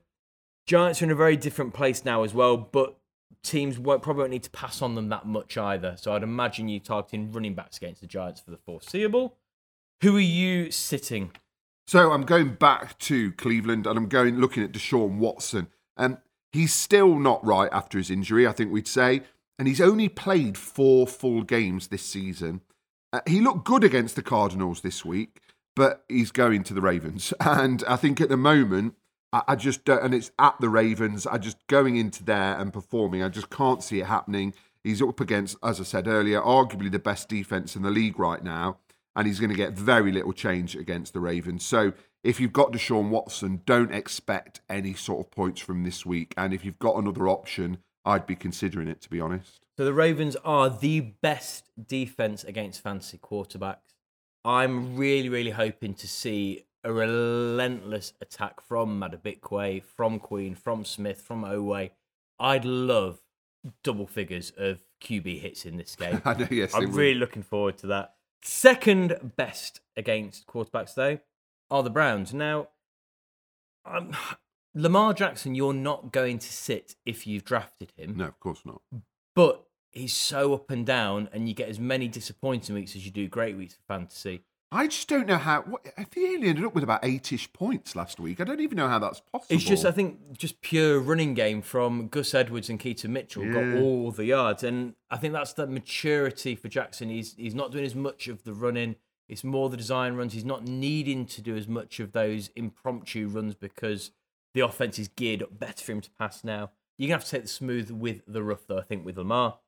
Giants 0.65 1.01
are 1.01 1.05
in 1.05 1.12
a 1.12 1.15
very 1.15 1.38
different 1.38 1.73
place 1.73 2.03
now 2.03 2.23
as 2.23 2.34
well, 2.34 2.58
but 2.58 2.97
teams 3.43 3.77
won't, 3.77 4.01
probably 4.01 4.21
won't 4.21 4.31
need 4.31 4.43
to 4.43 4.49
pass 4.49 4.81
on 4.81 4.95
them 4.95 5.10
that 5.10 5.25
much 5.25 5.58
either. 5.58 5.95
So 5.97 6.13
I'd 6.13 6.23
imagine 6.23 6.67
you 6.67 6.79
targeting 6.79 7.31
running 7.31 7.53
backs 7.53 7.77
against 7.77 8.01
the 8.01 8.08
Giants 8.08 8.41
for 8.41 8.51
the 8.51 8.58
foreseeable. 8.58 9.38
Who 10.01 10.17
are 10.17 10.21
you 10.21 10.71
sitting? 10.71 11.31
So 11.88 12.12
I'm 12.12 12.23
going 12.23 12.55
back 12.55 12.97
to 12.99 13.31
Cleveland 13.34 13.86
and 13.86 13.97
I'm 13.97 14.08
going 14.08 14.39
looking 14.39 14.63
at 14.63 14.71
Deshaun 14.71 15.19
Watson. 15.19 15.67
And 15.95 16.17
he's 16.51 16.73
still 16.73 17.19
not 17.19 17.45
right 17.45 17.69
after 17.71 17.97
his 17.97 18.10
injury, 18.10 18.47
I 18.47 18.51
think 18.51 18.71
we'd 18.71 18.88
say. 18.88 19.21
And 19.58 19.67
he's 19.67 19.79
only 19.79 20.10
played 20.10 20.58
four 20.58 21.08
full 21.08 21.43
games 21.43 21.88
this 21.88 22.03
season. 22.03 22.62
Uh, 23.13 23.21
he 23.27 23.39
looked 23.39 23.63
good 23.63 23.84
against 23.84 24.15
the 24.15 24.21
Cardinals 24.21 24.81
this 24.81 25.05
week, 25.05 25.39
but 25.76 26.04
he's 26.10 26.32
going 26.32 26.64
to 26.64 26.74
the 26.74 26.82
Ravens. 26.82 27.34
And 27.40 27.84
I 27.88 27.96
think 27.96 28.22
at 28.22 28.30
the 28.30 28.38
moment, 28.38 28.96
I, 29.32 29.44
I 29.50 29.56
just 29.56 29.86
don't, 29.86 30.04
and 30.04 30.14
it's 30.14 30.32
at 30.40 30.60
the 30.60 30.70
Ravens, 30.70 31.28
I 31.28 31.38
just 31.38 31.58
going 31.68 31.98
into 31.98 32.24
there 32.24 32.60
and 32.60 32.72
performing, 32.74 33.24
I 33.24 33.30
just 33.30 33.50
can't 33.50 33.84
see 33.84 34.00
it 34.00 34.06
happening. 34.08 34.54
He's 34.84 35.02
up 35.02 35.20
against, 35.20 35.58
as 35.64 35.80
I 35.80 35.84
said 35.84 36.08
earlier, 36.08 36.42
arguably 36.42 36.92
the 36.92 37.00
best 37.00 37.28
defense 37.28 37.76
in 37.76 37.82
the 37.82 37.90
league 37.90 38.20
right 38.20 38.44
now 38.44 38.78
and 39.16 39.28
he's 39.28 39.40
going 39.40 39.50
to 39.50 39.56
get 39.56 39.74
very 39.74 40.12
little 40.12 40.34
change 40.34 40.76
against 40.76 41.14
the 41.14 41.20
Ravens. 41.20 41.66
So 41.66 41.94
if 42.24 42.40
you've 42.40 42.54
got 42.54 42.74
Deshaun 42.74 43.10
Watson, 43.10 43.62
don't 43.66 43.94
expect 43.94 44.60
any 44.70 44.94
sort 44.94 45.26
of 45.26 45.32
points 45.32 45.62
from 45.62 45.84
this 45.84 46.06
week. 46.06 46.34
And 46.36 46.54
if 46.54 46.66
you've 46.66 46.80
got 46.80 46.98
another 46.98 47.28
option, 47.28 47.78
I'd 48.04 48.28
be 48.28 48.36
considering 48.36 48.88
it, 48.88 49.02
to 49.02 49.10
be 49.10 49.22
honest. 49.22 49.62
So 49.78 49.86
the 49.86 49.94
Ravens 49.94 50.36
are 50.44 50.70
the 50.70 51.00
best 51.00 51.70
defense 51.88 52.44
against 52.44 52.82
fantasy 52.82 53.18
quarterbacks. 53.18 53.94
I'm 54.45 54.95
really, 54.95 55.27
really 55.27 55.49
hoping 55.49 55.95
to 55.95 56.08
see 56.08 56.65
a 56.84 56.93
relentless 56.93 58.13
attack 58.21 58.62
from 58.62 59.01
Madubuike, 59.01 59.84
from 59.84 60.19
Queen, 60.19 60.53
from 60.53 60.86
Smith, 60.86 61.19
from 61.19 61.43
Oweh. 61.43 61.89
I'd 62.39 62.63
love 62.63 63.21
double 63.84 64.05
figures 64.05 64.53
of 64.55 64.81
QB 65.01 65.41
hits 65.41 65.65
in 65.65 65.77
this 65.77 65.95
game. 65.95 66.21
I 66.25 66.36
know, 66.36 66.47
yes, 66.51 66.75
I'm 66.75 66.91
really 66.91 67.17
looking 67.17 67.41
forward 67.41 67.79
to 67.79 67.88
that. 67.88 68.13
Second 68.43 69.34
best 69.36 69.81
against 69.97 70.45
quarterbacks, 70.45 70.93
though, 70.93 71.17
are 71.71 71.81
the 71.81 71.89
Browns. 71.89 72.31
Now, 72.31 72.67
um, 73.84 74.15
Lamar 74.75 75.15
Jackson, 75.15 75.55
you're 75.55 75.73
not 75.73 76.12
going 76.12 76.38
to 76.38 76.53
sit 76.53 76.95
if 77.03 77.25
you've 77.25 77.45
drafted 77.45 77.93
him. 77.97 78.17
No, 78.17 78.25
of 78.25 78.39
course 78.39 78.62
not. 78.63 78.81
But 79.34 79.64
he's 79.95 80.15
so 80.15 80.53
up 80.53 80.69
and 80.69 80.86
down, 80.86 81.29
and 81.34 81.47
you 81.47 81.55
get 81.55 81.69
as 81.69 81.79
many 81.79 82.08
disappointing 82.08 82.75
weeks 82.75 82.95
as 82.95 83.05
you 83.05 83.12
do 83.12 83.27
great 83.27 83.58
weeks 83.58 83.73
for 83.73 83.81
fantasy. 83.88 84.43
I 84.71 84.88
just 84.88 85.08
don't 85.08 85.27
know 85.27 85.38
how. 85.38 85.62
What, 85.62 85.88
I 85.97 86.03
think 86.03 86.27
he 86.27 86.36
only 86.36 86.49
ended 86.49 86.65
up 86.65 86.75
with 86.75 86.84
about 86.84 86.99
eight-ish 87.03 87.53
points 87.53 87.95
last 87.95 88.19
week. 88.19 88.41
I 88.41 88.43
don't 88.43 88.60
even 88.60 88.75
know 88.75 88.89
how 88.89 88.99
that's 88.99 89.21
possible. 89.31 89.55
It's 89.55 89.63
just, 89.63 89.86
I 89.86 89.91
think, 89.91 90.38
just 90.38 90.60
pure 90.62 90.99
running 90.99 91.34
game 91.34 91.62
from 91.62 92.10
Gus 92.10 92.34
Edwards 92.34 92.69
and 92.69 92.79
Keaton 92.79 93.13
Mitchell 93.13 93.45
got 93.51 93.81
all 93.81 94.12
the 94.12 94.25
yards, 94.25 94.63
and 94.63 94.95
I 95.10 95.17
think 95.17 95.34
that's 95.34 95.53
the 95.53 95.65
maturity 95.67 96.55
for 96.55 96.67
Jackson. 96.67 97.10
He's 97.10 97.36
he's 97.36 97.55
not 97.55 97.71
doing 97.71 97.86
as 97.86 97.95
much 97.95 98.27
of 98.27 98.43
the 98.43 98.53
running. 98.53 98.95
It's 99.29 99.43
more 99.43 99.69
the 99.69 99.77
design 99.77 100.15
runs. 100.15 100.34
He's 100.34 100.45
not 100.45 100.67
needing 100.67 101.25
to 101.27 101.41
do 101.41 101.55
as 101.55 101.67
much 101.67 101.99
of 101.99 102.12
those 102.12 102.49
impromptu 102.55 103.27
runs 103.27 103.55
because 103.55 104.12
the 104.53 104.62
offense 104.62 104.99
is 104.99 105.08
geared 105.08 105.41
up 105.41 105.58
better 105.58 105.84
for 105.84 105.93
him 105.93 106.01
to 106.01 106.12
pass 106.12 106.43
now. 106.43 106.71
You're 106.97 107.08
gonna 107.08 107.17
have 107.17 107.25
to 107.25 107.31
take 107.31 107.43
the 107.43 107.47
smooth 107.47 107.91
with 107.91 108.21
the 108.27 108.43
rough, 108.43 108.67
though. 108.67 108.79
I 108.79 108.84
think 108.84 109.05
with 109.05 109.17
Lamar, 109.17 109.60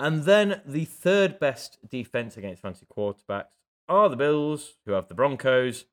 and 0.00 0.24
then 0.24 0.62
the 0.64 0.86
third 0.86 1.38
best 1.38 1.78
defense 1.86 2.38
against 2.38 2.62
fantasy 2.62 2.86
quarterbacks 2.86 3.58
are 3.86 4.08
the 4.08 4.16
Bills, 4.16 4.78
who 4.86 4.92
have 4.92 5.08
the 5.08 5.14
Broncos. 5.14 5.84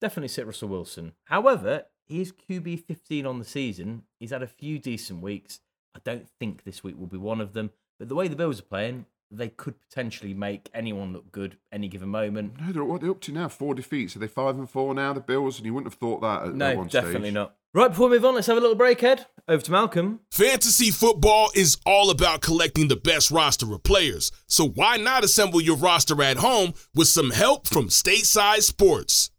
Definitely 0.00 0.28
sit 0.28 0.46
Russell 0.46 0.70
Wilson. 0.70 1.12
However, 1.24 1.84
he's 2.06 2.32
QB 2.32 2.86
15 2.86 3.26
on 3.26 3.38
the 3.38 3.44
season. 3.44 4.04
He's 4.18 4.30
had 4.30 4.42
a 4.42 4.46
few 4.46 4.78
decent 4.78 5.20
weeks. 5.20 5.60
I 5.94 6.00
don't 6.02 6.26
think 6.40 6.64
this 6.64 6.82
week 6.82 6.98
will 6.98 7.06
be 7.06 7.18
one 7.18 7.42
of 7.42 7.52
them. 7.52 7.70
But 7.98 8.08
the 8.08 8.14
way 8.14 8.28
the 8.28 8.34
Bills 8.34 8.60
are 8.60 8.64
playing, 8.64 9.04
they 9.36 9.48
could 9.48 9.74
potentially 9.80 10.34
make 10.34 10.70
anyone 10.74 11.12
look 11.12 11.30
good 11.32 11.56
any 11.72 11.88
given 11.88 12.08
moment. 12.08 12.60
No, 12.60 12.72
they're, 12.72 12.84
what 12.84 13.00
they're 13.00 13.10
up 13.10 13.20
to 13.22 13.32
now? 13.32 13.48
Four 13.48 13.74
defeats. 13.74 14.16
Are 14.16 14.18
they 14.18 14.28
five 14.28 14.58
and 14.58 14.68
four 14.68 14.94
now? 14.94 15.12
The 15.12 15.20
Bills, 15.20 15.58
and 15.58 15.66
you 15.66 15.74
wouldn't 15.74 15.92
have 15.92 15.98
thought 15.98 16.20
that 16.22 16.42
at, 16.42 16.48
at 16.48 16.54
No, 16.54 16.76
one 16.76 16.86
definitely 16.88 17.20
stage. 17.28 17.34
not. 17.34 17.56
Right, 17.72 17.88
before 17.88 18.08
we 18.08 18.16
move 18.16 18.24
on, 18.24 18.34
let's 18.36 18.46
have 18.46 18.56
a 18.56 18.60
little 18.60 18.76
break, 18.76 19.02
Ed. 19.02 19.26
Over 19.48 19.62
to 19.64 19.72
Malcolm. 19.72 20.20
Fantasy 20.30 20.92
football 20.92 21.50
is 21.56 21.76
all 21.84 22.10
about 22.10 22.40
collecting 22.40 22.86
the 22.86 22.94
best 22.96 23.32
roster 23.32 23.72
of 23.74 23.82
players. 23.82 24.30
So 24.46 24.66
why 24.68 24.96
not 24.96 25.24
assemble 25.24 25.60
your 25.60 25.76
roster 25.76 26.22
at 26.22 26.36
home 26.36 26.74
with 26.94 27.08
some 27.08 27.30
help 27.30 27.66
from 27.66 27.88
Stateside 27.88 28.62
Sports? 28.62 29.30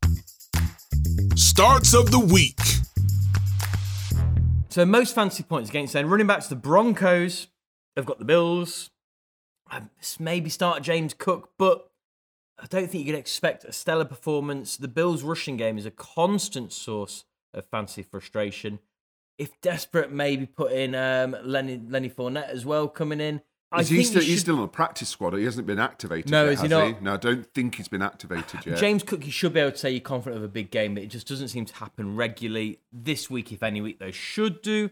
Starts 1.38 1.94
of 1.94 2.12
the 2.12 2.20
week. 2.20 2.60
So 4.76 4.86
most 4.86 5.16
fantasy 5.16 5.44
points 5.44 5.70
against 5.70 5.94
then 5.94 6.10
running 6.10 6.28
backs 6.28 6.48
the 6.48 6.56
Broncos. 6.58 7.48
They've 7.96 8.06
got 8.06 8.20
the 8.20 8.26
Bills. 8.26 8.90
Maybe 10.20 10.50
start 10.50 10.84
James 10.84 11.14
Cook, 11.14 11.52
but 11.58 11.90
I 12.60 12.66
don't 12.66 12.92
think 12.92 13.06
you 13.06 13.14
can 13.14 13.18
expect 13.18 13.64
a 13.64 13.72
stellar 13.72 14.04
performance. 14.04 14.76
The 14.76 14.90
Bills' 14.90 15.24
rushing 15.24 15.56
game 15.56 15.78
is 15.78 15.86
a 15.86 15.92
constant 15.92 16.74
source 16.74 17.24
of 17.54 17.66
fantasy 17.68 18.04
frustration. 18.04 18.80
If 19.38 19.62
desperate, 19.62 20.12
maybe 20.12 20.46
put 20.46 20.74
in 20.74 20.94
um, 20.94 21.38
Lenny 21.42 21.82
Lenny 21.88 22.10
Fournette 22.10 22.50
as 22.50 22.66
well 22.66 22.90
coming 22.90 23.22
in. 23.22 23.40
I 23.76 23.82
Is 23.82 23.90
he 23.90 23.98
think 23.98 24.08
still, 24.08 24.24
you 24.24 24.30
he's 24.30 24.40
still 24.40 24.56
on 24.56 24.62
the 24.62 24.68
practice 24.68 25.10
squad. 25.10 25.34
He 25.34 25.44
hasn't 25.44 25.68
been 25.68 25.80
activated 25.80 26.32
No, 26.32 26.46
yet, 26.46 26.54
is 26.54 26.62
he 26.62 26.68
not? 26.70 27.02
No, 27.02 27.14
I 27.14 27.18
don't 27.18 27.46
think 27.54 27.76
he's 27.76 27.90
been 27.90 28.02
activated 28.02 28.66
yet. 28.66 28.78
James 28.78 29.04
Cook, 29.04 29.26
you 29.26 29.32
should 29.32 29.54
be 29.54 29.60
able 29.60 29.72
to 29.72 29.78
say 29.78 29.92
you're 29.92 30.00
confident 30.00 30.38
of 30.38 30.44
a 30.44 30.52
big 30.52 30.72
game, 30.72 30.94
but 30.94 31.04
it 31.04 31.08
just 31.08 31.28
doesn't 31.28 31.50
seem 31.50 31.66
to 31.66 31.76
happen 31.76 32.16
regularly. 32.16 32.80
This 32.94 33.30
week, 33.30 33.52
if 33.52 33.62
any 33.62 33.82
week, 33.82 34.00
they 34.00 34.12
should 34.12 34.62
do. 34.62 34.92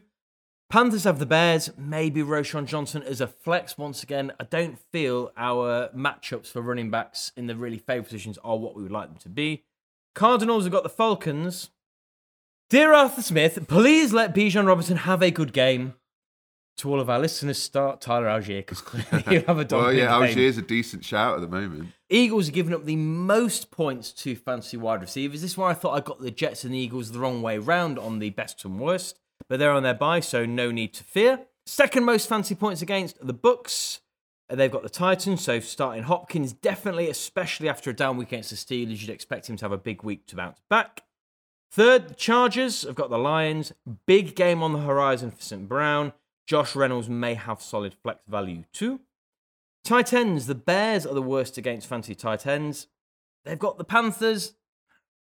Panthers 0.69 1.03
have 1.05 1.19
the 1.19 1.25
Bears, 1.25 1.69
maybe 1.77 2.21
Roschon 2.21 2.65
Johnson 2.65 3.03
as 3.03 3.21
a 3.21 3.27
flex 3.27 3.77
once 3.77 4.03
again. 4.03 4.31
I 4.39 4.43
don't 4.43 4.79
feel 4.91 5.31
our 5.37 5.89
matchups 5.95 6.47
for 6.47 6.61
running 6.61 6.89
backs 6.89 7.31
in 7.37 7.47
the 7.47 7.55
really 7.55 7.77
favourite 7.77 8.05
positions 8.05 8.37
are 8.43 8.57
what 8.57 8.75
we 8.75 8.83
would 8.83 8.91
like 8.91 9.07
them 9.07 9.17
to 9.19 9.29
be. 9.29 9.63
Cardinals 10.15 10.63
have 10.65 10.73
got 10.73 10.83
the 10.83 10.89
Falcons. 10.89 11.69
Dear 12.69 12.91
Arthur 12.91 13.21
Smith, 13.21 13.67
please 13.67 14.13
let 14.13 14.33
Bijan 14.33 14.65
Robinson 14.65 14.97
have 14.97 15.21
a 15.21 15.31
good 15.31 15.53
game. 15.53 15.93
To 16.77 16.89
all 16.89 16.99
of 16.99 17.09
our 17.09 17.19
listeners, 17.19 17.59
start 17.61 18.01
Tyler 18.01 18.25
Allgeier 18.25 18.57
because 18.61 18.81
clearly 18.81 19.23
he'll 19.29 19.45
have 19.45 19.59
a 19.59 19.65
dog. 19.65 19.83
well, 19.83 19.93
yeah. 19.93 20.07
Allgeier's 20.07 20.57
a 20.57 20.61
decent 20.63 21.05
shout 21.05 21.35
at 21.35 21.41
the 21.41 21.47
moment. 21.47 21.89
Eagles 22.09 22.49
are 22.49 22.51
giving 22.51 22.73
up 22.73 22.85
the 22.85 22.95
most 22.95 23.69
points 23.69 24.11
to 24.11 24.35
fantasy 24.35 24.77
wide 24.77 25.01
receivers. 25.01 25.41
This 25.41 25.51
is 25.51 25.57
why 25.57 25.69
I 25.69 25.73
thought 25.75 25.91
I 25.95 25.99
got 26.01 26.19
the 26.19 26.31
Jets 26.31 26.63
and 26.63 26.73
the 26.73 26.79
Eagles 26.79 27.11
the 27.11 27.19
wrong 27.19 27.41
way 27.43 27.57
round 27.59 27.99
on 27.99 28.17
the 28.19 28.31
best 28.31 28.65
and 28.65 28.79
worst, 28.79 29.19
but 29.47 29.59
they're 29.59 29.71
on 29.71 29.83
their 29.83 29.93
bye, 29.93 30.19
so 30.19 30.45
no 30.45 30.71
need 30.71 30.93
to 30.95 31.03
fear. 31.03 31.41
Second 31.65 32.05
most 32.05 32.27
fantasy 32.27 32.55
points 32.55 32.81
against 32.81 33.25
the 33.25 33.33
Bucks. 33.33 34.01
Uh, 34.49 34.55
They've 34.55 34.71
got 34.71 34.83
the 34.83 34.89
Titans, 34.89 35.41
so 35.41 35.59
starting 35.59 36.03
Hopkins 36.03 36.53
definitely, 36.53 37.07
especially 37.09 37.69
after 37.69 37.91
a 37.91 37.95
down 37.95 38.17
week 38.17 38.29
against 38.29 38.49
the 38.49 38.55
Steelers, 38.55 38.99
you'd 39.01 39.09
expect 39.11 39.47
him 39.49 39.57
to 39.57 39.65
have 39.65 39.71
a 39.71 39.77
big 39.77 40.03
week 40.03 40.25
to 40.27 40.35
bounce 40.35 40.59
back. 40.69 41.03
Third, 41.71 42.09
the 42.09 42.13
Chargers 42.15 42.81
have 42.81 42.95
got 42.95 43.09
the 43.09 43.17
Lions. 43.17 43.73
Big 44.05 44.35
game 44.35 44.61
on 44.61 44.73
the 44.73 44.79
horizon 44.79 45.31
for 45.31 45.41
St. 45.41 45.67
Brown. 45.67 46.13
Josh 46.45 46.75
Reynolds 46.75 47.09
may 47.09 47.35
have 47.35 47.61
solid 47.61 47.93
flex 47.93 48.19
value 48.27 48.63
too. 48.73 48.99
Tight 49.83 50.13
ends, 50.13 50.47
the 50.47 50.55
Bears 50.55 51.05
are 51.05 51.13
the 51.13 51.21
worst 51.21 51.57
against 51.57 51.87
fantasy 51.87 52.15
tight 52.15 52.47
ends. 52.47 52.87
They've 53.43 53.59
got 53.59 53.77
the 53.77 53.83
Panthers, 53.83 54.53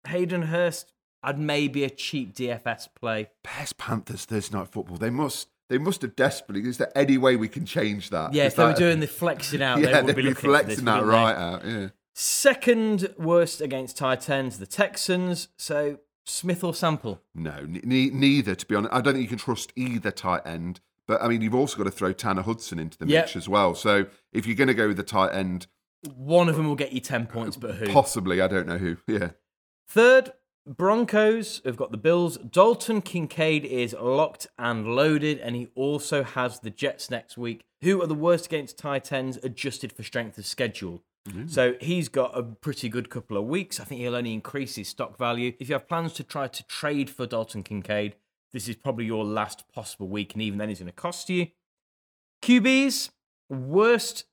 Hayden 0.07 0.43
Hurst, 0.43 0.93
and 1.21 1.45
maybe 1.45 1.83
a 1.83 1.89
cheap 1.89 2.33
DFS 2.33 2.87
play. 2.93 3.29
Bears 3.43 3.73
Panthers 3.73 4.25
Thursday 4.25 4.57
night 4.57 4.69
football. 4.69 4.97
They 4.97 5.09
must. 5.09 5.49
They 5.69 5.77
must 5.77 6.01
have 6.01 6.15
desperately. 6.15 6.69
Is 6.69 6.77
there 6.77 6.95
any 6.95 7.17
way 7.17 7.35
we 7.35 7.47
can 7.47 7.65
change 7.65 8.09
that? 8.09 8.33
Yeah, 8.33 8.43
Is 8.43 8.53
if 8.53 8.57
they 8.57 8.65
were 8.65 8.73
doing 8.73 8.99
the 8.99 9.07
flexing 9.07 9.61
out, 9.61 9.79
yeah, 9.81 9.87
they 9.87 9.93
would 10.01 10.07
they'd 10.07 10.15
be 10.17 10.21
be 10.21 10.29
looking 10.29 10.53
at 10.53 10.67
this, 10.67 10.79
flexing 10.79 10.85
that 10.85 11.05
right 11.05 11.35
out. 11.35 11.65
Yeah. 11.65 11.87
Second 12.13 13.13
worst 13.17 13.59
against 13.61 13.97
tight 13.97 14.29
ends, 14.29 14.59
the 14.59 14.67
Texans. 14.67 15.47
So 15.57 15.99
Smith 16.25 16.63
or 16.63 16.73
Sample. 16.73 17.21
No, 17.33 17.65
ne- 17.67 18.09
neither. 18.11 18.55
To 18.55 18.65
be 18.65 18.75
honest, 18.75 18.93
I 18.93 19.01
don't 19.01 19.13
think 19.13 19.23
you 19.23 19.29
can 19.29 19.37
trust 19.39 19.73
either 19.75 20.11
tight 20.11 20.41
end. 20.45 20.79
But 21.07 21.21
I 21.21 21.27
mean, 21.27 21.41
you've 21.41 21.55
also 21.55 21.77
got 21.77 21.83
to 21.83 21.91
throw 21.91 22.13
Tanner 22.13 22.41
Hudson 22.43 22.79
into 22.79 22.97
the 22.97 23.05
Yep. 23.07 23.23
mix 23.25 23.35
as 23.35 23.49
well. 23.49 23.75
So 23.75 24.05
if 24.31 24.45
you're 24.45 24.55
going 24.55 24.67
to 24.69 24.73
go 24.73 24.87
with 24.87 24.97
the 24.97 25.03
tight 25.03 25.33
end, 25.33 25.67
One 26.15 26.49
of 26.49 26.55
them 26.55 26.67
will 26.67 26.75
get 26.75 26.91
you 26.93 26.99
10 26.99 27.27
points, 27.27 27.55
but 27.57 27.75
who? 27.75 27.87
possibly, 27.87 28.41
I 28.41 28.47
don't 28.47 28.67
know 28.67 28.77
who. 28.77 28.97
Yeah. 29.07 29.31
Third, 29.87 30.33
Broncos 30.65 31.61
have 31.65 31.77
got 31.77 31.91
the 31.91 31.97
Bills. 31.97 32.37
Dalton 32.37 33.01
Kincaid 33.01 33.63
is 33.63 33.93
locked 33.99 34.47
and 34.57 34.95
loaded, 34.95 35.39
and 35.39 35.55
he 35.55 35.67
also 35.75 36.23
has 36.23 36.59
the 36.61 36.69
Jets 36.69 37.09
next 37.11 37.37
week, 37.37 37.63
who 37.81 38.01
are 38.01 38.07
the 38.07 38.15
worst 38.15 38.47
against 38.47 38.77
tight 38.77 39.11
ends 39.11 39.37
adjusted 39.43 39.91
for 39.93 40.03
strength 40.03 40.37
of 40.37 40.45
schedule. 40.45 41.03
Mm. 41.29 41.49
So 41.49 41.75
he's 41.79 42.09
got 42.09 42.37
a 42.37 42.43
pretty 42.43 42.89
good 42.89 43.09
couple 43.09 43.37
of 43.37 43.45
weeks. 43.45 43.79
I 43.79 43.85
think 43.85 44.01
he'll 44.01 44.15
only 44.15 44.33
increase 44.33 44.75
his 44.75 44.89
stock 44.89 45.17
value. 45.17 45.53
If 45.59 45.69
you 45.69 45.73
have 45.75 45.87
plans 45.87 46.11
to 46.13 46.23
try 46.23 46.47
to 46.47 46.63
trade 46.67 47.09
for 47.09 47.25
Dalton 47.25 47.63
Kincaid, 47.63 48.15
this 48.53 48.67
is 48.67 48.75
probably 48.75 49.05
your 49.05 49.25
last 49.25 49.63
possible 49.73 50.07
week, 50.07 50.33
and 50.33 50.41
even 50.41 50.59
then, 50.59 50.69
he's 50.69 50.79
going 50.79 50.87
to 50.87 50.93
cost 50.93 51.29
you. 51.29 51.47
QBs, 52.43 53.09
worst 53.49 54.25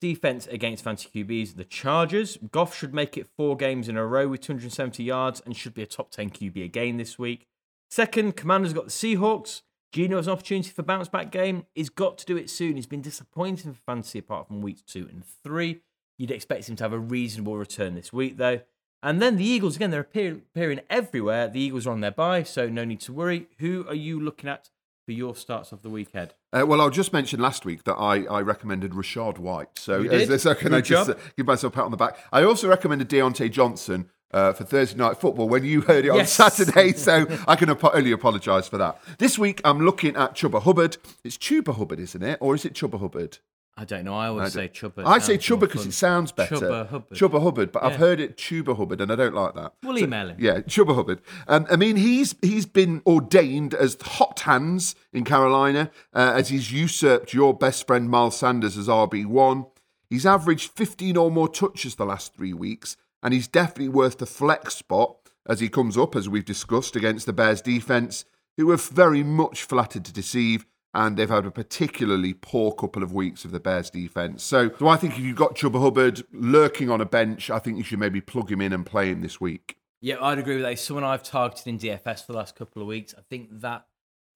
defense 0.00 0.46
against 0.46 0.84
fantasy 0.84 1.08
QBs, 1.14 1.56
the 1.56 1.64
Chargers. 1.64 2.38
Goff 2.52 2.76
should 2.76 2.94
make 2.94 3.16
it 3.16 3.28
four 3.36 3.56
games 3.56 3.88
in 3.88 3.96
a 3.96 4.06
row 4.06 4.28
with 4.28 4.40
270 4.40 5.02
yards 5.02 5.42
and 5.44 5.56
should 5.56 5.74
be 5.74 5.82
a 5.82 5.86
top 5.86 6.10
10 6.10 6.30
QB 6.30 6.64
again 6.64 6.96
this 6.96 7.18
week. 7.18 7.46
Second, 7.90 8.36
Commanders 8.36 8.72
got 8.72 8.84
the 8.84 8.90
Seahawks. 8.90 9.62
Gino 9.92 10.16
has 10.16 10.26
an 10.26 10.32
opportunity 10.32 10.70
for 10.70 10.82
bounce 10.82 11.08
back 11.08 11.30
game. 11.30 11.66
He's 11.74 11.88
got 11.88 12.18
to 12.18 12.26
do 12.26 12.36
it 12.36 12.50
soon. 12.50 12.76
He's 12.76 12.86
been 12.86 13.02
disappointing 13.02 13.72
for 13.72 13.80
fantasy 13.80 14.18
apart 14.18 14.48
from 14.48 14.60
weeks 14.60 14.82
two 14.82 15.08
and 15.10 15.24
three. 15.42 15.80
You'd 16.18 16.30
expect 16.30 16.68
him 16.68 16.76
to 16.76 16.84
have 16.84 16.92
a 16.92 16.98
reasonable 16.98 17.56
return 17.56 17.94
this 17.94 18.12
week, 18.12 18.36
though. 18.36 18.60
And 19.02 19.20
then 19.22 19.36
the 19.36 19.44
Eagles, 19.44 19.76
again, 19.76 19.90
they're 19.90 20.00
appearing 20.00 20.80
everywhere. 20.90 21.48
The 21.48 21.60
Eagles 21.60 21.86
are 21.86 21.92
on 21.92 22.00
their 22.00 22.10
bye, 22.10 22.42
so 22.42 22.68
no 22.68 22.84
need 22.84 23.00
to 23.02 23.12
worry. 23.12 23.46
Who 23.58 23.84
are 23.88 23.94
you 23.94 24.18
looking 24.20 24.48
at 24.48 24.70
for 25.04 25.12
your 25.12 25.36
starts 25.36 25.70
of 25.70 25.82
the 25.82 25.90
weekend? 25.90 26.34
Uh, 26.52 26.64
well, 26.66 26.80
I'll 26.80 26.90
just 26.90 27.12
mention 27.12 27.38
last 27.38 27.64
week 27.64 27.84
that 27.84 27.94
I, 27.94 28.24
I 28.24 28.40
recommended 28.40 28.92
Rachaad 28.92 29.38
White. 29.38 29.68
So, 29.78 29.98
You 30.00 30.08
did? 30.08 30.40
so 30.40 30.54
can 30.54 30.74
I 30.74 30.80
just 30.80 31.08
job. 31.08 31.16
uh, 31.18 31.20
give 31.36 31.46
myself 31.46 31.74
a 31.74 31.76
pat 31.76 31.84
on 31.84 31.90
the 31.92 31.96
back? 31.96 32.18
I 32.32 32.42
also 32.42 32.68
recommended 32.68 33.08
Diontae 33.08 33.50
Johnson 33.52 34.08
uh, 34.32 34.52
for 34.54 34.64
Thursday 34.64 34.98
night 34.98 35.18
football 35.20 35.48
when 35.48 35.64
you 35.64 35.82
heard 35.82 36.04
it 36.04 36.08
on 36.10 36.16
Yes. 36.16 36.32
Saturday. 36.56 36.92
So 36.94 37.26
I 37.46 37.54
can 37.54 37.70
only 37.70 38.10
apologise 38.10 38.66
for 38.66 38.78
that. 38.78 38.98
This 39.18 39.38
week 39.38 39.60
I'm 39.64 39.80
looking 39.84 40.16
at 40.16 40.34
Chuba 40.34 40.62
Hubbard. 40.62 40.96
It's 41.22 41.36
Chuba 41.38 41.76
Hubbard, 41.76 42.00
isn't 42.00 42.22
it, 42.22 42.38
or 42.40 42.54
is 42.56 42.64
it 42.64 42.72
Chuba 42.74 42.98
Hubbard? 42.98 43.38
I 43.78 43.84
don't 43.84 44.04
know. 44.04 44.14
I 44.16 44.28
always 44.28 44.54
say 44.54 44.68
Chubba. 44.68 45.04
I 45.04 45.18
say 45.18 45.36
Chuba 45.36 45.60
because 45.60 45.84
it 45.84 45.92
sounds 45.92 46.32
better. 46.32 46.56
Chubba 46.56 46.88
Hubbard. 46.88 47.18
Chuba 47.18 47.42
Hubbard, 47.42 47.72
but 47.72 47.84
I've 47.84 47.96
heard 47.96 48.20
it 48.20 48.38
Tuba 48.38 48.74
Hubbard, 48.74 49.02
and 49.02 49.12
I 49.12 49.16
don't 49.16 49.34
like 49.34 49.54
that. 49.54 49.74
We'll 49.82 49.98
email 49.98 50.30
him. 50.30 50.36
Yeah, 50.40 50.60
Chuba 50.60 50.94
Hubbard. 50.94 51.20
Um, 51.46 51.66
I 51.70 51.76
mean, 51.76 51.96
he's 51.96 52.34
he's 52.40 52.64
been 52.64 53.02
ordained 53.06 53.74
as 53.74 53.98
hot 54.00 54.40
hands 54.40 54.94
in 55.12 55.24
Carolina 55.24 55.90
uh, 56.14 56.32
as 56.34 56.48
he's 56.48 56.72
usurped 56.72 57.34
your 57.34 57.52
best 57.52 57.86
friend 57.86 58.08
Miles 58.08 58.38
Sanders 58.38 58.78
as 58.78 58.88
RB 58.88 59.26
one. 59.26 59.66
He's 60.08 60.24
averaged 60.24 60.70
15 60.70 61.16
or 61.16 61.30
more 61.30 61.48
touches 61.48 61.96
the 61.96 62.06
last 62.06 62.34
three 62.34 62.54
weeks, 62.54 62.96
and 63.22 63.34
he's 63.34 63.48
definitely 63.48 63.88
worth 63.88 64.18
the 64.18 64.26
flex 64.26 64.76
spot 64.76 65.16
as 65.46 65.60
he 65.60 65.68
comes 65.68 65.98
up, 65.98 66.16
as 66.16 66.28
we've 66.28 66.44
discussed, 66.44 66.96
against 66.96 67.26
the 67.26 67.32
Bears 67.32 67.60
defense, 67.60 68.24
who 68.56 68.70
have 68.70 68.86
very 68.88 69.22
much 69.22 69.64
flattered 69.64 70.04
to 70.06 70.12
deceive. 70.12 70.64
And 70.96 71.18
they've 71.18 71.28
had 71.28 71.44
a 71.44 71.50
particularly 71.50 72.32
poor 72.32 72.72
couple 72.72 73.02
of 73.02 73.12
weeks 73.12 73.44
of 73.44 73.50
the 73.50 73.60
Bears 73.60 73.90
defense. 73.90 74.42
So, 74.42 74.70
so 74.78 74.88
I 74.88 74.96
think 74.96 75.18
if 75.18 75.20
you've 75.20 75.36
got 75.36 75.54
Chuba 75.54 75.78
Hubbard 75.78 76.22
lurking 76.32 76.88
on 76.88 77.02
a 77.02 77.04
bench, 77.04 77.50
I 77.50 77.58
think 77.58 77.76
you 77.76 77.84
should 77.84 77.98
maybe 77.98 78.22
plug 78.22 78.50
him 78.50 78.62
in 78.62 78.72
and 78.72 78.86
play 78.86 79.10
him 79.10 79.20
this 79.20 79.38
week. 79.38 79.76
Yeah, 80.00 80.16
I'd 80.22 80.38
agree 80.38 80.54
with 80.54 80.62
that. 80.62 80.70
He's 80.70 80.80
someone 80.80 81.04
I've 81.04 81.22
targeted 81.22 81.66
in 81.66 81.78
DFS 81.78 82.24
for 82.24 82.32
the 82.32 82.38
last 82.38 82.56
couple 82.56 82.80
of 82.80 82.88
weeks. 82.88 83.14
I 83.16 83.20
think 83.28 83.60
that 83.60 83.84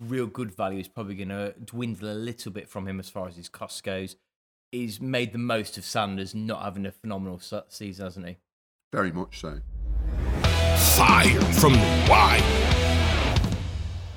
real 0.00 0.26
good 0.26 0.54
value 0.54 0.80
is 0.80 0.88
probably 0.88 1.14
going 1.14 1.30
to 1.30 1.54
dwindle 1.64 2.10
a 2.10 2.12
little 2.12 2.52
bit 2.52 2.68
from 2.68 2.86
him 2.86 3.00
as 3.00 3.08
far 3.08 3.26
as 3.26 3.36
his 3.36 3.48
cost 3.48 3.82
goes. 3.82 4.16
He's 4.70 5.00
made 5.00 5.32
the 5.32 5.38
most 5.38 5.78
of 5.78 5.84
Sanders 5.86 6.34
not 6.34 6.62
having 6.62 6.84
a 6.84 6.92
phenomenal 6.92 7.40
season, 7.68 8.04
hasn't 8.04 8.26
he? 8.28 8.36
Very 8.92 9.12
much 9.12 9.40
so. 9.40 9.60
Fire 10.42 11.40
From 11.54 11.72
the 11.72 12.06
Wire. 12.10 12.99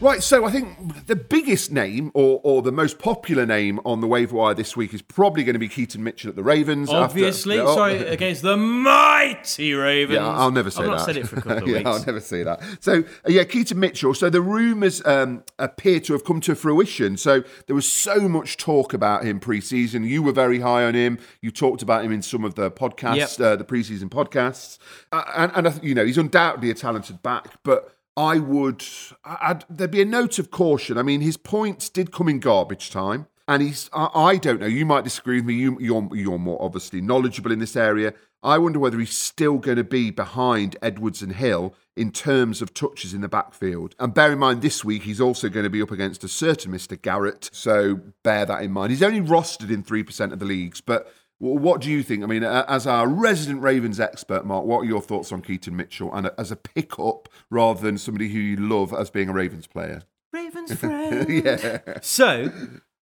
Right, 0.04 0.22
so 0.22 0.44
I 0.46 0.52
think 0.52 1.06
the 1.08 1.16
biggest 1.16 1.72
name 1.72 2.12
or, 2.14 2.42
or 2.44 2.62
the 2.62 2.74
most 2.74 3.00
popular 3.00 3.46
name 3.46 3.80
on 3.86 4.02
the 4.02 4.08
waiver 4.08 4.36
wire 4.36 4.54
this 4.54 4.76
week 4.76 4.94
is 4.94 5.02
probably 5.02 5.46
going 5.46 5.54
to 5.54 5.60
be 5.60 5.70
Keaton 5.70 6.04
Mitchell 6.04 6.30
at 6.30 6.36
the 6.36 6.44
Ravens. 6.44 6.90
after- 6.90 7.04
Obviously, 7.04 7.58
Oh, 7.60 7.74
sorry, 7.74 8.06
against 8.08 8.42
the 8.42 8.58
mighty 8.58 9.74
Ravens. 9.74 10.18
Yeah, 10.18 10.28
I'll 10.28 10.52
never 10.52 10.70
say 10.70 10.82
I've 10.82 10.90
that. 10.90 10.96
not 10.98 11.06
said 11.06 11.18
it 11.18 11.28
for 11.28 11.38
a 11.38 11.42
couple 11.42 11.58
of 11.64 11.68
yeah, 11.70 11.78
weeks. 11.78 11.88
I'll 11.90 12.06
never 12.06 12.20
say 12.20 12.44
that. 12.44 12.62
So, 12.82 13.00
uh, 13.00 13.04
yeah, 13.30 13.46
Keaton 13.46 13.80
Mitchell. 13.80 14.14
So 14.14 14.30
the 14.30 14.42
rumours 14.42 15.02
um, 15.06 15.44
appear 15.58 16.00
to 16.02 16.14
have 16.14 16.26
come 16.26 16.42
to 16.42 16.56
fruition. 16.56 17.16
So 17.16 17.44
there 17.68 17.76
was 17.76 17.90
so 17.90 18.28
much 18.28 18.58
talk 18.58 18.94
about 18.94 19.24
him 19.24 19.40
pre-season. 19.40 20.04
You 20.04 20.22
were 20.22 20.34
very 20.34 20.60
high 20.60 20.84
on 20.84 20.96
him. 20.96 21.18
You 21.42 21.50
talked 21.52 21.82
about 21.82 22.04
him 22.04 22.12
in 22.12 22.22
some 22.22 22.44
of 22.44 22.56
the 22.56 22.70
podcasts, 22.70 23.40
Yep. 23.40 23.40
uh, 23.40 23.56
the 23.56 23.64
pre-season 23.64 24.10
podcasts. 24.10 24.78
Uh, 25.14 25.24
and, 25.36 25.66
and 25.68 25.84
you 25.84 25.96
know, 25.96 26.06
he's 26.06 26.18
undoubtedly 26.18 26.70
a 26.72 26.74
talented 26.74 27.24
back, 27.24 27.64
but 27.64 27.96
I 28.16 28.40
would, 28.40 28.84
I'd, 29.26 29.66
there'd 29.70 29.92
be 29.92 30.02
a 30.02 30.06
note 30.06 30.38
of 30.40 30.52
caution. 30.52 30.98
I 30.98 31.04
mean, 31.04 31.22
his 31.22 31.38
points 31.38 31.90
did 31.90 32.12
come 32.12 32.30
in 32.30 32.40
garbage 32.40 32.92
time. 32.92 33.28
And 33.48 33.62
he's, 33.62 33.90
I, 33.92 34.10
I 34.14 34.38
don't 34.38 34.62
know, 34.62 34.68
you 34.68 34.86
might 34.86 35.04
disagree 35.04 35.38
with 35.38 35.46
me. 35.46 35.56
You, 35.56 35.78
you're, 35.80 36.10
you're 36.16 36.40
more 36.40 36.62
obviously 36.62 37.02
knowledgeable 37.02 37.52
in 37.52 37.60
this 37.60 37.76
area. 37.76 38.14
I 38.42 38.58
wonder 38.58 38.80
whether 38.80 39.00
he's 39.00 39.18
still 39.18 39.58
going 39.58 39.78
to 39.78 39.84
be 39.84 40.12
behind 40.12 40.76
Edwards 40.82 41.22
and 41.22 41.34
Hill 41.34 41.76
in 41.96 42.12
terms 42.12 42.62
of 42.62 42.74
touches 42.74 43.14
in 43.14 43.22
the 43.22 43.30
backfield. 43.30 43.96
And 44.00 44.14
bear 44.14 44.32
in 44.32 44.40
mind, 44.40 44.62
this 44.62 44.84
week 44.84 45.04
he's 45.04 45.22
also 45.22 45.50
going 45.50 45.64
to 45.64 45.70
be 45.70 45.82
up 45.82 45.92
against 45.92 46.24
a 46.24 46.28
certain 46.28 46.72
Mr. 46.72 47.02
Garrett. 47.02 47.50
So 47.54 48.00
bear 48.24 48.46
that 48.46 48.64
in 48.64 48.72
mind. 48.72 48.92
He's 48.92 49.04
only 49.04 49.22
rostered 49.22 49.72
in 49.72 49.84
3% 49.84 50.34
of 50.34 50.40
the 50.40 50.46
leagues, 50.46 50.82
but 50.82 51.12
what 51.44 51.82
do 51.82 51.92
you 51.92 52.04
think? 52.04 52.24
I 52.24 52.28
mean, 52.28 52.44
uh, 52.44 52.66
as 52.68 52.88
our 52.88 53.08
resident 53.08 53.62
Ravens 53.62 54.00
expert, 54.00 54.46
Mark, 54.46 54.66
what 54.66 54.80
are 54.80 54.86
your 54.86 55.02
thoughts 55.02 55.32
on 55.32 55.42
Keaton 55.42 55.76
Mitchell 55.76 56.14
and 56.14 56.32
as 56.38 56.52
a 56.52 56.56
pickup 56.56 57.28
rather 57.50 57.82
than 57.82 57.98
somebody 57.98 58.30
who 58.30 58.40
you 58.40 58.58
love 58.58 58.94
as 58.94 59.10
being 59.10 59.30
a 59.30 59.34
Ravens 59.34 59.68
player? 59.68 60.04
Ravens 60.32 60.74
friend. 60.80 61.30
yeah. 61.30 61.80
So, 62.02 62.50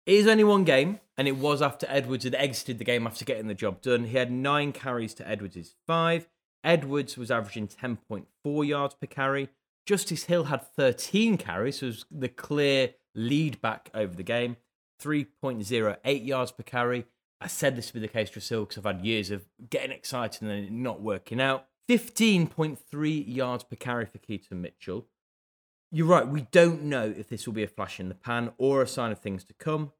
it 0.05 0.13
is 0.13 0.27
only 0.27 0.43
one 0.43 0.63
game, 0.63 0.99
and 1.17 1.27
it 1.27 1.37
was 1.37 1.61
after 1.61 1.87
Edwards 1.89 2.23
had 2.23 2.35
exited 2.35 2.77
the 2.77 2.83
game 2.83 3.07
after 3.07 3.25
getting 3.25 3.47
the 3.47 3.55
job 3.55 3.81
done. 3.81 4.05
He 4.05 4.17
had 4.17 4.31
nine 4.31 4.73
carries 4.73 5.13
to 5.15 5.27
Edwards' 5.27 5.75
five. 5.87 6.27
Edwards 6.63 7.17
was 7.17 7.31
averaging 7.31 7.67
10.4 7.67 8.67
yards 8.67 8.93
per 8.93 9.07
carry. 9.07 9.49
Justice 9.87 10.25
Hill 10.25 10.45
had 10.45 10.61
13 10.75 11.37
carries, 11.37 11.79
so 11.79 11.87
was 11.87 12.05
the 12.11 12.29
clear 12.29 12.91
lead 13.15 13.59
back 13.59 13.89
over 13.93 14.13
the 14.13 14.23
game. 14.23 14.57
3.08 15.01 16.25
yards 16.25 16.51
per 16.51 16.63
carry. 16.63 17.05
I 17.41 17.47
said 17.47 17.75
this 17.75 17.93
would 17.93 18.01
be 18.01 18.07
the 18.07 18.11
case 18.11 18.29
for 18.29 18.39
Hill 18.41 18.65
because 18.65 18.77
I've 18.77 18.95
had 18.95 19.05
years 19.05 19.31
of 19.31 19.45
getting 19.69 19.91
excited 19.91 20.41
and 20.41 20.51
then 20.51 20.83
not 20.83 21.01
working 21.01 21.39
out. 21.39 21.67
15.3 21.89 23.23
yards 23.27 23.63
per 23.63 23.75
carry 23.75 24.05
for 24.05 24.17
Keaton 24.19 24.61
Mitchell. 24.61 25.07
You're 25.91 26.05
right. 26.05 26.27
We 26.27 26.41
don't 26.51 26.83
know 26.83 27.13
if 27.17 27.29
this 27.29 27.47
will 27.47 27.53
be 27.53 27.63
a 27.63 27.67
flash 27.67 27.99
in 27.99 28.09
the 28.09 28.15
pan 28.15 28.51
or 28.57 28.81
a 28.81 28.87
sign 28.87 29.11
of 29.11 29.19
things 29.19 29.43
to 29.45 29.53
come. 29.53 29.91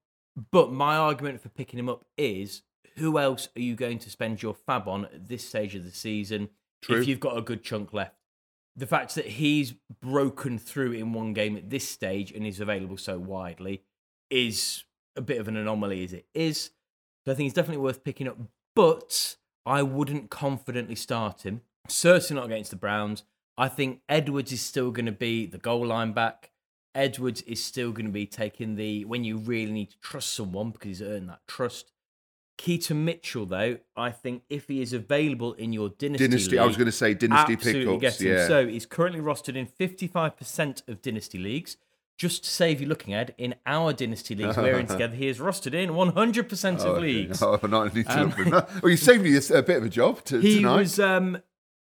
But 0.51 0.71
my 0.71 0.95
argument 0.95 1.41
for 1.41 1.49
picking 1.49 1.79
him 1.79 1.89
up 1.89 2.05
is 2.17 2.61
who 2.97 3.17
else 3.17 3.49
are 3.55 3.61
you 3.61 3.75
going 3.75 3.99
to 3.99 4.09
spend 4.09 4.43
your 4.43 4.53
fab 4.53 4.87
on 4.87 5.05
at 5.05 5.27
this 5.27 5.47
stage 5.47 5.73
of 5.75 5.83
the 5.83 5.91
season 5.91 6.49
True. 6.81 7.01
if 7.01 7.07
you've 7.07 7.19
got 7.19 7.37
a 7.37 7.41
good 7.41 7.63
chunk 7.63 7.93
left? 7.93 8.15
The 8.75 8.85
fact 8.85 9.15
that 9.15 9.25
he's 9.25 9.73
broken 10.01 10.59
through 10.59 10.93
in 10.93 11.11
one 11.11 11.33
game 11.33 11.57
at 11.57 11.69
this 11.69 11.87
stage 11.87 12.31
and 12.31 12.45
is 12.45 12.59
available 12.59 12.97
so 12.97 13.17
widely 13.17 13.83
is 14.29 14.83
a 15.15 15.21
bit 15.21 15.39
of 15.39 15.47
an 15.47 15.57
anomaly 15.57 16.03
as 16.03 16.13
it 16.13 16.27
is. 16.33 16.69
So 17.29 17.33
I 17.33 17.35
think 17.35 17.45
it's 17.45 17.55
definitely 17.55 17.83
worth 17.83 18.03
picking 18.03 18.27
up. 18.27 18.39
But 18.75 19.35
I 19.63 19.83
wouldn't 19.83 20.31
confidently 20.31 20.95
start 20.95 21.45
him. 21.45 21.61
Certainly 21.87 22.41
not 22.41 22.47
against 22.47 22.71
the 22.71 22.75
Browns. 22.75 23.21
I 23.55 23.67
think 23.67 23.99
Edwards 24.09 24.51
is 24.51 24.61
still 24.61 24.89
going 24.89 25.05
to 25.05 25.11
be 25.11 25.45
the 25.45 25.59
goal 25.59 25.85
line 25.85 26.11
back. 26.11 26.49
Edwards 26.95 27.43
is 27.43 27.63
still 27.63 27.91
going 27.91 28.07
to 28.07 28.11
be 28.11 28.25
taking 28.25 28.77
the 28.77 29.05
when 29.05 29.23
you 29.23 29.37
really 29.37 29.71
need 29.71 29.91
to 29.91 29.99
trust 29.99 30.33
someone 30.33 30.71
because 30.71 30.87
he's 30.87 31.01
earned 31.03 31.29
that 31.29 31.41
trust. 31.47 31.91
Keaton 32.57 33.05
Mitchell, 33.05 33.45
though, 33.45 33.77
I 33.95 34.09
think 34.09 34.41
if 34.49 34.67
he 34.67 34.81
is 34.81 34.91
available 34.91 35.53
in 35.53 35.71
your 35.71 35.89
dynasty, 35.89 36.27
Dynasty, 36.27 36.57
I 36.57 36.65
was 36.65 36.77
going 36.77 36.87
to 36.87 36.91
say 36.91 37.13
dynasty 37.13 37.53
absolutely 37.53 37.95
pickups. 37.97 38.17
get 38.17 38.25
him. 38.25 38.37
Yeah. 38.37 38.47
So 38.47 38.67
he's 38.67 38.87
currently 38.87 39.21
rostered 39.21 39.55
in 39.55 39.67
55% 39.67 40.87
of 40.87 41.03
dynasty 41.03 41.37
leagues. 41.37 41.77
Just 42.19 42.43
to 42.43 42.49
save 42.51 42.79
you 42.81 42.87
looking 42.87 43.13
at, 43.15 43.33
in 43.39 43.55
our 43.65 43.93
dynasty 43.93 44.35
leagues 44.35 44.57
we're 44.57 44.77
in 44.77 44.85
together, 44.95 45.15
he 45.15 45.27
is 45.27 45.39
rostered 45.39 45.73
in 45.73 45.89
100% 45.91 46.75
of 46.75 46.85
Oh, 46.85 46.89
okay. 46.91 47.01
leagues. 47.01 47.41
Oh, 47.41 47.57
not 47.63 47.95
need 47.95 48.05
to 48.05 48.19
Um. 48.19 48.31
Well, 48.83 48.91
you 48.91 48.97
saved 48.97 49.23
me 49.23 49.35
a, 49.35 49.57
a 49.57 49.63
bit 49.63 49.77
of 49.77 49.85
a 49.85 49.89
job 49.89 50.23
to, 50.25 50.39
he 50.39 50.57
tonight. 50.57 50.75
was 50.77 50.99
um 50.99 51.41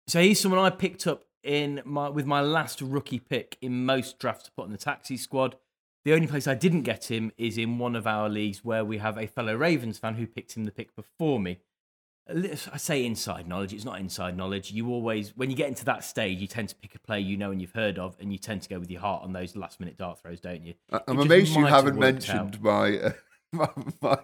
so 0.09 0.21
he's 0.21 0.39
someone 0.41 0.61
I 0.61 0.71
picked 0.71 1.07
up 1.07 1.25
in 1.43 1.81
my 1.85 2.09
with 2.09 2.27
my 2.27 2.41
last 2.41 2.81
rookie 2.83 3.21
pick 3.21 3.57
in 3.63 3.87
most 3.87 4.19
drafts 4.19 4.45
to 4.47 4.51
put 4.53 4.67
in 4.67 4.73
the 4.73 4.79
taxi 4.79 5.17
squad. 5.17 5.57
The 6.05 6.13
only 6.13 6.27
place 6.27 6.47
I 6.47 6.55
didn't 6.55 6.83
get 6.83 7.11
him 7.11 7.33
is 7.39 7.57
in 7.59 7.79
one 7.79 7.97
of 7.97 8.07
our 8.07 8.29
leagues 8.29 8.65
where 8.65 8.85
we 8.85 8.99
have 8.99 9.17
a 9.19 9.27
fellow 9.27 9.55
Ravens 9.57 9.99
fan 9.99 10.15
who 10.15 10.27
picked 10.27 10.57
him 10.57 10.65
the 10.65 10.71
pick 10.73 10.95
before 10.95 11.41
me. 11.41 11.59
I 12.29 12.77
say 12.77 13.05
inside 13.05 13.47
knowledge. 13.47 13.73
It's 13.73 13.85
not 13.85 14.01
inside 14.01 14.37
knowledge. 14.37 14.73
You 14.73 14.89
always, 14.91 15.37
when 15.37 15.49
you 15.49 15.57
get 15.57 15.69
into 15.69 15.85
that 15.85 16.03
stage, 16.03 16.41
you 16.41 16.49
tend 16.49 16.69
to 16.71 16.75
pick 16.75 16.95
a 16.95 16.99
player 16.99 17.21
you 17.21 17.37
know 17.37 17.53
and 17.53 17.61
you've 17.61 17.73
heard 17.73 17.99
of, 17.99 18.17
and 18.19 18.33
you 18.33 18.39
tend 18.39 18.63
to 18.63 18.69
go 18.69 18.81
with 18.81 18.91
your 18.91 19.01
heart 19.01 19.23
on 19.23 19.33
those 19.33 19.55
last 19.55 19.79
minute 19.79 19.97
dart 19.97 20.19
throws, 20.19 20.41
don't 20.41 20.65
you? 20.65 20.75
It 20.93 21.03
I'm 21.07 21.21
amazed 21.21 21.55
you 21.55 21.65
have 21.65 21.85
haven't 21.85 21.99
mentioned 21.99 22.61
my, 22.61 22.99
uh, 22.99 23.13
my, 23.53 23.69
my. 24.03 24.19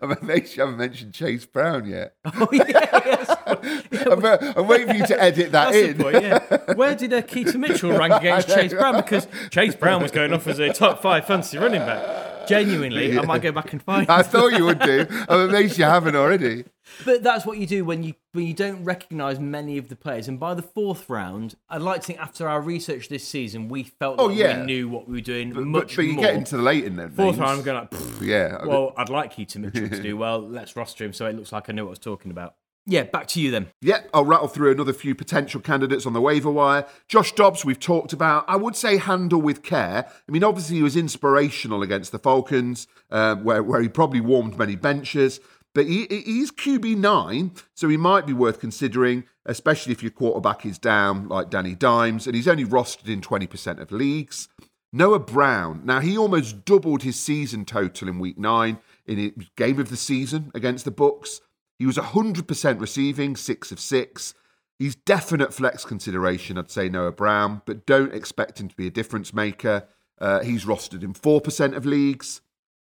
I'm 0.00 0.12
amazed 0.12 0.56
you 0.56 0.62
haven't 0.62 0.78
mentioned 0.78 1.12
Chase 1.12 1.44
Brown 1.44 1.86
yet. 1.86 2.14
Oh 2.24 2.48
yeah, 2.52 2.62
yes. 2.68 3.36
I'm, 4.06 4.24
uh, 4.24 4.52
I'm 4.56 4.68
waiting 4.68 4.86
for 4.86 4.94
you 4.94 5.06
to 5.06 5.20
edit 5.20 5.50
that 5.50 5.72
That's 5.72 5.76
in. 5.76 5.98
point, 5.98 6.22
yeah. 6.22 6.74
Where 6.74 6.94
did 6.94 7.12
uh, 7.12 7.22
Keaton 7.22 7.60
Mitchell 7.60 7.90
rank 7.90 8.14
against 8.14 8.48
Chase 8.48 8.72
Brown? 8.72 8.96
Because 8.96 9.26
Chase 9.50 9.74
Brown 9.74 10.00
was 10.00 10.12
going 10.12 10.32
off 10.32 10.46
as 10.46 10.60
a 10.60 10.72
top 10.72 11.02
five 11.02 11.26
fantasy 11.26 11.58
running 11.58 11.80
back. 11.80 12.31
Genuinely, 12.48 13.18
I 13.18 13.22
might 13.22 13.42
go 13.42 13.52
back 13.52 13.72
and 13.72 13.82
find. 13.82 14.08
I 14.08 14.22
thought 14.22 14.52
you 14.52 14.64
would 14.64 14.78
do. 14.80 15.06
I'm 15.28 15.48
amazed 15.48 15.78
you 15.78 15.84
haven't 15.84 16.16
already. 16.16 16.64
But 17.04 17.22
that's 17.22 17.46
what 17.46 17.58
you 17.58 17.66
do 17.66 17.84
when 17.84 18.02
you 18.02 18.14
when 18.32 18.46
you 18.46 18.54
don't 18.54 18.82
recognise 18.84 19.38
many 19.38 19.78
of 19.78 19.88
the 19.88 19.96
players. 19.96 20.26
And 20.28 20.38
by 20.40 20.54
the 20.54 20.62
fourth 20.62 21.08
round, 21.08 21.54
I'd 21.70 21.80
like 21.82 22.00
to 22.02 22.06
think 22.08 22.20
after 22.20 22.48
our 22.48 22.60
research 22.60 23.08
this 23.08 23.26
season, 23.26 23.68
we 23.68 23.84
felt 23.84 24.18
Oh, 24.18 24.26
like 24.26 24.36
yeah. 24.36 24.60
we 24.60 24.66
knew 24.66 24.88
what 24.88 25.06
we 25.08 25.14
were 25.14 25.20
doing 25.20 25.52
But, 25.52 25.64
much 25.64 25.96
but 25.96 26.04
you 26.04 26.14
more. 26.14 26.24
get 26.24 26.34
into 26.34 26.56
the 26.56 26.62
late 26.62 26.84
in 26.84 26.96
then. 26.96 27.10
fourth 27.10 27.38
round, 27.38 27.58
I'm 27.58 27.62
going 27.64 27.88
like, 27.90 28.20
Yeah. 28.20 28.64
Well, 28.64 28.92
I'd 28.96 29.08
like 29.10 29.32
Keaton 29.34 29.62
Mitchell 29.62 29.88
to 29.88 30.02
do 30.02 30.16
well. 30.16 30.40
Let's 30.40 30.74
roster 30.76 31.04
him 31.04 31.12
so 31.12 31.26
it 31.26 31.36
looks 31.36 31.52
like 31.52 31.70
I 31.70 31.72
know 31.72 31.84
what 31.84 31.90
I 31.90 31.92
was 31.92 31.98
talking 32.00 32.30
about. 32.30 32.54
Yeah, 32.84 33.04
back 33.04 33.28
to 33.28 33.40
you 33.40 33.50
then. 33.52 33.68
Yeah, 33.80 34.02
I'll 34.12 34.24
rattle 34.24 34.48
through 34.48 34.72
another 34.72 34.92
few 34.92 35.14
potential 35.14 35.60
candidates 35.60 36.04
on 36.04 36.14
the 36.14 36.20
waiver 36.20 36.50
wire. 36.50 36.84
Josh 37.06 37.32
Dobbs, 37.32 37.64
we've 37.64 37.78
talked 37.78 38.12
about. 38.12 38.44
I 38.48 38.56
would 38.56 38.74
say 38.74 38.96
handle 38.96 39.40
with 39.40 39.62
care. 39.62 40.06
I 40.28 40.32
mean, 40.32 40.42
obviously, 40.42 40.76
he 40.76 40.82
was 40.82 40.96
inspirational 40.96 41.82
against 41.82 42.10
the 42.10 42.18
Falcons, 42.18 42.88
um, 43.10 43.44
where, 43.44 43.62
where 43.62 43.80
he 43.80 43.88
probably 43.88 44.20
warmed 44.20 44.58
many 44.58 44.74
benches. 44.74 45.38
But 45.74 45.86
he- 45.86 46.06
he's 46.08 46.50
QB9, 46.50 47.52
so 47.74 47.88
he 47.88 47.96
might 47.96 48.26
be 48.26 48.32
worth 48.32 48.58
considering, 48.60 49.24
especially 49.46 49.92
if 49.92 50.02
your 50.02 50.10
quarterback 50.10 50.66
is 50.66 50.78
down, 50.78 51.28
like 51.28 51.50
Danny 51.50 51.74
Dimes, 51.74 52.26
and 52.26 52.34
he's 52.34 52.48
only 52.48 52.64
rostered 52.64 53.08
in 53.08 53.20
20% 53.20 53.80
of 53.80 53.92
leagues. 53.92 54.48
Noah 54.92 55.20
Brown. 55.20 55.80
Now, 55.84 56.00
he 56.00 56.18
almost 56.18 56.64
doubled 56.64 57.04
his 57.04 57.16
season 57.18 57.64
total 57.64 58.08
in 58.08 58.18
week 58.18 58.38
nine 58.38 58.78
in 59.06 59.18
his 59.18 59.32
game 59.56 59.80
of 59.80 59.88
the 59.88 59.96
season 59.96 60.50
against 60.54 60.84
the 60.84 60.90
Bucks. 60.90 61.40
He 61.78 61.86
was 61.86 61.96
100% 61.96 62.80
receiving, 62.80 63.36
six 63.36 63.72
of 63.72 63.80
six. 63.80 64.34
He's 64.78 64.94
definite 64.94 65.52
flex 65.54 65.84
consideration, 65.84 66.58
I'd 66.58 66.70
say 66.70 66.88
Noah 66.88 67.12
Brown, 67.12 67.62
but 67.66 67.86
don't 67.86 68.14
expect 68.14 68.60
him 68.60 68.68
to 68.68 68.74
be 68.76 68.86
a 68.86 68.90
difference 68.90 69.32
maker. 69.34 69.84
Uh, 70.20 70.40
he's 70.40 70.64
rostered 70.64 71.02
in 71.02 71.12
4% 71.14 71.76
of 71.76 71.84
leagues. 71.86 72.40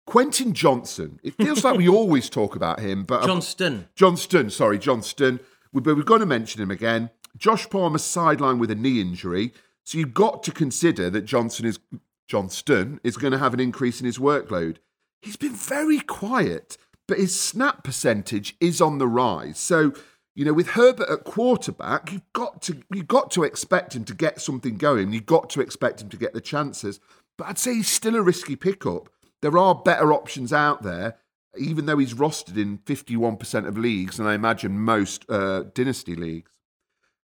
Quentin 0.06 0.54
Johnson. 0.54 1.20
It 1.24 1.36
feels 1.36 1.64
like 1.64 1.78
we 1.78 1.88
always 2.00 2.30
talk 2.30 2.56
about 2.56 2.80
him, 2.80 3.04
but 3.04 3.26
Johnston. 3.26 3.88
Johnston, 3.96 4.50
sorry, 4.52 4.78
Johnston. 4.78 5.40
We- 5.74 5.82
But 5.82 5.96
we've 5.96 6.06
got 6.06 6.20
to 6.20 6.26
mention 6.26 6.62
him 6.62 6.72
again. 6.72 7.10
Josh 7.38 7.68
Palmer 7.70 7.98
sidelined 7.98 8.60
with 8.60 8.72
a 8.72 8.76
knee 8.76 9.02
injury, 9.02 9.52
so 9.84 9.98
you've 9.98 10.14
got 10.14 10.42
to 10.44 10.52
consider 10.52 11.10
that 11.10 11.26
Johnson 11.26 11.66
is 11.66 11.80
Johnston 12.28 13.00
is 13.04 13.18
going 13.18 13.32
to 13.34 13.38
have 13.40 13.54
an 13.54 13.60
increase 13.60 14.00
in 14.00 14.06
his 14.06 14.18
workload. 14.18 14.78
He's 15.22 15.36
been 15.36 15.54
very 15.56 16.00
quiet, 16.00 16.78
but 17.08 17.18
his 17.18 17.40
snap 17.40 17.84
percentage 17.84 18.56
is 18.60 18.82
on 18.82 18.98
the 18.98 19.08
rise. 19.08 19.60
So, 19.60 19.94
you 20.34 20.46
know, 20.46 20.54
with 20.54 20.70
Herbert 20.70 21.10
at 21.10 21.24
quarterback, 21.24 22.12
you've 22.12 22.34
got 22.34 22.62
to 22.64 22.82
you've 22.94 23.08
got 23.08 23.32
to 23.32 23.44
expect 23.44 23.96
him 23.96 24.06
to 24.06 24.14
get 24.14 24.42
something 24.42 24.78
going. 24.78 25.14
You've 25.14 25.26
got 25.26 25.50
to 25.52 25.62
expect 25.62 26.02
him 26.02 26.10
to 26.10 26.18
get 26.18 26.34
the 26.34 26.42
chances. 26.42 27.00
But 27.38 27.48
I'd 27.48 27.60
say 27.60 27.76
he's 27.76 27.90
still 27.90 28.16
a 28.16 28.22
risky 28.22 28.56
pickup. 28.56 29.10
There 29.42 29.58
are 29.58 29.76
better 29.76 30.14
options 30.14 30.54
out 30.54 30.84
there 30.84 31.18
even 31.58 31.86
though 31.86 31.98
he's 31.98 32.14
rostered 32.14 32.58
in 32.58 32.80
51% 32.80 33.68
of 33.68 33.78
leagues, 33.78 34.20
and 34.20 34.28
I 34.28 34.34
imagine 34.34 34.80
most 34.80 35.26
uh, 35.30 35.64
dynasty 35.74 36.16
leagues. 36.16 36.52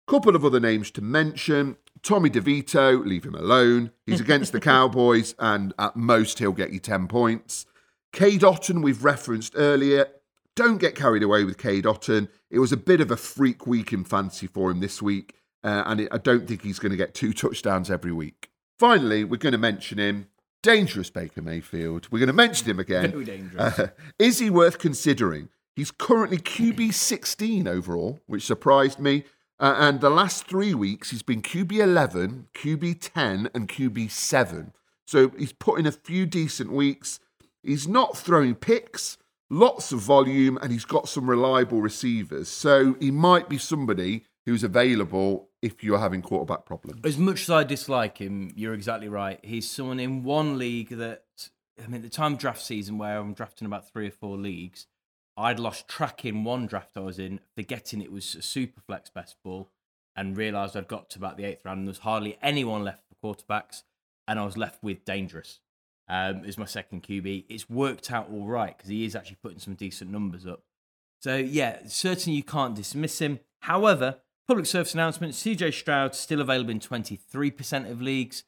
Couple 0.06 0.34
of 0.34 0.44
other 0.44 0.60
names 0.60 0.90
to 0.92 1.02
mention. 1.02 1.76
Tommy 2.02 2.30
DeVito, 2.30 3.04
leave 3.04 3.24
him 3.24 3.34
alone. 3.34 3.90
He's 4.06 4.20
against 4.20 4.52
the 4.52 4.60
Cowboys, 4.72 5.34
and 5.38 5.74
at 5.78 5.96
most 5.96 6.38
he'll 6.38 6.52
get 6.52 6.72
you 6.72 6.78
10 6.78 7.08
points. 7.08 7.66
Cade 8.18 8.40
Otton, 8.40 8.82
we've 8.82 9.04
referenced 9.04 9.52
earlier. 9.56 10.08
Don't 10.56 10.78
get 10.78 10.96
carried 10.96 11.22
away 11.22 11.44
with 11.44 11.56
Cade 11.56 11.84
Otton. 11.84 12.26
It 12.50 12.58
was 12.58 12.72
a 12.72 12.76
bit 12.76 13.00
of 13.00 13.12
a 13.12 13.16
freak 13.16 13.64
week 13.64 13.92
in 13.92 14.02
fantasy 14.02 14.48
for 14.48 14.72
him 14.72 14.80
this 14.80 15.00
week, 15.00 15.36
uh, 15.62 15.84
and 15.86 16.00
it, 16.00 16.08
I 16.10 16.18
don't 16.18 16.48
think 16.48 16.62
he's 16.62 16.80
going 16.80 16.90
to 16.90 16.96
get 16.96 17.14
two 17.14 17.32
touchdowns 17.32 17.92
every 17.92 18.10
week. 18.10 18.50
Finally, 18.76 19.22
we're 19.22 19.36
going 19.36 19.52
to 19.52 19.58
mention 19.58 19.98
him. 19.98 20.26
Dangerous 20.64 21.10
Baker 21.10 21.42
Mayfield. 21.42 22.08
We're 22.10 22.18
going 22.18 22.26
to 22.26 22.32
mention 22.32 22.68
him 22.68 22.80
again. 22.80 23.12
Very 23.12 23.24
dangerous. 23.24 23.78
Uh, 23.78 23.86
is 24.18 24.40
he 24.40 24.50
worth 24.50 24.80
considering? 24.80 25.48
He's 25.76 25.92
currently 25.92 26.38
QB 26.38 26.94
16 26.94 27.68
overall, 27.68 28.18
which 28.26 28.44
surprised 28.44 28.98
me. 28.98 29.26
Uh, 29.60 29.76
and 29.78 30.00
the 30.00 30.10
last 30.10 30.48
three 30.48 30.74
weeks, 30.74 31.10
he's 31.10 31.22
been 31.22 31.40
QB 31.40 31.70
11, 31.74 32.48
QB 32.52 32.98
10, 33.14 33.50
and 33.54 33.68
QB 33.68 34.10
7. 34.10 34.72
So 35.06 35.28
he's 35.38 35.52
put 35.52 35.78
in 35.78 35.86
a 35.86 35.92
few 35.92 36.26
decent 36.26 36.72
weeks. 36.72 37.20
He's 37.68 37.86
not 37.86 38.16
throwing 38.16 38.54
picks, 38.54 39.18
lots 39.50 39.92
of 39.92 40.00
volume, 40.00 40.58
and 40.62 40.72
he's 40.72 40.86
got 40.86 41.06
some 41.06 41.28
reliable 41.28 41.82
receivers. 41.82 42.48
So 42.48 42.96
he 42.98 43.10
might 43.10 43.50
be 43.50 43.58
somebody 43.58 44.24
who's 44.46 44.64
available 44.64 45.50
if 45.60 45.84
you're 45.84 45.98
having 45.98 46.22
quarterback 46.22 46.64
problems. 46.64 47.02
As 47.04 47.18
much 47.18 47.42
as 47.42 47.50
I 47.50 47.64
dislike 47.64 48.16
him, 48.16 48.52
you're 48.56 48.72
exactly 48.72 49.10
right. 49.10 49.38
He's 49.42 49.70
someone 49.70 50.00
in 50.00 50.24
one 50.24 50.56
league 50.56 50.88
that, 50.88 51.24
I 51.78 51.86
mean, 51.88 51.96
at 51.96 52.02
the 52.02 52.08
time 52.08 52.32
of 52.32 52.38
draft 52.38 52.62
season 52.62 52.96
where 52.96 53.18
I'm 53.18 53.34
drafting 53.34 53.66
about 53.66 53.86
three 53.86 54.08
or 54.08 54.12
four 54.12 54.38
leagues, 54.38 54.86
I'd 55.36 55.60
lost 55.60 55.88
track 55.88 56.24
in 56.24 56.44
one 56.44 56.66
draft 56.66 56.96
I 56.96 57.00
was 57.00 57.18
in, 57.18 57.38
forgetting 57.54 58.00
it 58.00 58.10
was 58.10 58.34
a 58.34 58.40
super 58.40 58.80
flex 58.80 59.10
best 59.10 59.36
ball, 59.44 59.68
and 60.16 60.38
realised 60.38 60.74
I'd 60.74 60.88
got 60.88 61.10
to 61.10 61.18
about 61.18 61.36
the 61.36 61.44
eighth 61.44 61.66
round 61.66 61.80
and 61.80 61.86
there 61.86 61.90
was 61.90 61.98
hardly 61.98 62.38
anyone 62.40 62.82
left 62.82 63.02
for 63.08 63.34
quarterbacks, 63.34 63.82
and 64.26 64.38
I 64.38 64.46
was 64.46 64.56
left 64.56 64.82
with 64.82 65.04
Dangerous 65.04 65.60
um, 66.08 66.44
as 66.44 66.58
my 66.58 66.64
second 66.64 67.02
QB. 67.02 67.44
It's 67.48 67.68
worked 67.68 68.10
out 68.10 68.30
all 68.30 68.46
right 68.46 68.76
because 68.76 68.88
he 68.88 69.04
is 69.04 69.14
actually 69.14 69.38
putting 69.42 69.58
some 69.58 69.74
decent 69.74 70.10
numbers 70.10 70.46
up. 70.46 70.62
So, 71.20 71.36
yeah, 71.36 71.80
certainly 71.86 72.36
you 72.36 72.42
can't 72.42 72.74
dismiss 72.74 73.20
him. 73.20 73.40
However, 73.60 74.18
public 74.46 74.66
service 74.66 74.94
announcement 74.94 75.34
CJ 75.34 75.74
Stroud 75.74 76.14
still 76.14 76.40
available 76.40 76.70
in 76.70 76.80
23% 76.80 77.90
of 77.90 78.00
leagues. 78.00 78.44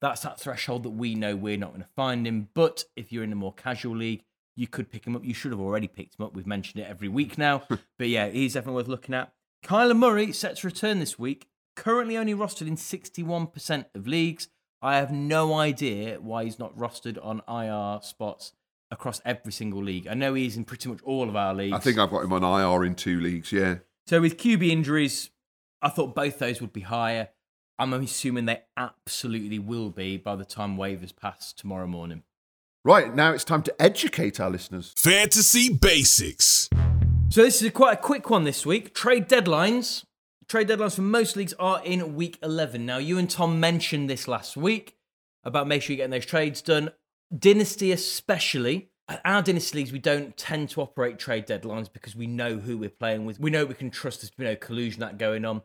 That's 0.00 0.22
that 0.22 0.40
threshold 0.40 0.82
that 0.82 0.90
we 0.90 1.14
know 1.14 1.36
we're 1.36 1.56
not 1.56 1.70
going 1.70 1.82
to 1.82 1.88
find 1.94 2.26
him. 2.26 2.48
But 2.54 2.84
if 2.96 3.12
you're 3.12 3.24
in 3.24 3.32
a 3.32 3.36
more 3.36 3.52
casual 3.52 3.96
league, 3.96 4.24
you 4.56 4.66
could 4.66 4.90
pick 4.90 5.06
him 5.06 5.16
up. 5.16 5.24
You 5.24 5.34
should 5.34 5.52
have 5.52 5.60
already 5.60 5.88
picked 5.88 6.18
him 6.18 6.24
up. 6.24 6.34
We've 6.34 6.46
mentioned 6.46 6.82
it 6.82 6.88
every 6.88 7.08
week 7.08 7.38
now. 7.38 7.62
but 7.98 8.08
yeah, 8.08 8.28
he's 8.28 8.54
definitely 8.54 8.76
worth 8.76 8.88
looking 8.88 9.14
at. 9.14 9.32
Kyler 9.64 9.96
Murray 9.96 10.32
set 10.32 10.56
to 10.56 10.66
return 10.66 10.98
this 11.00 11.18
week, 11.18 11.48
currently 11.74 12.16
only 12.16 12.34
rostered 12.34 12.68
in 12.68 12.76
61% 12.76 13.86
of 13.94 14.06
leagues. 14.06 14.48
I 14.84 14.96
have 14.96 15.10
no 15.10 15.54
idea 15.54 16.20
why 16.20 16.44
he's 16.44 16.58
not 16.58 16.76
rostered 16.76 17.18
on 17.24 17.40
IR 17.48 18.02
spots 18.02 18.52
across 18.90 19.22
every 19.24 19.50
single 19.50 19.82
league. 19.82 20.06
I 20.06 20.12
know 20.12 20.34
he's 20.34 20.58
in 20.58 20.64
pretty 20.64 20.90
much 20.90 21.00
all 21.04 21.26
of 21.26 21.34
our 21.34 21.54
leagues. 21.54 21.74
I 21.74 21.78
think 21.78 21.96
I've 21.96 22.10
got 22.10 22.22
him 22.22 22.34
on 22.34 22.44
IR 22.44 22.84
in 22.84 22.94
two 22.94 23.18
leagues, 23.18 23.50
yeah. 23.50 23.76
So 24.06 24.20
with 24.20 24.36
QB 24.36 24.68
injuries, 24.68 25.30
I 25.80 25.88
thought 25.88 26.14
both 26.14 26.38
those 26.38 26.60
would 26.60 26.74
be 26.74 26.82
higher. 26.82 27.30
I'm 27.78 27.94
assuming 27.94 28.44
they 28.44 28.60
absolutely 28.76 29.58
will 29.58 29.88
be 29.88 30.18
by 30.18 30.36
the 30.36 30.44
time 30.44 30.76
waivers 30.76 31.16
pass 31.16 31.54
tomorrow 31.54 31.86
morning. 31.86 32.22
Right, 32.84 33.14
now 33.14 33.32
it's 33.32 33.42
time 33.42 33.62
to 33.62 33.82
educate 33.82 34.38
our 34.38 34.50
listeners. 34.50 34.92
Fantasy 34.98 35.72
Basics. 35.72 36.68
So 37.30 37.42
this 37.42 37.62
is 37.62 37.68
a 37.68 37.70
quite 37.70 37.94
a 37.94 38.02
quick 38.02 38.28
one 38.28 38.44
this 38.44 38.66
week. 38.66 38.94
Trade 38.94 39.30
deadlines. 39.30 40.04
Trade 40.48 40.68
deadlines 40.68 40.96
for 40.96 41.02
most 41.02 41.36
leagues 41.36 41.54
are 41.54 41.82
in 41.84 42.16
week 42.16 42.38
11. 42.42 42.84
Now, 42.84 42.98
you 42.98 43.18
and 43.18 43.30
Tom 43.30 43.60
mentioned 43.60 44.10
this 44.10 44.28
last 44.28 44.56
week 44.56 44.96
about 45.42 45.66
make 45.66 45.82
sure 45.82 45.94
you're 45.94 45.98
getting 45.98 46.10
those 46.10 46.26
trades 46.26 46.60
done. 46.60 46.90
Dynasty, 47.36 47.92
especially. 47.92 48.90
At 49.08 49.20
Our 49.24 49.42
dynasty 49.42 49.78
leagues, 49.78 49.92
we 49.92 49.98
don't 49.98 50.36
tend 50.36 50.70
to 50.70 50.82
operate 50.82 51.18
trade 51.18 51.46
deadlines 51.46 51.92
because 51.92 52.14
we 52.14 52.26
know 52.26 52.58
who 52.58 52.76
we're 52.76 52.90
playing 52.90 53.24
with. 53.24 53.40
We 53.40 53.50
know 53.50 53.64
we 53.64 53.74
can 53.74 53.90
trust 53.90 54.20
there's 54.20 54.32
no 54.38 54.56
collusion 54.56 55.00
that 55.00 55.18
going 55.18 55.44
on. 55.44 55.62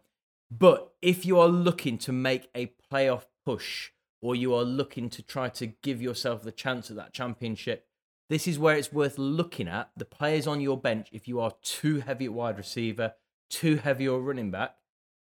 But 0.51 0.93
if 1.01 1.25
you 1.25 1.39
are 1.39 1.47
looking 1.47 1.97
to 1.99 2.11
make 2.11 2.49
a 2.55 2.73
playoff 2.91 3.25
push 3.45 3.91
or 4.21 4.36
you 4.36 4.53
are 4.53 4.63
looking 4.63 5.09
to 5.11 5.21
try 5.21 5.49
to 5.49 5.67
give 5.67 6.01
yourself 6.01 6.43
the 6.43 6.51
chance 6.51 6.89
at 6.89 6.97
that 6.97 7.13
championship, 7.13 7.86
this 8.30 8.47
is 8.47 8.59
where 8.59 8.75
it's 8.75 8.93
worth 8.93 9.17
looking 9.17 9.67
at 9.67 9.89
the 9.95 10.05
players 10.05 10.47
on 10.47 10.61
your 10.61 10.77
bench. 10.77 11.09
If 11.11 11.27
you 11.27 11.39
are 11.39 11.53
too 11.61 11.99
heavy 11.99 12.25
at 12.25 12.34
wide 12.34 12.57
receiver, 12.57 13.13
too 13.50 13.78
heavy 13.78 14.08
or 14.08 14.22
running 14.22 14.52
back, 14.52 14.76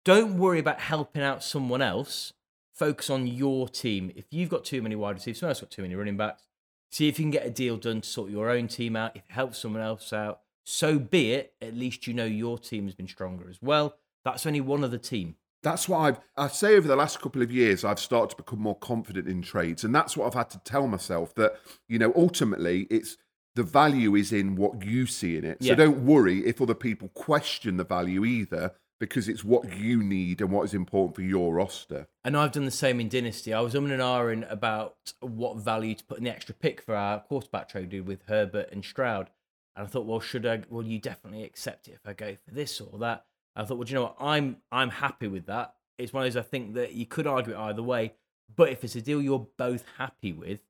don't 0.03 0.37
worry 0.37 0.59
about 0.59 0.79
helping 0.79 1.23
out 1.23 1.43
someone 1.43 1.81
else. 1.81 2.33
focus 2.73 3.11
on 3.11 3.27
your 3.27 3.69
team. 3.69 4.11
If 4.15 4.25
you've 4.31 4.49
got 4.49 4.65
too 4.65 4.81
many 4.81 4.95
wide 4.95 5.15
receivers, 5.15 5.39
someone 5.39 5.51
else 5.51 5.61
got 5.61 5.69
too 5.69 5.83
many 5.83 5.93
running 5.93 6.17
backs, 6.17 6.47
see 6.89 7.07
if 7.07 7.19
you 7.19 7.23
can 7.25 7.31
get 7.31 7.45
a 7.45 7.51
deal 7.51 7.77
done 7.77 8.01
to 8.01 8.09
sort 8.09 8.31
your 8.31 8.49
own 8.49 8.67
team 8.67 8.95
out. 8.95 9.15
If 9.15 9.23
it 9.29 9.33
helps 9.33 9.59
someone 9.59 9.83
else 9.83 10.11
out, 10.11 10.41
so 10.63 10.97
be 10.97 11.33
it. 11.33 11.53
At 11.61 11.75
least 11.75 12.07
you 12.07 12.13
know 12.15 12.25
your 12.25 12.57
team 12.57 12.85
has 12.85 12.95
been 12.95 13.07
stronger 13.07 13.49
as 13.49 13.59
well. 13.61 13.97
That's 14.25 14.47
only 14.47 14.61
one 14.61 14.83
other 14.83 14.97
team. 14.97 15.35
That's 15.63 15.87
what 15.87 15.99
I've, 15.99 16.19
I 16.35 16.47
say 16.47 16.75
over 16.75 16.87
the 16.87 16.95
last 16.95 17.21
couple 17.21 17.43
of 17.43 17.51
years, 17.51 17.85
I've 17.85 17.99
started 17.99 18.31
to 18.31 18.43
become 18.43 18.59
more 18.59 18.77
confident 18.79 19.27
in 19.27 19.43
trades. 19.43 19.83
And 19.83 19.93
that's 19.93 20.17
what 20.17 20.25
I've 20.25 20.33
had 20.33 20.49
to 20.51 20.59
tell 20.59 20.87
myself 20.87 21.35
that, 21.35 21.57
you 21.87 21.99
know, 21.99 22.11
ultimately 22.15 22.87
it's 22.89 23.17
the 23.55 23.63
value 23.63 24.15
is 24.15 24.31
in 24.31 24.55
what 24.55 24.83
you 24.85 25.05
see 25.05 25.37
in 25.37 25.45
it. 25.45 25.63
So 25.63 25.75
don't 25.75 26.05
worry 26.05 26.45
if 26.45 26.61
other 26.61 26.73
people 26.73 27.09
question 27.09 27.77
the 27.77 27.83
value 27.83 28.23
either, 28.23 28.73
because 28.99 29.27
it's 29.27 29.43
what 29.43 29.77
you 29.77 30.03
need 30.03 30.41
and 30.41 30.51
what 30.51 30.63
is 30.63 30.73
important 30.73 31.15
for 31.15 31.23
your 31.23 31.55
roster. 31.55 32.07
And 32.23 32.37
I've 32.37 32.51
done 32.51 32.65
the 32.65 32.71
same 32.71 32.99
in 32.99 33.09
Dynasty. 33.09 33.53
I 33.53 33.59
was 33.61 33.73
umming 33.73 33.91
and 33.91 34.01
ahhing 34.01 34.49
about 34.49 35.13
what 35.19 35.57
value 35.57 35.95
to 35.95 36.03
put 36.03 36.19
in 36.19 36.25
the 36.25 36.29
extra 36.29 36.53
pick 36.53 36.81
for 36.81 36.95
our 36.95 37.19
quarterback 37.19 37.67
trade 37.67 37.85
we 37.85 37.97
did 37.97 38.07
with 38.07 38.23
Herbert 38.27 38.69
and 38.71 38.85
Stroud. 38.85 39.31
And 39.75 39.87
I 39.87 39.89
thought, 39.89 40.05
well, 40.05 40.19
should 40.19 40.45
I? 40.45 40.61
Will 40.69 40.85
you 40.85 40.99
definitely 40.99 41.43
accept 41.43 41.87
it 41.87 41.93
if 41.93 42.05
I 42.05 42.13
go 42.13 42.35
for 42.35 42.53
this 42.53 42.79
or 42.79 42.99
that? 42.99 43.25
I 43.55 43.65
thought, 43.65 43.77
well, 43.77 43.85
do 43.85 43.91
you 43.91 43.95
know 43.95 44.03
what? 44.03 44.17
I'm 44.19 44.57
I'm 44.71 44.89
happy 44.89 45.27
with 45.27 45.47
that. 45.47 45.73
It's 45.97 46.13
one 46.13 46.25
of 46.25 46.31
those 46.31 46.43
I 46.43 46.47
think 46.47 46.75
that 46.75 46.93
you 46.93 47.05
could 47.05 47.27
argue 47.27 47.53
it 47.53 47.59
either 47.59 47.83
way. 47.83 48.13
But 48.55 48.69
if 48.69 48.83
it's 48.83 48.95
a 48.95 49.01
deal 49.01 49.21
you're 49.21 49.47
both 49.57 49.83
happy 49.97 50.33
with, 50.33 50.61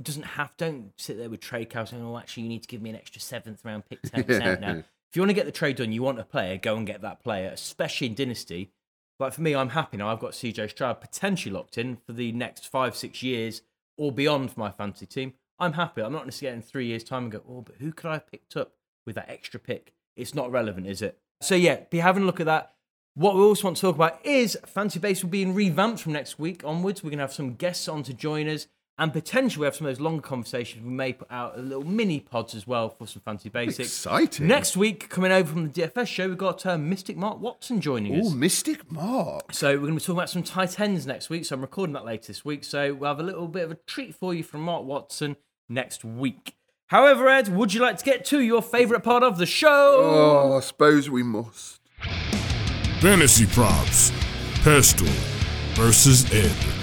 it 0.00 0.04
doesn't 0.04 0.24
have. 0.24 0.56
Don't 0.56 0.92
sit 0.96 1.18
there 1.18 1.28
with 1.28 1.40
trade 1.40 1.68
cows 1.68 1.90
saying, 1.90 2.02
"Oh, 2.02 2.16
actually, 2.16 2.44
you 2.44 2.48
need 2.48 2.62
to 2.62 2.68
give 2.68 2.80
me 2.80 2.88
an 2.88 2.96
extra 2.96 3.20
seventh 3.20 3.64
round 3.64 3.84
pick, 3.88 4.00
ten 4.02 4.24
percent 4.24 4.60
now." 4.60 4.82
If 5.10 5.16
you 5.16 5.22
want 5.22 5.30
to 5.30 5.34
get 5.34 5.46
the 5.46 5.50
trade 5.50 5.74
done, 5.74 5.90
you 5.90 6.04
want 6.04 6.20
a 6.20 6.24
player, 6.24 6.56
go 6.56 6.76
and 6.76 6.86
get 6.86 7.02
that 7.02 7.20
player, 7.20 7.50
especially 7.52 8.06
in 8.06 8.14
Dynasty. 8.14 8.70
Like 9.18 9.32
for 9.32 9.40
me, 9.40 9.56
I'm 9.56 9.70
happy 9.70 9.96
now. 9.96 10.08
I've 10.08 10.20
got 10.20 10.34
CJ 10.34 10.70
Stroud 10.70 11.00
potentially 11.00 11.52
locked 11.52 11.76
in 11.78 11.96
for 11.96 12.12
the 12.12 12.30
next 12.30 12.68
five, 12.68 12.94
six 12.94 13.20
years 13.20 13.62
or 13.98 14.12
beyond 14.12 14.52
for 14.52 14.60
my 14.60 14.70
fantasy 14.70 15.06
team. 15.06 15.32
I'm 15.58 15.72
happy. 15.72 16.00
I'm 16.00 16.12
not 16.12 16.20
going 16.20 16.30
to 16.30 16.40
get 16.40 16.54
in 16.54 16.62
three 16.62 16.86
years' 16.86 17.02
time 17.02 17.24
and 17.24 17.32
go, 17.32 17.42
oh, 17.48 17.60
but 17.60 17.74
who 17.80 17.92
could 17.92 18.08
I 18.08 18.12
have 18.14 18.30
picked 18.30 18.56
up 18.56 18.72
with 19.04 19.16
that 19.16 19.28
extra 19.28 19.58
pick? 19.58 19.92
It's 20.16 20.32
not 20.32 20.52
relevant, 20.52 20.86
is 20.86 21.02
it? 21.02 21.18
So 21.40 21.56
yeah, 21.56 21.80
be 21.90 21.98
having 21.98 22.22
a 22.22 22.26
look 22.26 22.38
at 22.38 22.46
that. 22.46 22.74
What 23.14 23.34
we 23.34 23.42
also 23.42 23.66
want 23.66 23.78
to 23.78 23.80
talk 23.80 23.96
about 23.96 24.24
is 24.24 24.56
Fancy 24.64 25.00
Base 25.00 25.24
will 25.24 25.30
be 25.30 25.42
in 25.42 25.54
revamped 25.54 26.00
from 26.00 26.12
next 26.12 26.38
week 26.38 26.62
onwards. 26.64 27.02
We're 27.02 27.10
going 27.10 27.18
to 27.18 27.24
have 27.24 27.32
some 27.32 27.54
guests 27.54 27.88
on 27.88 28.04
to 28.04 28.14
join 28.14 28.48
us, 28.48 28.68
and 29.00 29.14
potentially 29.14 29.62
we 29.62 29.64
have 29.64 29.74
some 29.74 29.86
of 29.86 29.96
those 29.96 30.00
longer 30.00 30.20
conversations. 30.20 30.84
We 30.84 30.90
may 30.92 31.14
put 31.14 31.32
out 31.32 31.58
a 31.58 31.62
little 31.62 31.84
mini 31.84 32.20
pods 32.20 32.54
as 32.54 32.66
well 32.66 32.90
for 32.90 33.06
some 33.06 33.22
Fancy 33.24 33.48
Basics. 33.48 33.88
Exciting. 33.88 34.46
Next 34.46 34.76
week, 34.76 35.08
coming 35.08 35.32
over 35.32 35.50
from 35.50 35.68
the 35.70 35.82
DFS 35.82 36.06
show, 36.06 36.28
we've 36.28 36.36
got 36.36 36.66
uh, 36.66 36.76
Mystic 36.76 37.16
Mark 37.16 37.40
Watson 37.40 37.80
joining 37.80 38.20
us. 38.20 38.26
Oh, 38.28 38.34
Mystic 38.34 38.92
Mark. 38.92 39.54
So 39.54 39.70
we're 39.70 39.78
going 39.78 39.94
to 39.94 40.00
be 40.00 40.00
talking 40.00 40.18
about 40.18 40.28
some 40.28 40.42
tight 40.42 40.78
ends 40.78 41.06
next 41.06 41.30
week. 41.30 41.46
So 41.46 41.54
I'm 41.54 41.62
recording 41.62 41.94
that 41.94 42.04
later 42.04 42.26
this 42.26 42.44
week. 42.44 42.62
So 42.62 42.92
we'll 42.92 43.08
have 43.08 43.18
a 43.18 43.22
little 43.22 43.48
bit 43.48 43.64
of 43.64 43.70
a 43.70 43.76
treat 43.86 44.14
for 44.14 44.34
you 44.34 44.42
from 44.42 44.60
Mark 44.60 44.84
Watson 44.84 45.36
next 45.66 46.04
week. 46.04 46.56
However, 46.88 47.26
Ed, 47.26 47.48
would 47.48 47.72
you 47.72 47.80
like 47.80 47.96
to 47.98 48.04
get 48.04 48.26
to 48.26 48.40
your 48.40 48.60
favourite 48.60 49.02
part 49.02 49.22
of 49.22 49.38
the 49.38 49.46
show? 49.46 49.96
Oh, 49.98 50.58
I 50.58 50.60
suppose 50.60 51.08
we 51.08 51.22
must. 51.22 51.80
Fantasy 53.00 53.46
props. 53.46 54.10
Pestell 54.62 55.08
versus 55.74 56.30
Ed. 56.34 56.79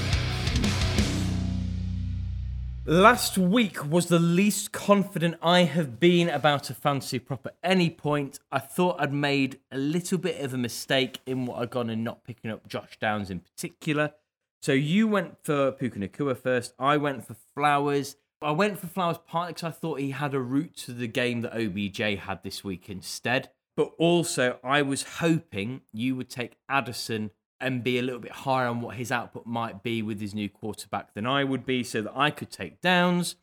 Last 2.90 3.38
week 3.38 3.86
was 3.86 4.06
the 4.06 4.18
least 4.18 4.72
confident 4.72 5.36
I 5.42 5.64
have 5.64 6.00
been 6.00 6.30
about 6.30 6.70
a 6.70 6.74
fantasy 6.74 7.20
prop 7.20 7.46
at 7.46 7.58
any 7.62 7.90
point. 7.90 8.40
I 8.50 8.60
thought 8.60 8.96
I'd 8.98 9.12
made 9.12 9.60
a 9.74 9.78
little 9.78 10.18
bit 10.18 10.40
of 10.40 10.54
a 10.54 10.58
mistake 10.58 11.20
in 11.26 11.46
what 11.46 11.60
I'd 11.60 11.70
gone 11.70 11.90
and 11.90 12.06
not 12.06 12.24
picking 12.24 12.50
up 12.50 12.66
Josh 12.66 12.98
Downs 12.98 13.30
in 13.30 13.42
particular. 13.42 14.14
So 14.62 14.72
you 14.72 15.06
went 15.06 15.36
for 15.44 15.74
Puka 15.74 16.00
Nacua 16.00 16.38
first. 16.38 16.76
I 16.80 16.96
went 16.96 17.28
for 17.28 17.36
Flowers. 17.54 18.16
I 18.42 18.52
went 18.52 18.80
for 18.80 18.88
Flowers 18.88 19.18
partly 19.28 19.52
because 19.52 19.68
I 19.68 19.72
thought 19.72 20.00
he 20.00 20.12
had 20.12 20.34
a 20.34 20.40
route 20.40 20.78
to 20.78 20.94
the 20.94 21.08
game 21.08 21.42
that 21.42 21.58
OBJ 21.58 22.20
had 22.20 22.42
this 22.42 22.64
week 22.64 22.90
instead. 22.90 23.50
But 23.76 23.92
also, 23.98 24.60
I 24.64 24.82
was 24.82 25.04
hoping 25.04 25.82
you 25.92 26.16
would 26.16 26.30
take 26.30 26.56
Addison 26.70 27.32
and 27.60 27.84
be 27.84 27.98
a 27.98 28.02
little 28.02 28.20
bit 28.20 28.32
higher 28.32 28.68
on 28.68 28.82
what 28.82 28.96
his 28.96 29.12
output 29.12 29.46
might 29.46 29.84
be 29.84 30.02
with 30.02 30.20
his 30.20 30.34
new 30.36 30.50
quarterback 30.50 31.14
than 31.14 31.26
I 31.26 31.44
would 31.44 31.66
be 31.66 31.84
so 31.84 32.02
that 32.02 32.14
I 32.16 32.30
could 32.30 32.52
take 32.52 32.82
downs. 32.82 33.36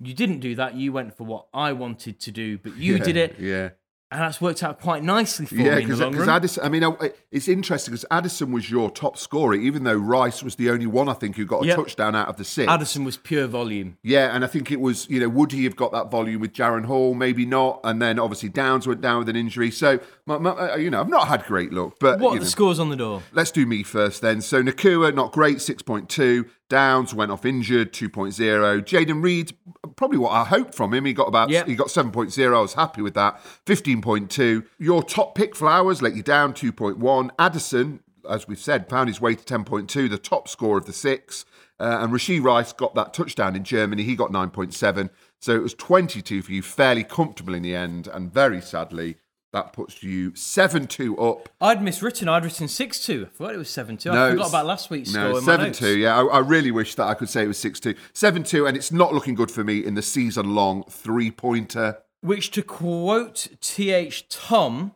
You 0.00 0.12
didn't 0.14 0.40
do 0.40 0.54
that. 0.56 0.74
You 0.74 0.92
went 0.92 1.16
for 1.16 1.24
what 1.24 1.46
I 1.54 1.72
wanted 1.72 2.20
to 2.20 2.30
do, 2.30 2.58
but 2.58 2.76
you 2.76 2.96
Yeah, 2.96 3.04
did 3.04 3.16
it. 3.16 3.36
Yeah. 3.38 3.70
And 4.14 4.22
that's 4.22 4.40
worked 4.40 4.62
out 4.62 4.80
quite 4.80 5.02
nicely 5.02 5.44
for 5.44 5.56
Yeah, 5.56 5.74
me 5.74 5.82
in 5.82 5.88
the 5.90 5.96
long 5.96 6.12
because 6.12 6.28
run. 6.28 6.36
Addison. 6.36 6.64
I 6.64 6.68
mean, 6.68 6.84
uh, 6.84 6.92
it's 7.32 7.48
interesting 7.48 7.90
because 7.90 8.04
Addison 8.12 8.52
was 8.52 8.70
your 8.70 8.88
top 8.88 9.18
scorer, 9.18 9.54
even 9.56 9.82
though 9.82 9.96
Rice 9.96 10.40
was 10.40 10.54
the 10.54 10.70
only 10.70 10.86
one 10.86 11.08
I 11.08 11.14
think 11.14 11.34
who 11.34 11.44
got 11.44 11.64
a 11.64 11.66
Yep. 11.66 11.76
touchdown 11.76 12.14
out 12.14 12.28
of 12.28 12.36
the 12.36 12.44
six. 12.44 12.70
Addison 12.70 13.02
was 13.02 13.16
pure 13.16 13.48
volume. 13.48 13.96
Yeah, 14.04 14.32
and 14.32 14.44
I 14.44 14.46
think 14.46 14.70
it 14.70 14.80
was, 14.80 15.08
you 15.10 15.18
know, 15.18 15.28
would 15.28 15.50
he 15.50 15.64
have 15.64 15.74
got 15.74 15.90
that 15.90 16.12
volume 16.12 16.40
with 16.40 16.52
Jaren 16.52 16.84
Hall? 16.84 17.14
Maybe 17.14 17.44
not. 17.44 17.80
And 17.82 18.00
then 18.00 18.20
obviously 18.20 18.50
Downs 18.50 18.86
went 18.86 19.00
down 19.00 19.18
with 19.18 19.28
an 19.28 19.34
injury. 19.34 19.72
So, 19.72 19.98
my, 20.26 20.38
my, 20.38 20.50
uh, 20.50 20.76
you 20.76 20.90
know, 20.90 21.00
I've 21.00 21.08
not 21.08 21.26
had 21.26 21.44
great 21.46 21.72
luck. 21.72 21.94
But 21.98 22.20
What 22.20 22.30
you 22.30 22.36
are 22.36 22.38
the 22.38 22.44
know. 22.44 22.50
scores 22.50 22.78
on 22.78 22.90
the 22.90 22.96
door? 22.96 23.20
Let's 23.32 23.50
do 23.50 23.66
me 23.66 23.82
first 23.82 24.22
then. 24.22 24.40
So 24.42 24.62
Nacua, 24.62 25.12
not 25.12 25.32
great, 25.32 25.56
6.2. 25.56 26.48
Downs 26.68 27.14
went 27.14 27.30
off 27.30 27.44
injured, 27.44 27.92
2.0. 27.92 28.82
Jayden 28.84 29.22
Reed, 29.22 29.56
probably 29.96 30.18
what 30.18 30.30
I 30.32 30.44
hoped 30.44 30.74
from 30.74 30.94
him. 30.94 31.04
He 31.04 31.12
got 31.12 31.28
about 31.28 31.50
Yep. 31.50 31.66
he 31.66 31.74
got 31.74 31.88
7.0. 31.88 32.56
I 32.56 32.60
was 32.60 32.74
happy 32.74 33.02
with 33.02 33.14
that. 33.14 33.40
15.2. 33.66 34.64
Your 34.78 35.02
top 35.02 35.34
pick, 35.34 35.54
Flowers, 35.54 36.00
let 36.02 36.16
you 36.16 36.22
down, 36.22 36.52
2.1. 36.54 37.30
Addison, 37.38 38.00
as 38.28 38.48
we've 38.48 38.58
said, 38.58 38.88
found 38.88 39.08
his 39.08 39.20
way 39.20 39.34
to 39.34 39.44
10.2, 39.44 40.08
the 40.08 40.18
top 40.18 40.48
score 40.48 40.78
of 40.78 40.86
the 40.86 40.92
six. 40.92 41.44
Uh, 41.78 41.98
and 42.00 42.12
Rashee 42.12 42.42
Rice 42.42 42.72
got 42.72 42.94
that 42.94 43.12
touchdown 43.12 43.56
in 43.56 43.64
Germany. 43.64 44.02
He 44.04 44.14
got 44.16 44.30
9.7. 44.30 45.10
So 45.40 45.54
it 45.54 45.62
was 45.62 45.74
22 45.74 46.42
for 46.42 46.52
you, 46.52 46.62
fairly 46.62 47.04
comfortable 47.04 47.52
in 47.54 47.62
the 47.62 47.74
end. 47.74 48.06
And 48.06 48.32
very 48.32 48.60
sadly, 48.62 49.16
that 49.54 49.72
puts 49.72 50.02
you 50.02 50.34
7 50.34 50.86
2 50.86 51.16
up. 51.16 51.48
I'd 51.60 51.78
miswritten. 51.80 52.28
I'd 52.28 52.44
written 52.44 52.68
6 52.68 53.06
2. 53.06 53.26
I 53.26 53.34
forgot 53.36 53.54
it 53.54 53.58
was 53.58 53.70
7 53.70 53.96
2. 53.96 54.10
I 54.10 54.14
No, 54.14 54.30
forgot 54.32 54.48
about 54.50 54.66
last 54.66 54.90
week's 54.90 55.14
No, 55.14 55.20
score. 55.30 55.38
in 55.38 55.44
my 55.46 55.52
seven 55.52 55.66
notes. 55.68 55.78
two. 55.78 55.96
Yeah, 55.98 56.16
I, 56.18 56.24
I 56.24 56.38
really 56.40 56.70
wish 56.70 56.94
that 56.96 57.06
I 57.06 57.14
could 57.14 57.28
say 57.30 57.44
it 57.44 57.48
was 57.48 57.58
six 57.58 57.80
two. 57.80 57.94
Seven 58.12 58.42
two, 58.42 58.66
and 58.66 58.76
it's 58.76 58.92
not 58.92 59.14
looking 59.14 59.34
good 59.34 59.50
for 59.50 59.64
me 59.64 59.84
in 59.84 59.94
the 59.94 60.02
season 60.02 60.54
long 60.54 60.84
three 60.90 61.30
pointer. 61.30 61.98
Which, 62.20 62.50
to 62.52 62.62
quote 62.62 63.48
TH 63.60 64.28
Tom, 64.28 64.92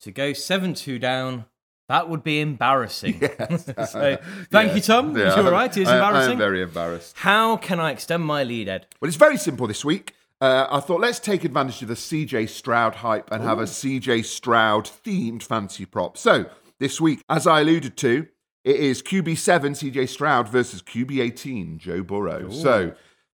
to 0.00 0.10
go 0.10 0.32
7 0.32 0.74
2 0.74 0.98
down, 0.98 1.46
that 1.88 2.08
would 2.10 2.22
be 2.22 2.40
embarrassing. 2.40 3.20
so, 3.88 4.18
thank 4.50 4.74
you, 4.74 4.80
Tom. 4.82 5.16
Yeah, 5.16 5.34
You're 5.40 5.50
right. 5.50 5.74
It 5.74 5.82
is 5.82 5.88
I- 5.88 5.98
I 5.98 6.06
embarrassing. 6.08 6.32
am 6.32 6.38
very 6.38 6.62
embarrassed. 6.62 7.16
How 7.18 7.56
can 7.56 7.80
I 7.80 7.92
extend 7.92 8.24
my 8.24 8.44
lead, 8.44 8.68
Ed? 8.68 8.86
Well, 9.00 9.08
it's 9.08 9.16
very 9.16 9.38
simple 9.38 9.66
this 9.66 9.84
week. 9.84 10.14
Uh, 10.40 10.66
I 10.70 10.80
thought 10.80 11.00
let's 11.00 11.18
take 11.18 11.44
advantage 11.44 11.82
of 11.82 11.88
the 11.88 11.94
CJ 11.94 12.48
Stroud 12.48 12.96
hype 12.96 13.30
and 13.32 13.42
have 13.42 13.58
a 13.58 13.64
CJ 13.64 14.24
Stroud 14.24 14.84
themed 14.84 15.42
fancy 15.42 15.84
prop. 15.84 16.16
So 16.16 16.46
this 16.78 17.00
week, 17.00 17.22
as 17.28 17.46
I 17.46 17.60
alluded 17.62 17.96
to, 17.98 18.28
it 18.64 18.76
is 18.76 19.02
QB7 19.02 19.92
CJ 19.92 20.08
Stroud 20.08 20.48
versus 20.48 20.80
QB18 20.82 21.78
Joe 21.78 22.02
Burrow. 22.04 22.50
So 22.50 22.94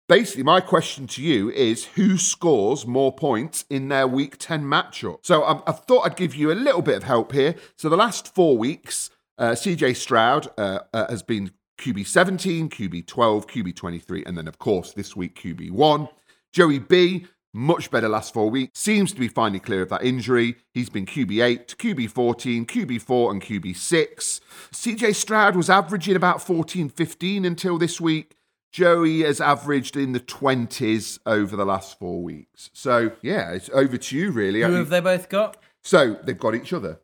basically, 0.07 0.43
my 0.43 0.61
question 0.61 1.07
to 1.07 1.23
you 1.23 1.49
is 1.49 1.85
who 1.85 2.17
scores 2.17 2.85
more 2.85 3.11
points 3.11 3.65
in 3.69 3.87
their 3.87 4.07
week 4.07 4.37
10 4.37 4.63
matchup? 4.63 5.19
So 5.23 5.41
I, 5.41 5.61
I 5.65 5.71
thought 5.71 6.05
I'd 6.05 6.15
give 6.15 6.35
you 6.35 6.51
a 6.51 6.53
little 6.53 6.83
bit 6.83 6.97
of 6.97 7.03
help 7.03 7.31
here. 7.31 7.55
So 7.77 7.89
the 7.89 7.97
last 7.97 8.35
four 8.35 8.57
weeks, 8.57 9.09
uh, 9.39 9.51
CJ 9.51 9.95
Stroud 9.95 10.49
uh, 10.55 10.81
uh, 10.93 11.09
has 11.09 11.23
been 11.23 11.51
QB17, 11.79 12.69
QB12, 12.69 13.05
QB23, 13.47 14.23
and 14.27 14.37
then, 14.37 14.47
of 14.47 14.59
course, 14.59 14.93
this 14.93 15.15
week, 15.15 15.41
QB1. 15.41 16.09
Joey 16.51 16.79
B, 16.79 17.27
much 17.53 17.89
better 17.91 18.09
last 18.09 18.33
four 18.33 18.49
weeks, 18.49 18.77
seems 18.77 19.13
to 19.13 19.19
be 19.19 19.29
finally 19.29 19.59
clear 19.59 19.81
of 19.81 19.89
that 19.89 20.03
injury. 20.03 20.57
He's 20.73 20.89
been 20.89 21.05
QB8, 21.05 21.75
QB14, 21.77 22.65
QB4, 22.65 23.31
and 23.31 23.41
QB6. 23.41 24.41
CJ 24.71 25.15
Stroud 25.15 25.55
was 25.55 25.69
averaging 25.69 26.17
about 26.17 26.41
14, 26.41 26.89
15 26.89 27.45
until 27.45 27.77
this 27.77 28.01
week. 28.01 28.35
Joey 28.73 29.21
has 29.21 29.39
averaged 29.39 29.95
in 29.95 30.11
the 30.11 30.19
20s 30.19 31.19
over 31.25 31.55
the 31.55 31.65
last 31.65 31.99
four 31.99 32.21
weeks. 32.21 32.69
So, 32.73 33.13
yeah, 33.21 33.51
it's 33.51 33.69
over 33.73 33.97
to 33.97 34.17
you, 34.17 34.31
really. 34.31 34.61
Who 34.61 34.73
have 34.73 34.89
they 34.89 35.01
both 35.01 35.29
got? 35.29 35.57
So, 35.81 36.17
they've 36.23 36.37
got 36.37 36.55
each 36.55 36.73
other. 36.73 36.99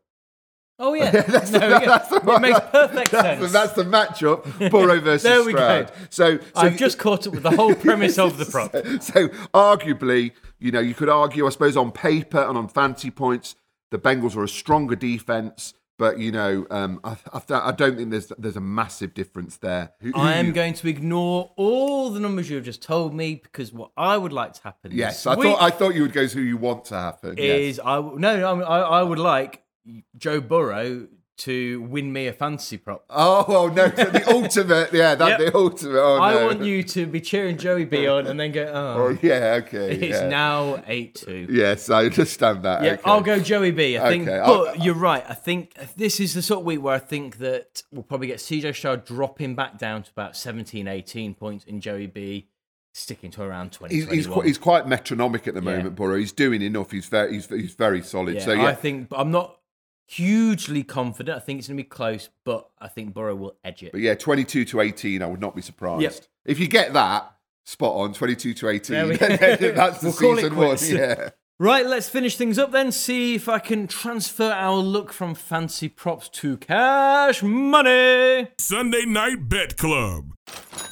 Oh, 0.80 0.94
yeah. 0.94 1.10
That's 1.28 1.50
the- 1.50 1.60
we 1.60 1.68
go. 1.68 1.80
that's 1.86 2.10
the 2.10 2.18
it 2.36 2.40
makes 2.42 2.60
perfect 2.72 3.12
That's 3.12 3.40
the, 3.40 3.48
sense. 3.50 3.52
that's 3.52 3.74
the 3.74 3.84
matchup. 3.84 4.70
Burrow 4.72 5.00
versus 5.02 5.24
There 5.24 5.44
we 5.44 5.54
go. 5.54 5.88
So, 6.12 6.38
so 6.38 6.44
I've 6.56 6.78
just 6.78 7.00
caught 7.00 7.26
up 7.26 7.34
with 7.34 7.44
the 7.44 7.52
whole 7.52 7.74
premise 7.74 8.20
of 8.20 8.38
the 8.38 8.46
prop. 8.46 8.72
so 9.02 9.28
arguably, 9.54 10.34
you 10.60 10.72
know, 10.72 10.80
you 10.80 10.94
could 10.94 11.10
argue, 11.10 11.46
I 11.48 11.50
suppose, 11.50 11.76
on 11.78 11.92
paper 11.92 12.40
and 12.40 12.58
on 12.58 12.68
fancy 12.68 13.10
points, 13.10 13.56
the 13.92 13.98
Bengals 13.98 14.36
are 14.36 14.44
a 14.44 14.48
stronger 14.50 14.96
defense. 14.96 15.74
But 16.00 16.20
you 16.20 16.32
know, 16.32 16.68
um, 16.70 17.00
I, 17.04 17.18
I, 17.34 17.42
I 17.50 17.72
don't 17.72 17.98
think 17.98 18.12
there's 18.12 18.32
there's 18.38 18.56
a 18.56 18.62
massive 18.62 19.16
difference 19.16 19.58
there. 19.58 19.94
Who- 20.02 20.12
who 20.12 20.20
I 20.22 20.34
am 20.34 20.46
you- 20.48 20.52
going 20.54 20.76
to 20.76 20.88
ignore 20.88 21.52
all 21.56 22.12
the 22.12 22.20
numbers 22.20 22.52
you 22.52 22.58
have 22.58 22.66
just 22.66 22.84
told 22.84 23.16
me 23.16 23.34
because 23.42 23.74
what 23.74 23.90
I 23.98 24.16
would 24.16 24.32
like 24.32 24.54
to 24.54 24.62
happen 24.62 24.92
Yes, 24.94 25.24
this 25.24 25.26
I 25.26 25.34
week 25.36 25.48
thought 25.48 25.60
I 25.60 25.72
thought 25.72 25.96
you 25.96 26.04
would 26.04 26.14
go 26.14 26.28
to 26.28 26.34
who 26.38 26.42
you 26.44 26.58
want 26.58 26.86
to 26.86 26.96
happen. 26.96 27.34
yes. 27.40 27.60
is 27.62 27.80
I 27.84 27.96
w- 27.96 28.20
no, 28.20 28.38
no 28.38 28.64
I, 28.64 29.00
I 29.00 29.02
would 29.02 29.18
like 29.18 29.64
Joe 30.18 30.42
Burrow 30.42 31.08
to 31.42 31.82
win 31.84 32.12
me 32.12 32.26
a 32.26 32.34
fantasy 32.34 32.78
prop. 32.78 33.06
Oh, 33.12 33.46
oh 33.48 33.68
no, 33.68 33.88
the 33.90 34.24
ultimate, 34.34 34.92
yeah, 34.92 35.14
that's 35.14 35.40
Yep. 35.40 35.54
the 35.54 35.56
ultimate. 35.56 36.00
Oh, 36.00 36.20
I 36.20 36.34
no. 36.34 36.46
want 36.48 36.64
you 36.64 36.82
to 36.82 37.06
be 37.06 37.22
cheering 37.22 37.58
Joey 37.60 37.86
B 37.86 38.08
on 38.08 38.26
and 38.26 38.40
then 38.40 38.52
go, 38.52 38.64
oh, 38.74 39.04
Oh, 39.14 39.18
yeah, 39.22 39.60
okay. 39.64 39.92
it's 39.92 40.20
yeah. 40.20 40.28
now 40.30 40.82
8 40.88 41.14
2. 41.14 41.48
Yes, 41.52 41.92
I 41.92 42.06
understand 42.06 42.64
that. 42.64 42.84
Yeah, 42.84 42.94
okay. 42.94 43.02
I'll 43.06 43.22
go 43.22 43.40
Joey 43.40 43.70
B. 43.70 44.00
I 44.00 44.10
think, 44.10 44.28
Okay, 44.28 44.40
but 44.44 44.68
I'll- 44.70 44.78
you're 44.84 44.96
right. 44.96 45.24
I 45.30 45.36
think 45.36 45.76
this 45.96 46.20
is 46.20 46.34
the 46.34 46.42
sort 46.42 46.62
of 46.62 46.66
week 46.66 46.82
where 46.82 46.96
I 46.96 47.00
think 47.00 47.38
that 47.38 47.84
we'll 47.92 48.02
probably 48.02 48.28
get 48.28 48.38
CJ 48.40 48.74
Stroud 48.74 49.06
dropping 49.06 49.54
back 49.54 49.78
down 49.78 50.02
to 50.02 50.10
about 50.12 50.36
17, 50.36 50.88
18 50.88 51.36
points, 51.36 51.66
and 51.68 51.84
Joey 51.84 52.08
B 52.08 52.48
sticking 52.96 53.30
to 53.30 53.44
around 53.44 53.72
20. 53.74 53.94
He's, 53.94 54.10
he's, 54.10 54.26
quite, 54.26 54.48
he's 54.48 54.58
quite 54.58 54.88
metronomic 54.88 55.48
at 55.48 55.54
the 55.54 55.62
Yeah. 55.62 55.78
moment, 55.78 55.96
Burrow. 55.96 56.18
He's 56.18 56.32
doing 56.32 56.64
enough. 56.64 56.90
He's 56.90 57.06
very, 57.06 57.34
he's, 57.34 57.46
he's 57.46 57.76
very 57.76 58.02
solid. 58.02 58.38
yeah, 58.38 58.42
so 58.46 58.54
yeah, 58.54 58.66
I 58.66 58.74
think 58.74 59.10
but 59.10 59.20
I'm 59.20 59.30
not 59.30 59.57
hugely 60.08 60.84
confident. 60.84 61.38
I 61.38 61.40
think 61.40 61.60
it's 61.60 61.68
going 61.68 61.78
to 61.78 61.84
be 61.84 61.88
close, 61.90 62.30
but 62.44 62.70
I 62.80 62.88
think 62.88 63.14
Burrow 63.14 63.36
will 63.36 63.56
edge 63.64 63.84
it. 63.84 63.92
but 63.92 64.02
yeah, 64.02 64.16
twenty-two 64.16 64.66
to 64.66 64.82
eighteen. 64.82 65.22
I 65.22 65.28
would 65.28 65.42
not 65.42 65.56
be 65.56 65.62
surprised 65.62 66.02
Yep. 66.02 66.14
if 66.46 66.60
you 66.60 66.68
get 66.68 66.94
that 66.94 67.32
spot 67.66 67.96
on. 67.96 68.14
Twenty-two 68.14 68.54
to 68.56 68.70
eighteen. 68.70 69.10
We- 69.10 69.16
that's 69.18 70.00
the 70.02 70.16
We'll 70.20 70.36
season 70.38 70.56
one. 70.56 70.78
Yeah. 70.82 71.30
Right, 71.60 71.88
let's 71.88 72.08
finish 72.08 72.38
things 72.38 72.60
up 72.60 72.72
then. 72.72 72.92
See 72.92 73.34
if 73.34 73.50
I 73.50 73.58
can 73.58 73.88
transfer 73.88 74.52
our 74.52 74.78
look 74.78 75.12
from 75.12 75.34
fancy 75.34 75.90
props 75.90 76.30
to 76.30 76.56
cash 76.58 77.42
money. 77.42 78.50
Sunday 78.60 79.06
Night 79.06 79.50
Bet 79.50 79.76
Club. 79.76 80.34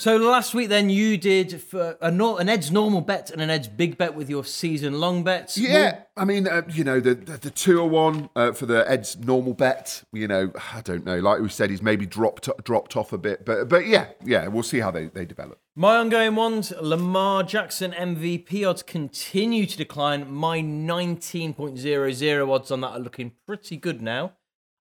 So 0.06 0.18
last 0.18 0.54
week, 0.54 0.70
then 0.70 0.92
you 0.92 1.18
did 1.18 1.62
for 1.62 1.98
a 2.00 2.12
nor- 2.12 2.40
an 2.40 2.48
Ed's 2.48 2.70
normal 2.70 3.02
bet 3.02 3.32
and 3.32 3.42
an 3.42 3.50
Ed's 3.50 3.68
big 3.68 3.98
bet 3.98 4.14
with 4.14 4.30
your 4.30 4.46
season 4.46 5.00
long 5.00 5.24
bets. 5.24 5.58
Yeah, 5.58 6.02
I 6.16 6.26
mean, 6.26 6.48
uh, 6.48 6.62
you 6.70 6.84
know, 6.84 7.00
the 7.00 7.16
the, 7.16 7.38
the 7.38 7.50
two 7.50 7.80
or 7.80 7.90
one 7.90 8.30
uh, 8.36 8.52
for 8.52 8.68
the 8.68 8.88
Ed's 8.88 9.18
normal 9.18 9.56
bet. 9.56 10.04
You 10.14 10.28
know, 10.28 10.52
I 10.74 10.82
don't 10.82 11.06
know. 11.06 11.18
Like 11.20 11.42
we 11.42 11.50
said, 11.50 11.72
he's 11.72 11.82
maybe 11.82 12.06
dropped 12.06 12.48
dropped 12.64 12.96
off 12.96 13.14
a 13.14 13.18
bit, 13.18 13.46
but 13.46 13.68
but 13.68 13.88
yeah, 13.88 14.10
yeah, 14.24 14.48
we'll 14.48 14.62
see 14.62 14.80
how 14.80 14.92
they, 14.92 15.08
they 15.08 15.26
develop. 15.26 15.60
My 15.76 15.98
ongoing 15.98 16.36
ones, 16.36 16.72
Lamar 16.80 17.42
Jackson 17.42 17.92
MVP 17.92 18.64
odds 18.70 18.84
continue 18.84 19.66
to 19.66 19.76
decline. 19.76 20.32
My 20.32 20.60
19.00 20.60 22.50
odds 22.50 22.70
on 22.70 22.82
that 22.82 22.90
are 22.90 23.00
looking 23.00 23.32
pretty 23.48 23.78
good 23.78 24.04
now. 24.04 24.34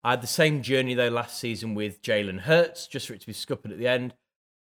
I 0.02 0.10
had 0.10 0.20
the 0.20 0.26
same 0.26 0.60
journey 0.60 0.92
though 0.92 1.08
last 1.08 1.38
season 1.38 1.74
with 1.74 2.02
Jalen 2.02 2.40
Hurts, 2.40 2.86
just 2.86 3.06
for 3.06 3.14
it 3.14 3.22
to 3.22 3.26
be 3.26 3.32
scuppered 3.32 3.72
at 3.72 3.78
the 3.78 3.88
end. 3.88 4.12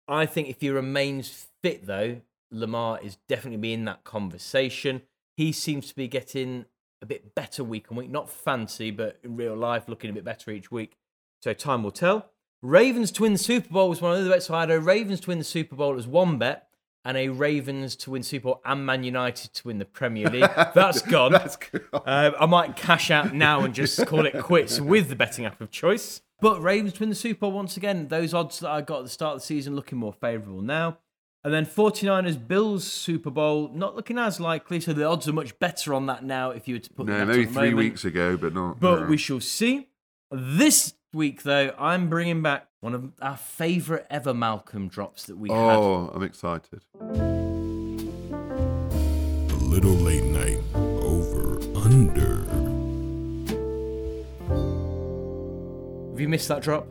I 0.10 0.26
think 0.26 0.50
if 0.50 0.60
he 0.62 0.70
remains 0.70 1.48
fit 1.62 1.86
though, 1.86 2.22
Lamar 2.52 3.00
is 3.02 3.18
definitely 3.28 3.58
be 3.58 3.74
in 3.74 3.86
that 3.86 4.04
conversation. 4.04 5.04
He 5.38 5.52
seems 5.52 5.88
to 5.90 5.96
be 5.96 6.08
getting 6.08 6.66
a 7.02 7.06
bit 7.06 7.36
better 7.36 7.64
week 7.64 7.92
on 7.92 7.98
week, 7.98 8.10
not 8.10 8.30
fancy, 8.30 8.92
but 8.92 9.20
in 9.24 9.36
real 9.38 9.56
life 9.56 9.88
looking 9.88 10.10
a 10.10 10.14
bit 10.14 10.26
better 10.26 10.52
each 10.52 10.72
week. 10.72 10.98
So 11.42 11.54
time 11.54 11.84
will 11.84 11.92
tell. 11.92 12.32
Ravens 12.62 13.12
to 13.14 13.22
win 13.22 13.34
the 13.34 13.40
Super 13.40 13.70
Bowl 13.70 13.88
was 13.88 14.02
one 14.02 14.18
of 14.18 14.24
the 14.24 14.30
bets. 14.30 14.48
So 14.48 14.56
I 14.56 14.62
had 14.62 14.72
a 14.72 14.82
Ravens 14.82 15.22
to 15.22 15.30
win 15.30 15.38
the 15.38 15.46
Super 15.46 15.76
Bowl 15.76 15.98
as 15.98 16.08
one 16.08 16.38
bet, 16.38 16.68
and 17.06 17.16
a 17.16 17.30
Ravens 17.30 17.96
to 17.98 18.12
win 18.12 18.24
Super 18.24 18.46
Bowl 18.46 18.62
and 18.66 18.86
Man 18.86 19.04
United 19.04 19.54
to 19.54 19.68
win 19.68 19.78
the 19.78 19.86
Premier 19.86 20.30
League. 20.32 20.52
That's 20.76 21.02
gone. 21.02 21.32
That's 21.32 21.56
good. 21.56 21.86
Uh, 21.94 22.32
I 22.38 22.46
might 22.46 22.76
cash 22.76 23.10
out 23.12 23.34
now 23.34 23.62
and 23.62 23.74
just 23.74 24.06
call 24.06 24.26
it 24.26 24.38
quits 24.42 24.82
with 24.82 25.08
the 25.08 25.16
betting 25.16 25.46
app 25.46 25.62
of 25.62 25.72
choice. 25.72 26.22
But 26.42 26.62
Ravens 26.62 27.00
win 27.00 27.10
the 27.10 27.16
Super 27.16 27.42
Bowl 27.42 27.52
once 27.52 27.76
again. 27.78 28.08
Those 28.08 28.34
odds 28.34 28.60
that 28.60 28.70
I 28.70 28.82
got 28.82 29.00
at 29.00 29.04
the 29.04 29.10
start 29.10 29.36
of 29.36 29.42
the 29.42 29.46
season 29.46 29.76
looking 29.76 29.98
more 29.98 30.14
favourable 30.14 30.62
now. 30.62 30.98
And 31.44 31.54
then 31.54 31.66
49ers 31.66 32.48
Bills 32.48 32.84
Super 32.86 33.30
Bowl 33.30 33.70
not 33.74 33.96
looking 33.96 34.18
as 34.18 34.40
likely, 34.42 34.80
so 34.82 34.92
the 34.94 35.06
odds 35.06 35.28
are 35.28 35.34
much 35.34 35.58
better 35.60 35.94
on 35.94 36.06
that 36.08 36.24
now 36.24 36.52
if 36.52 36.68
you 36.68 36.76
were 36.76 36.80
to 36.80 36.90
put 36.90 37.06
No, 37.08 37.18
that 37.18 37.28
maybe 37.28 37.44
at 37.44 37.48
the 37.48 37.54
three 37.54 37.70
moment. 37.72 37.78
weeks 37.78 38.04
ago, 38.06 38.36
but 38.38 38.54
not. 38.54 38.80
But 38.80 39.02
no. 39.02 39.06
we 39.08 39.16
shall 39.18 39.40
see. 39.40 39.88
This 40.32 40.94
week, 41.14 41.44
though, 41.44 41.74
I'm 41.80 42.10
bringing 42.10 42.42
back 42.42 42.68
one 42.82 42.94
of 42.94 43.12
our 43.22 43.38
favourite 43.38 44.06
ever 44.10 44.34
Malcolm 44.34 44.88
drops 44.90 45.26
that 45.28 45.38
we 45.38 45.50
had. 45.50 45.58
Oh, 45.58 46.12
I'm 46.14 46.24
excited. 46.24 46.82
A 47.02 47.06
little 49.62 49.92
late 49.92 50.24
night 50.26 50.60
over 50.76 51.60
under. 51.78 52.59
Have 56.20 56.24
you 56.24 56.28
missed 56.28 56.50
that 56.50 56.62
drop? 56.62 56.86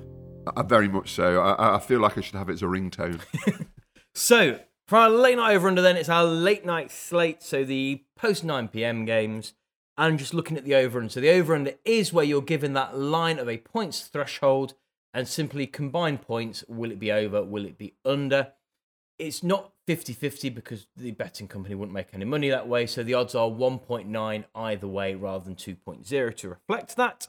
I, 0.57 0.62
very 0.62 0.89
much 0.89 1.12
so. 1.12 1.43
I, 1.43 1.76
I 1.76 1.79
feel 1.81 2.01
like 2.01 2.16
I 2.16 2.22
should 2.22 2.37
have 2.37 2.49
it 2.49 2.55
as 2.55 2.62
a 2.62 2.64
ringtone. 2.64 3.20
So, 4.14 4.59
for 4.87 4.97
our 4.97 5.11
late 5.11 5.37
night 5.37 5.55
over 5.55 5.68
under, 5.68 5.83
then 5.83 5.99
it's 5.99 6.09
our 6.09 6.24
late 6.24 6.64
night 6.64 6.91
slate. 6.91 7.43
So, 7.43 7.62
the 7.62 8.05
post 8.16 8.43
9 8.43 8.68
pm 8.68 9.05
games. 9.05 9.53
And 9.99 10.18
just 10.18 10.33
looking 10.33 10.57
at 10.57 10.64
the 10.64 10.74
over 10.76 10.99
under. 10.99 11.11
So, 11.11 11.20
the 11.20 11.29
over 11.29 11.55
under 11.55 11.74
is 11.85 12.11
where 12.11 12.24
you're 12.24 12.41
given 12.41 12.72
that 12.72 12.97
line 12.97 13.39
of 13.39 13.51
a 13.51 13.59
points 13.59 14.01
threshold 14.07 14.72
and 15.12 15.29
simply 15.29 15.66
combine 15.66 16.16
points. 16.16 16.64
Will 16.66 16.91
it 16.91 16.99
be 16.99 17.12
over? 17.12 17.45
Will 17.45 17.66
it 17.66 17.76
be 17.76 17.97
under? 18.07 18.53
It's 19.18 19.43
not 19.43 19.72
50 19.87 20.14
50 20.14 20.49
because 20.49 20.87
the 20.97 21.11
betting 21.11 21.49
company 21.49 21.74
wouldn't 21.74 21.93
make 21.93 22.14
any 22.14 22.24
money 22.24 22.49
that 22.49 22.66
way. 22.66 22.87
So, 22.87 23.03
the 23.03 23.12
odds 23.12 23.35
are 23.35 23.51
1.9 23.51 24.45
either 24.55 24.89
way 24.89 25.14
rather 25.14 25.45
than 25.45 25.55
2.0 25.55 26.35
to 26.37 26.49
reflect 26.49 26.97
that. 26.97 27.29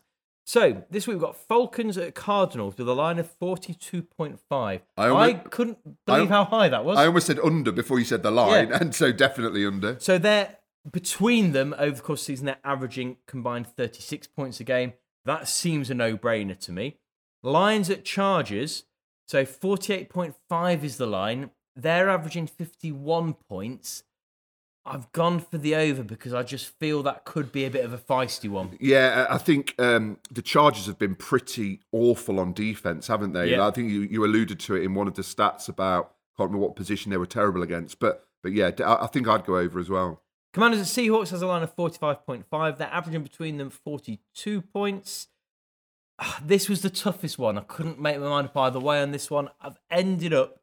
So, 0.49 0.81
this 0.89 1.05
week 1.05 1.13
we've 1.13 1.21
got 1.21 1.35
Falcons 1.35 1.95
at 1.95 2.15
Cardinals 2.15 2.75
with 2.75 2.89
a 2.89 2.93
line 2.95 3.19
of 3.19 3.29
42.5. 3.39 4.39
I, 4.49 4.81
I 4.97 5.33
couldn't 5.33 5.77
believe 6.07 6.31
I- 6.31 6.33
how 6.33 6.43
high 6.43 6.69
that 6.69 6.83
was. 6.83 6.97
I 6.97 7.05
almost 7.05 7.27
said 7.27 7.37
under 7.37 7.71
before 7.71 7.99
you 7.99 8.05
said 8.05 8.23
the 8.23 8.31
line, 8.31 8.69
Yeah. 8.69 8.77
and 8.81 8.95
so 8.95 9.11
definitely 9.11 9.63
under. 9.63 9.97
So 9.99 10.17
they're 10.17 10.57
between 10.91 11.51
them 11.51 11.75
over 11.77 11.97
the 11.97 12.01
course 12.01 12.21
of 12.21 12.25
the 12.25 12.33
season, 12.33 12.45
they're 12.47 12.57
averaging 12.63 13.17
combined 13.27 13.67
36 13.67 14.25
points 14.25 14.59
a 14.59 14.63
game. 14.63 14.93
That 15.23 15.47
seems 15.47 15.91
a 15.91 15.93
no 15.93 16.17
brainer 16.17 16.57
to 16.61 16.71
me. 16.71 16.97
Lions 17.43 17.91
at 17.91 18.03
Chargers, 18.03 18.85
so 19.27 19.45
48.5 19.45 20.83
is 20.83 20.97
the 20.97 21.05
line. 21.05 21.51
They're 21.75 22.09
averaging 22.09 22.47
51 22.47 23.35
points. 23.47 24.03
I've 24.89 25.11
gone 25.11 25.39
for 25.39 25.57
the 25.57 25.75
over 25.75 26.03
because 26.03 26.33
I 26.33 26.43
just 26.43 26.77
feel 26.79 27.03
that 27.03 27.23
could 27.23 27.51
be 27.51 27.63
a 27.65 27.69
bit 27.69 27.85
of 27.85 27.93
a 27.93 27.97
feisty 27.97 28.49
one. 28.49 28.77
Yeah, 28.79 29.27
I 29.29 29.37
think 29.37 29.75
um, 29.77 30.17
the 30.31 30.41
Chargers 30.41 30.87
have 30.87 30.97
been 30.97 31.15
pretty 31.15 31.81
awful 31.91 32.39
on 32.39 32.53
defense, 32.53 33.07
haven't 33.07 33.33
they? 33.33 33.51
Yeah. 33.51 33.67
I 33.67 33.71
think 33.71 33.91
you, 33.91 34.01
you 34.01 34.25
alluded 34.25 34.59
to 34.61 34.75
it 34.75 34.83
in 34.83 34.95
one 34.95 35.07
of 35.07 35.13
the 35.13 35.21
stats 35.21 35.69
about 35.69 36.13
can't 36.37 36.49
remember 36.49 36.67
what 36.67 36.75
position 36.75 37.09
they 37.11 37.17
were 37.17 37.25
terrible 37.25 37.61
against, 37.61 37.99
but 37.99 38.25
but 38.41 38.53
yeah, 38.53 38.71
I 38.79 39.03
I 39.03 39.07
think 39.07 39.27
I'd 39.27 39.45
go 39.45 39.57
over 39.57 39.79
as 39.79 39.89
well. 39.89 40.21
Commanders 40.53 40.79
at 40.79 40.87
Seahawks 40.87 41.29
has 41.29 41.41
a 41.43 41.47
line 41.47 41.61
of 41.61 41.75
45.5. 41.75 42.77
They're 42.77 42.87
averaging 42.87 43.21
between 43.23 43.57
them 43.57 43.69
42 43.69 44.61
points. 44.63 45.27
Ah, 46.17 46.39
This 46.43 46.67
was 46.67 46.81
the 46.81 46.89
toughest 46.89 47.37
one. 47.37 47.57
I 47.57 47.61
couldn't 47.61 47.99
make 47.99 48.19
my 48.19 48.27
mind 48.27 48.47
up 48.47 48.57
either 48.57 48.79
way 48.79 49.01
on 49.01 49.11
this 49.11 49.29
one. 49.29 49.49
I've 49.61 49.77
ended 49.91 50.33
up 50.33 50.58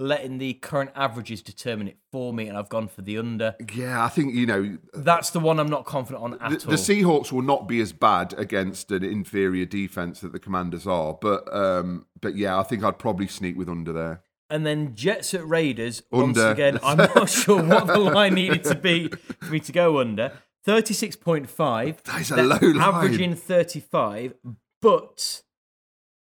letting 0.00 0.38
the 0.38 0.54
current 0.54 0.90
averages 0.94 1.42
determine 1.42 1.86
it 1.88 1.98
for 2.10 2.32
me, 2.32 2.48
and 2.48 2.56
I've 2.56 2.68
gone 2.68 2.88
for 2.88 3.02
the 3.02 3.18
under. 3.18 3.54
Yeah, 3.74 4.04
I 4.04 4.08
think 4.08 4.34
you 4.34 4.46
know 4.46 4.78
That's 4.94 5.30
the 5.30 5.40
one 5.40 5.60
I'm 5.60 5.68
not 5.70 5.84
confident 5.84 6.22
on 6.24 6.32
at 6.34 6.38
the, 6.38 6.66
all. 6.66 6.70
the 6.70 6.76
Seahawks 6.76 7.30
will 7.30 7.42
not 7.42 7.68
be 7.68 7.80
as 7.80 7.92
bad 7.92 8.34
against 8.38 8.90
an 8.90 9.04
inferior 9.04 9.66
defense 9.66 10.20
that 10.20 10.32
the 10.32 10.38
Commanders 10.40 10.86
are, 10.86 11.14
but 11.20 11.52
um, 11.54 12.06
but 12.20 12.36
yeah, 12.36 12.58
I 12.58 12.62
think 12.62 12.82
I'd 12.82 12.98
probably 12.98 13.28
sneak 13.28 13.56
with 13.56 13.68
under 13.68 13.92
there. 13.92 14.22
and 14.48 14.66
then 14.66 14.94
Jets 14.96 15.32
at 15.34 15.46
Raiders. 15.46 16.02
Once 16.10 16.36
Under. 16.38 16.50
again, 16.50 16.78
I'm 16.82 16.96
not 16.96 17.28
sure 17.42 17.62
what 17.62 17.86
the 17.86 17.98
line 17.98 18.34
needed 18.34 18.64
to 18.64 18.74
be 18.74 19.08
for 19.08 19.50
me 19.52 19.60
to 19.60 19.70
go 19.72 20.00
under. 20.00 20.32
36.5. 20.66 22.02
That 22.02 22.20
is 22.20 22.30
a 22.30 22.36
low 22.42 22.58
line. 22.60 22.76
Averaging 22.80 23.34
35, 23.36 24.34
but 24.82 25.42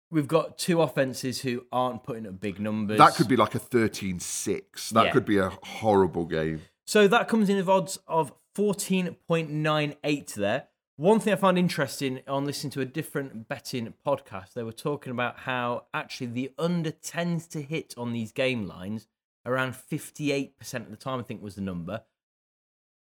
we've 0.10 0.28
got 0.28 0.58
two 0.58 0.82
offenses 0.82 1.42
who 1.42 1.66
aren't 1.72 2.04
putting 2.04 2.26
up 2.28 2.40
big 2.40 2.60
numbers. 2.60 2.98
That 2.98 3.16
could 3.16 3.28
be 3.28 3.36
like 3.36 3.56
a 3.56 3.60
13-6. 3.60 4.90
That 4.92 5.06
Yeah. 5.06 5.12
could 5.12 5.26
be 5.26 5.38
a 5.38 5.50
horrible 5.64 6.26
game. 6.26 6.62
So 6.86 7.08
that 7.08 7.28
comes 7.28 7.50
in 7.50 7.58
with 7.58 7.68
odds 7.68 8.00
of 8.08 8.34
14.98 8.56 10.34
there. 10.36 10.68
One 10.96 11.20
thing 11.20 11.32
I 11.34 11.36
found 11.36 11.60
interesting 11.60 12.22
on 12.28 12.46
listening 12.46 12.72
to 12.72 12.82
a 12.82 12.86
different 12.86 13.48
betting 13.48 13.94
podcast, 14.06 14.54
they 14.54 14.64
were 14.64 14.72
talking 14.72 15.12
about 15.12 15.40
how 15.40 15.86
actually 15.94 16.28
the 16.28 16.52
under 16.58 16.90
tends 16.92 17.46
to 17.48 17.62
hit 17.62 17.94
on 17.98 18.14
these 18.14 18.32
game 18.32 18.66
lines 18.66 19.08
around 19.46 19.74
58% 19.74 20.86
of 20.86 20.90
the 20.90 20.98
time, 20.98 21.20
I 21.20 21.24
think 21.24 21.42
was 21.44 21.56
the 21.56 21.62
number. 21.62 22.04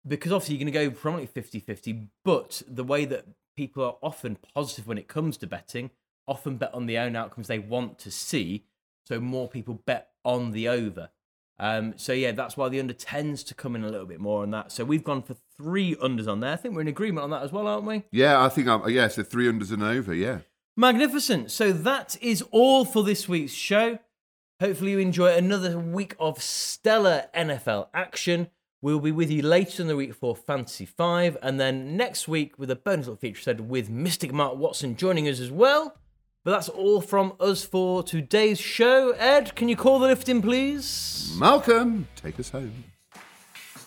Because 0.06 0.32
obviously 0.32 0.56
you're 0.56 0.70
going 0.70 0.74
to 0.74 0.90
go 0.92 0.96
probably 0.96 1.26
50 1.26 1.60
50, 1.60 2.10
but 2.24 2.62
the 2.68 2.84
way 2.84 3.06
that 3.06 3.26
people 3.56 3.84
are 3.84 3.96
often 4.04 4.38
positive 4.54 4.86
when 4.88 4.98
it 4.98 5.08
comes 5.08 5.38
to 5.38 5.48
betting, 5.48 5.90
often 6.28 6.58
bet 6.58 6.74
on 6.74 6.86
the 6.86 6.98
own 6.98 7.16
outcomes 7.16 7.48
they 7.48 7.60
want 7.60 8.00
to 8.00 8.12
see. 8.12 8.66
So 9.06 9.20
more 9.20 9.48
people 9.48 9.76
bet 9.86 10.10
on 10.24 10.52
the 10.52 10.68
over. 10.68 11.10
Um, 11.58 11.94
so 11.96 12.12
yeah, 12.12 12.32
that's 12.32 12.58
why 12.58 12.70
the 12.70 12.80
under 12.80 12.94
tends 12.94 13.44
to 13.46 13.54
come 13.54 13.76
in 13.76 13.84
a 13.84 13.90
little 13.90 14.06
bit 14.06 14.20
more 14.20 14.44
on 14.44 14.52
that. 14.52 14.72
So 14.72 14.84
we've 14.84 15.04
gone 15.04 15.22
for 15.22 15.36
three 15.56 15.96
unders 15.96 16.28
on 16.28 16.42
there. 16.42 16.52
I 16.52 16.56
think 16.58 16.76
we're 16.76 16.82
in 16.82 16.88
agreement 16.88 17.24
on 17.24 17.30
that 17.30 17.44
as 17.44 17.52
well, 17.52 17.68
aren't 17.68 17.86
we? 17.86 18.04
Yeah, 18.12 18.44
I 18.44 18.50
think 18.50 18.68
I'm. 18.68 18.88
Yeah, 18.90 19.08
so 19.08 19.24
three 19.24 19.48
unders 19.48 19.72
and 19.72 19.84
over. 19.84 20.14
Yeah. 20.14 20.40
Magnificent. 20.76 21.52
So 21.52 21.72
that 21.72 22.18
is 22.22 22.44
all 22.52 22.84
for 22.84 23.04
this 23.04 23.30
week's 23.30 23.54
show. 23.54 24.00
Hopefully 24.60 24.92
you 24.92 25.00
enjoy 25.00 25.36
another 25.36 25.78
week 25.80 26.16
of 26.20 26.42
stellar 26.42 27.26
NFL 27.36 27.88
action. 27.94 28.50
We'll 28.82 29.00
be 29.00 29.12
with 29.12 29.32
you 29.32 29.42
later 29.42 29.82
in 29.82 29.88
the 29.88 29.96
week 29.96 30.14
for 30.14 30.36
Fantasy 30.36 30.86
5, 30.86 31.38
and 31.42 31.60
then 31.60 31.98
next 31.98 32.28
week 32.28 32.60
with 32.60 32.70
a 32.70 32.76
bonus 32.76 33.08
little 33.08 33.18
feature 33.18 33.42
said 33.42 33.70
with 33.70 33.90
Mystic 33.90 34.32
Mark 34.32 34.58
Watson 34.58 34.96
joining 34.96 35.28
us 35.28 35.40
as 35.40 35.50
well. 35.50 35.98
But 36.46 36.52
that's 36.52 36.70
all 36.70 37.02
from 37.02 37.34
us 37.40 37.64
for 37.66 38.04
today's 38.04 38.60
show. 38.60 39.14
Ed, 39.18 39.56
can 39.56 39.68
you 39.68 39.76
call 39.76 39.98
the 39.98 40.06
lifting, 40.06 40.44
please? 40.44 41.36
Malcolm, 41.40 42.08
take 42.16 42.40
us 42.40 42.52
home. 42.52 42.84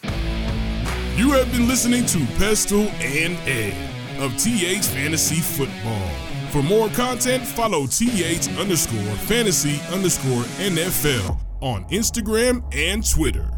You 0.03 1.31
have 1.31 1.51
been 1.53 1.69
listening 1.69 2.05
to 2.07 2.19
Pestell 2.35 2.91
and 3.01 3.37
Ed 3.49 3.75
of 4.21 4.37
TH 4.37 4.85
Fantasy 4.87 5.37
Football. 5.37 6.09
For 6.51 6.61
more 6.65 6.89
content, 6.89 7.47
follow 7.47 7.87
TH 7.87 8.49
underscore 8.59 9.15
fantasy 9.29 9.81
underscore 9.93 10.43
NFL 10.59 11.39
on 11.61 11.85
Instagram 11.91 12.65
and 12.75 13.09
Twitter. 13.09 13.58